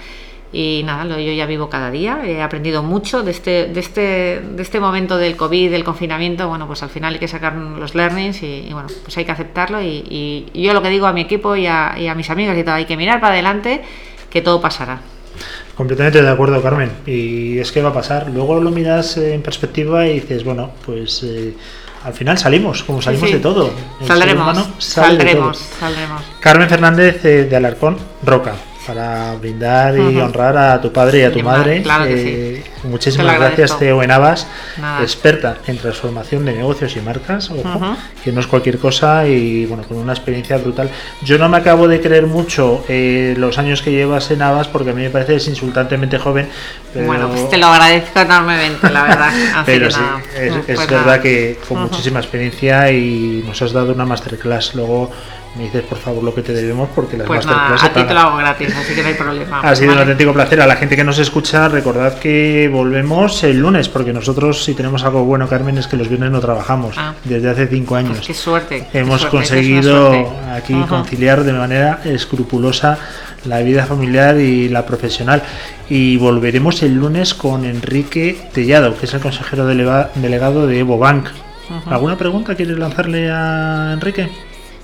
Y 0.52 0.82
nada, 0.84 1.06
yo 1.20 1.32
ya 1.32 1.46
vivo 1.46 1.70
cada 1.70 1.92
día, 1.92 2.22
he 2.26 2.42
aprendido 2.42 2.82
mucho 2.82 3.22
de 3.22 3.30
este, 3.30 3.68
de 3.68 3.80
este, 3.80 4.42
de 4.42 4.62
este 4.64 4.80
momento 4.80 5.18
del 5.18 5.36
COVID, 5.36 5.70
del 5.70 5.84
confinamiento. 5.84 6.48
Bueno, 6.48 6.66
pues 6.66 6.82
al 6.82 6.90
final 6.90 7.14
hay 7.14 7.20
que 7.20 7.28
sacar 7.28 7.56
los 7.56 7.94
learnings 7.94 8.42
y, 8.42 8.70
bueno, 8.72 8.88
pues 9.04 9.16
hay 9.18 9.26
que 9.26 9.32
aceptarlo. 9.32 9.80
Y, 9.82 10.48
yo 10.56 10.74
lo 10.74 10.82
que 10.82 10.90
digo 10.90 11.06
a 11.06 11.14
mi 11.14 11.22
equipo 11.22 11.56
y 11.56 11.68
a, 11.68 11.96
y 12.00 12.08
a 12.08 12.16
mis 12.16 12.30
amigos 12.32 12.58
y 12.58 12.64
todo, 12.64 12.76
hay 12.76 12.86
que 12.86 12.98
mirar 12.98 13.22
para 13.22 13.34
adelante 13.34 13.82
que 14.32 14.42
todo 14.42 14.60
pasará. 14.60 15.02
Completamente 15.76 16.22
de 16.22 16.30
acuerdo, 16.30 16.62
Carmen. 16.64 16.92
Y 17.06 17.60
es 17.60 17.72
que 17.72 17.84
va 17.84 17.90
a 17.90 17.94
pasar. 17.94 18.30
Luego 18.32 18.60
lo 18.60 18.72
miras 18.72 19.18
en 19.18 19.44
perspectiva 19.44 20.08
y 20.08 20.16
dices, 20.16 20.44
bueno, 20.44 20.72
pues 20.84 21.22
eh, 21.24 21.54
al 22.04 22.14
final 22.14 22.40
salimos, 22.40 22.82
como 22.84 23.04
salimos 23.04 23.32
de 23.32 23.40
todo. 23.40 23.72
saldremos, 24.06 24.68
saldremos, 24.80 25.58
saldremos. 25.58 26.24
Carmen 26.40 26.68
Fernández 26.68 27.24
eh, 27.24 27.46
de 27.46 27.56
Alarcón, 27.56 27.98
Roca 28.24 28.56
para 28.90 29.36
brindar 29.36 29.96
y 30.00 30.20
honrar 30.20 30.58
a 30.58 30.82
tu 30.82 30.92
padre 30.92 31.20
y 31.20 31.24
a 31.24 31.32
tu 31.32 31.44
madre. 31.44 31.84
Eh, 32.08 32.64
muchísimas 32.84 33.38
gracias, 33.38 33.78
Teo 33.78 34.02
Enavas, 34.04 34.48
experta 35.02 35.58
en 35.68 35.78
transformación 35.78 36.46
de 36.46 36.54
negocios 36.54 36.96
y 36.96 37.02
marcas, 37.02 37.52
que 38.24 38.32
no 38.32 38.40
es 38.40 38.48
cualquier 38.48 38.78
cosa 38.78 39.28
y 39.28 39.66
bueno, 39.66 39.84
con 39.84 39.98
una 39.98 40.14
experiencia 40.14 40.58
brutal. 40.58 40.90
Yo 41.24 41.38
no 41.38 41.50
me 41.50 41.58
acabo 41.58 41.88
de 41.88 42.02
creer 42.02 42.28
mucho 42.28 42.84
eh, 42.88 43.36
los 43.38 43.58
años 43.58 43.82
que 43.82 43.92
llevas 43.92 44.30
en 44.32 44.40
Navas 44.40 44.68
porque 44.68 44.92
a 44.92 44.94
mí 44.94 45.04
me 45.04 45.10
parece 45.10 45.36
es 45.36 45.48
insultantemente 45.48 46.18
joven. 46.18 46.50
Bueno, 46.94 47.30
pues 47.30 47.50
te 47.50 47.58
lo 47.58 47.68
agradezco 47.68 48.20
enormemente, 48.20 48.90
la 48.90 49.04
verdad. 49.04 49.34
pero 49.66 49.92
sí, 49.92 50.02
es, 50.36 50.54
pues 50.66 50.88
verdad 50.88 51.22
que 51.22 51.60
con 51.68 51.82
muchísima 51.82 52.20
experiencia 52.20 52.92
y 52.92 53.44
nos 53.46 53.62
has 53.62 53.74
dado 53.74 53.94
una 53.94 54.06
masterclass. 54.06 54.76
Luego 54.76 55.12
me 55.56 55.64
dices 55.64 55.84
por 55.84 55.98
favor 55.98 56.24
lo 56.24 56.34
que 56.34 56.42
te 56.42 56.54
debemos 56.54 56.90
porque 56.94 57.18
las 57.18 57.28
pues 57.28 57.46
nada, 57.46 57.76
a 57.76 57.94
ti 57.94 58.04
te 58.04 58.14
lo 58.14 58.20
hago 58.20 58.38
gratis, 58.38 58.74
así 58.76 58.94
que 58.94 59.02
no 59.02 59.08
hay 59.08 59.14
problema. 59.16 59.62
Ha 59.62 59.76
sido 59.76 59.94
un 59.94 60.00
auténtico 60.00 60.34
placer. 60.34 60.62
A 60.62 60.68
la 60.68 60.76
gente 60.76 60.96
que 60.96 61.04
nos 61.04 61.18
escucha, 61.20 61.68
recordad 61.68 62.20
que 62.20 62.69
volvemos 62.70 63.44
el 63.44 63.60
lunes, 63.60 63.90
porque 63.90 64.14
nosotros 64.14 64.64
si 64.64 64.74
tenemos 64.74 65.04
algo 65.04 65.26
bueno, 65.26 65.48
Carmen, 65.48 65.78
es 65.78 65.88
que 65.88 65.98
los 65.98 66.08
viernes 66.08 66.32
no 66.32 66.40
trabajamos 66.40 66.96
ah. 66.98 67.14
desde 67.24 67.50
hace 67.50 67.68
cinco 67.68 67.96
años. 67.96 68.18
Pues 68.18 68.28
qué 68.28 68.34
suerte. 68.34 68.88
Hemos 68.94 69.26
conseguido 69.26 70.34
aquí 70.52 70.74
conciliar 70.88 71.44
de 71.44 71.54
manera 71.54 72.00
escrupulosa 72.06 72.98
la 73.46 73.60
vida 73.60 73.86
familiar 73.86 74.38
y 74.38 74.70
la 74.70 74.86
profesional. 74.86 75.44
Y 75.90 76.18
volveremos 76.18 76.84
el 76.84 76.96
lunes 76.96 77.34
con 77.34 77.66
Enrique 77.66 78.50
Tellado, 78.54 78.98
que 78.98 79.06
es 79.06 79.14
el 79.14 79.22
consejero 79.22 79.66
delegado 79.66 80.68
de 80.68 80.80
Evo 80.80 80.98
Bank. 80.98 81.28
¿Alguna 81.86 82.18
pregunta 82.18 82.56
quieres 82.56 82.78
lanzarle 82.78 83.30
a 83.32 83.92
Enrique? 83.94 84.30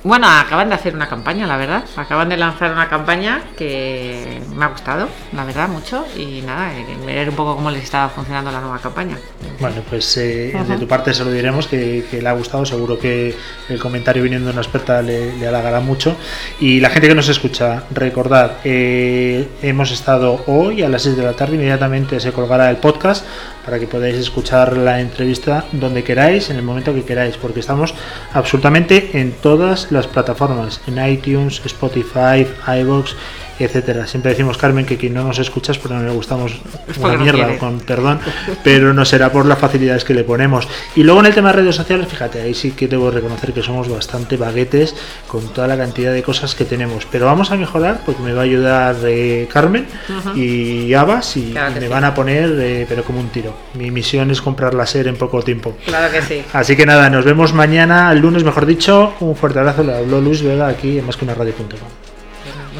Bueno, 0.05 0.27
acaban 0.29 0.69
de 0.69 0.75
hacer 0.75 0.93
una 0.93 1.09
campaña, 1.09 1.47
la 1.47 1.57
verdad. 1.57 1.83
Acaban 1.95 2.29
de 2.29 2.37
lanzar 2.37 2.71
una 2.71 2.87
campaña 2.87 3.41
que 3.57 4.39
me 4.55 4.63
ha 4.63 4.67
gustado, 4.67 5.09
la 5.33 5.43
verdad, 5.45 5.67
mucho. 5.67 6.05
Y 6.15 6.43
nada, 6.43 6.77
eh, 6.77 6.85
ver 7.07 7.27
un 7.27 7.35
poco 7.35 7.55
cómo 7.55 7.71
les 7.71 7.85
estaba 7.85 8.07
funcionando 8.09 8.51
la 8.51 8.61
nueva 8.61 8.77
campaña. 8.77 9.17
Bueno, 9.59 9.81
pues 9.89 10.15
eh, 10.17 10.55
de 10.67 10.77
tu 10.77 10.87
parte 10.87 11.11
se 11.11 11.25
lo 11.25 11.31
diremos 11.31 11.65
que, 11.65 12.05
le 12.21 12.29
ha 12.29 12.33
gustado. 12.33 12.67
Seguro 12.67 12.99
que 12.99 13.35
el 13.67 13.79
comentario 13.79 14.21
viniendo 14.21 14.45
de 14.45 14.53
una 14.53 14.61
experta 14.61 15.01
le, 15.01 15.43
halagará 15.47 15.79
mucho. 15.79 16.15
Y 16.59 16.79
la 16.81 16.91
gente 16.91 17.07
que 17.07 17.15
nos 17.15 17.27
escucha, 17.27 17.85
recordad, 17.89 18.57
eh, 18.63 19.49
hemos 19.63 19.89
estado 19.89 20.43
hoy 20.45 20.83
a 20.83 20.89
las 20.89 21.01
6 21.01 21.17
de 21.17 21.23
la 21.23 21.33
tarde, 21.33 21.55
inmediatamente 21.55 22.19
se 22.19 22.31
colgará 22.31 22.69
el 22.69 22.77
podcast 22.77 23.25
para 23.65 23.79
que 23.79 23.87
podáis 23.87 24.15
escuchar 24.15 24.77
la 24.77 25.01
entrevista 25.01 25.65
donde 25.71 26.03
queráis, 26.03 26.49
en 26.49 26.57
el 26.57 26.63
momento 26.63 26.93
que 26.93 27.03
queráis, 27.03 27.35
porque 27.35 27.59
estamos 27.59 27.93
absolutamente 28.33 29.19
en 29.19 29.31
todas 29.31 29.91
las 29.91 30.07
plataformas, 30.07 30.79
en 30.87 31.03
iTunes, 31.05 31.61
Spotify, 31.65 32.45
iVoox 32.67 33.15
etcétera. 33.59 34.07
Siempre 34.07 34.31
decimos, 34.31 34.57
Carmen, 34.57 34.85
que 34.85 34.97
quien 34.97 35.13
no 35.13 35.23
nos 35.23 35.39
escuchas 35.39 35.77
porque 35.77 35.95
no 35.95 36.03
le 36.03 36.11
gustamos 36.11 36.53
una 36.99 37.17
mierda, 37.17 37.57
con 37.57 37.79
perdón, 37.79 38.19
pero 38.63 38.93
no 38.93 39.05
será 39.05 39.31
por 39.31 39.45
las 39.45 39.59
facilidades 39.59 40.03
que 40.03 40.13
le 40.13 40.23
ponemos. 40.23 40.67
Y 40.95 41.03
luego 41.03 41.21
en 41.21 41.27
el 41.27 41.33
tema 41.33 41.49
de 41.49 41.61
redes 41.61 41.75
sociales, 41.75 42.07
fíjate, 42.07 42.41
ahí 42.41 42.53
sí 42.53 42.71
que 42.71 42.87
debo 42.87 43.11
reconocer 43.11 43.53
que 43.53 43.61
somos 43.61 43.89
bastante 43.89 44.37
baguetes 44.37 44.95
con 45.27 45.47
toda 45.53 45.67
la 45.67 45.77
cantidad 45.77 46.13
de 46.13 46.23
cosas 46.23 46.55
que 46.55 46.65
tenemos. 46.65 47.05
Pero 47.11 47.25
vamos 47.25 47.51
a 47.51 47.55
mejorar 47.55 48.01
porque 48.05 48.21
me 48.21 48.33
va 48.33 48.41
a 48.41 48.45
ayudar 48.45 48.95
eh, 49.05 49.47
Carmen 49.51 49.87
y 50.35 50.93
Abas 50.93 51.37
y, 51.37 51.53
me 51.79 51.87
van 51.87 52.03
a 52.03 52.13
poner, 52.13 52.51
eh, 52.59 52.85
pero 52.87 53.03
como 53.03 53.19
un 53.19 53.29
tiro. 53.29 53.55
Mi 53.73 53.91
misión 53.91 54.31
es 54.31 54.41
comprar 54.41 54.73
la 54.73 54.85
SER 54.85 55.07
en 55.07 55.15
poco 55.15 55.41
tiempo. 55.41 55.75
Claro 55.85 56.11
que 56.11 56.21
sí. 56.21 56.43
Así 56.53 56.75
que 56.75 56.85
nada, 56.85 57.09
nos 57.09 57.25
vemos 57.25 57.53
mañana, 57.53 58.11
el 58.11 58.19
lunes 58.19 58.43
mejor 58.43 58.65
dicho. 58.65 59.13
Un 59.19 59.35
fuerte 59.35 59.59
abrazo, 59.59 59.83
le 59.83 59.95
habló 59.95 60.21
Luis 60.21 60.41
Vega 60.41 60.67
aquí 60.67 60.99
en 60.99 61.05
más 61.05 61.17
que 61.17 61.25
una 61.25 61.33
radio.com. 61.33 62.04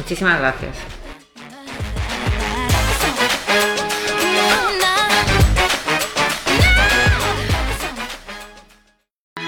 Muchísimas 0.06 0.38
gracias. 0.38 0.76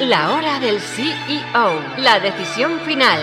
La 0.01 0.33
hora 0.33 0.59
del 0.59 0.81
CEO, 0.81 1.81
la 1.99 2.18
decisión 2.18 2.81
final. 2.81 3.21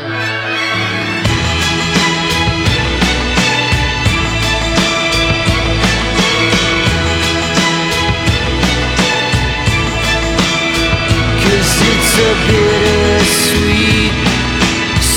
Cause 11.44 11.82
it's 11.82 12.18
a 12.18 12.34
bittersweet 12.48 14.05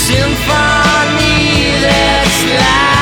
symphony 0.09 1.81
that's 1.85 2.45
loud. 2.47 2.98